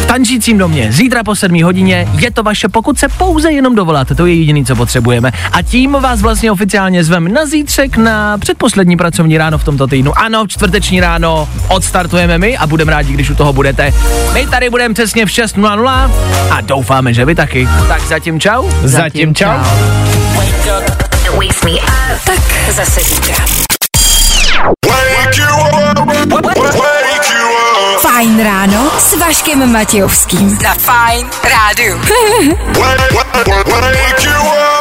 V 0.00 0.06
tančícím 0.06 0.58
domě, 0.58 0.92
zítra 0.92 1.24
po 1.24 1.34
7 1.34 1.62
hodině, 1.62 2.08
je 2.18 2.30
to 2.30 2.42
vaše, 2.42 2.68
pokud 2.68 2.98
se 2.98 3.08
pouze 3.08 3.52
jenom 3.52 3.74
dovoláte, 3.74 4.14
to 4.14 4.26
je 4.26 4.34
jediný, 4.34 4.64
co 4.64 4.76
potřebujeme. 4.76 5.30
A 5.52 5.62
tím 5.62 5.92
vás 5.92 6.20
vlastně 6.20 6.52
oficiálně 6.52 7.04
zvem 7.04 7.32
na 7.32 7.46
zítřek 7.46 7.96
na 7.96 8.38
předposlední 8.38 8.96
pracovní 8.96 9.38
ráno 9.38 9.58
v 9.58 9.64
tomto 9.64 9.86
týdnu. 9.86 10.18
Ano, 10.18 10.46
čtvrteční 10.46 11.00
ráno 11.00 11.48
odstartujeme 11.68 12.38
my 12.38 12.56
a 12.56 12.66
budeme 12.66 12.90
rádi, 12.90 13.12
když 13.12 13.30
u 13.30 13.34
toho 13.34 13.52
budete. 13.52 13.92
My 14.32 14.46
tady 14.46 14.70
budeme 14.70 14.94
přesně 14.94 15.26
v 15.26 15.28
6.00 15.28 16.10
a 16.50 16.60
doufáme, 16.60 17.14
že 17.14 17.24
vy 17.24 17.34
taky. 17.34 17.68
Tak 17.88 18.02
zatím 18.02 18.40
čau. 18.40 18.70
Zatím 18.82 19.34
čau. 19.34 19.58
Tak 22.24 22.40
zase 22.70 23.00
zítra. 23.00 23.34
Wake 24.86 25.36
you 25.36 25.46
up. 25.46 25.98
Wake 25.98 27.30
you 27.32 27.48
up. 27.48 28.00
Fajn 28.02 28.44
ráno 28.44 28.90
s 28.98 29.14
Vaškem 29.18 29.72
Matějovským. 29.72 30.58
Za 30.62 30.74
Fajn 30.74 31.30
rádu. 31.44 31.98
Wake, 32.78 33.14
wake, 33.14 33.64
wake 33.70 34.24
you 34.24 34.40
up. 34.40 34.79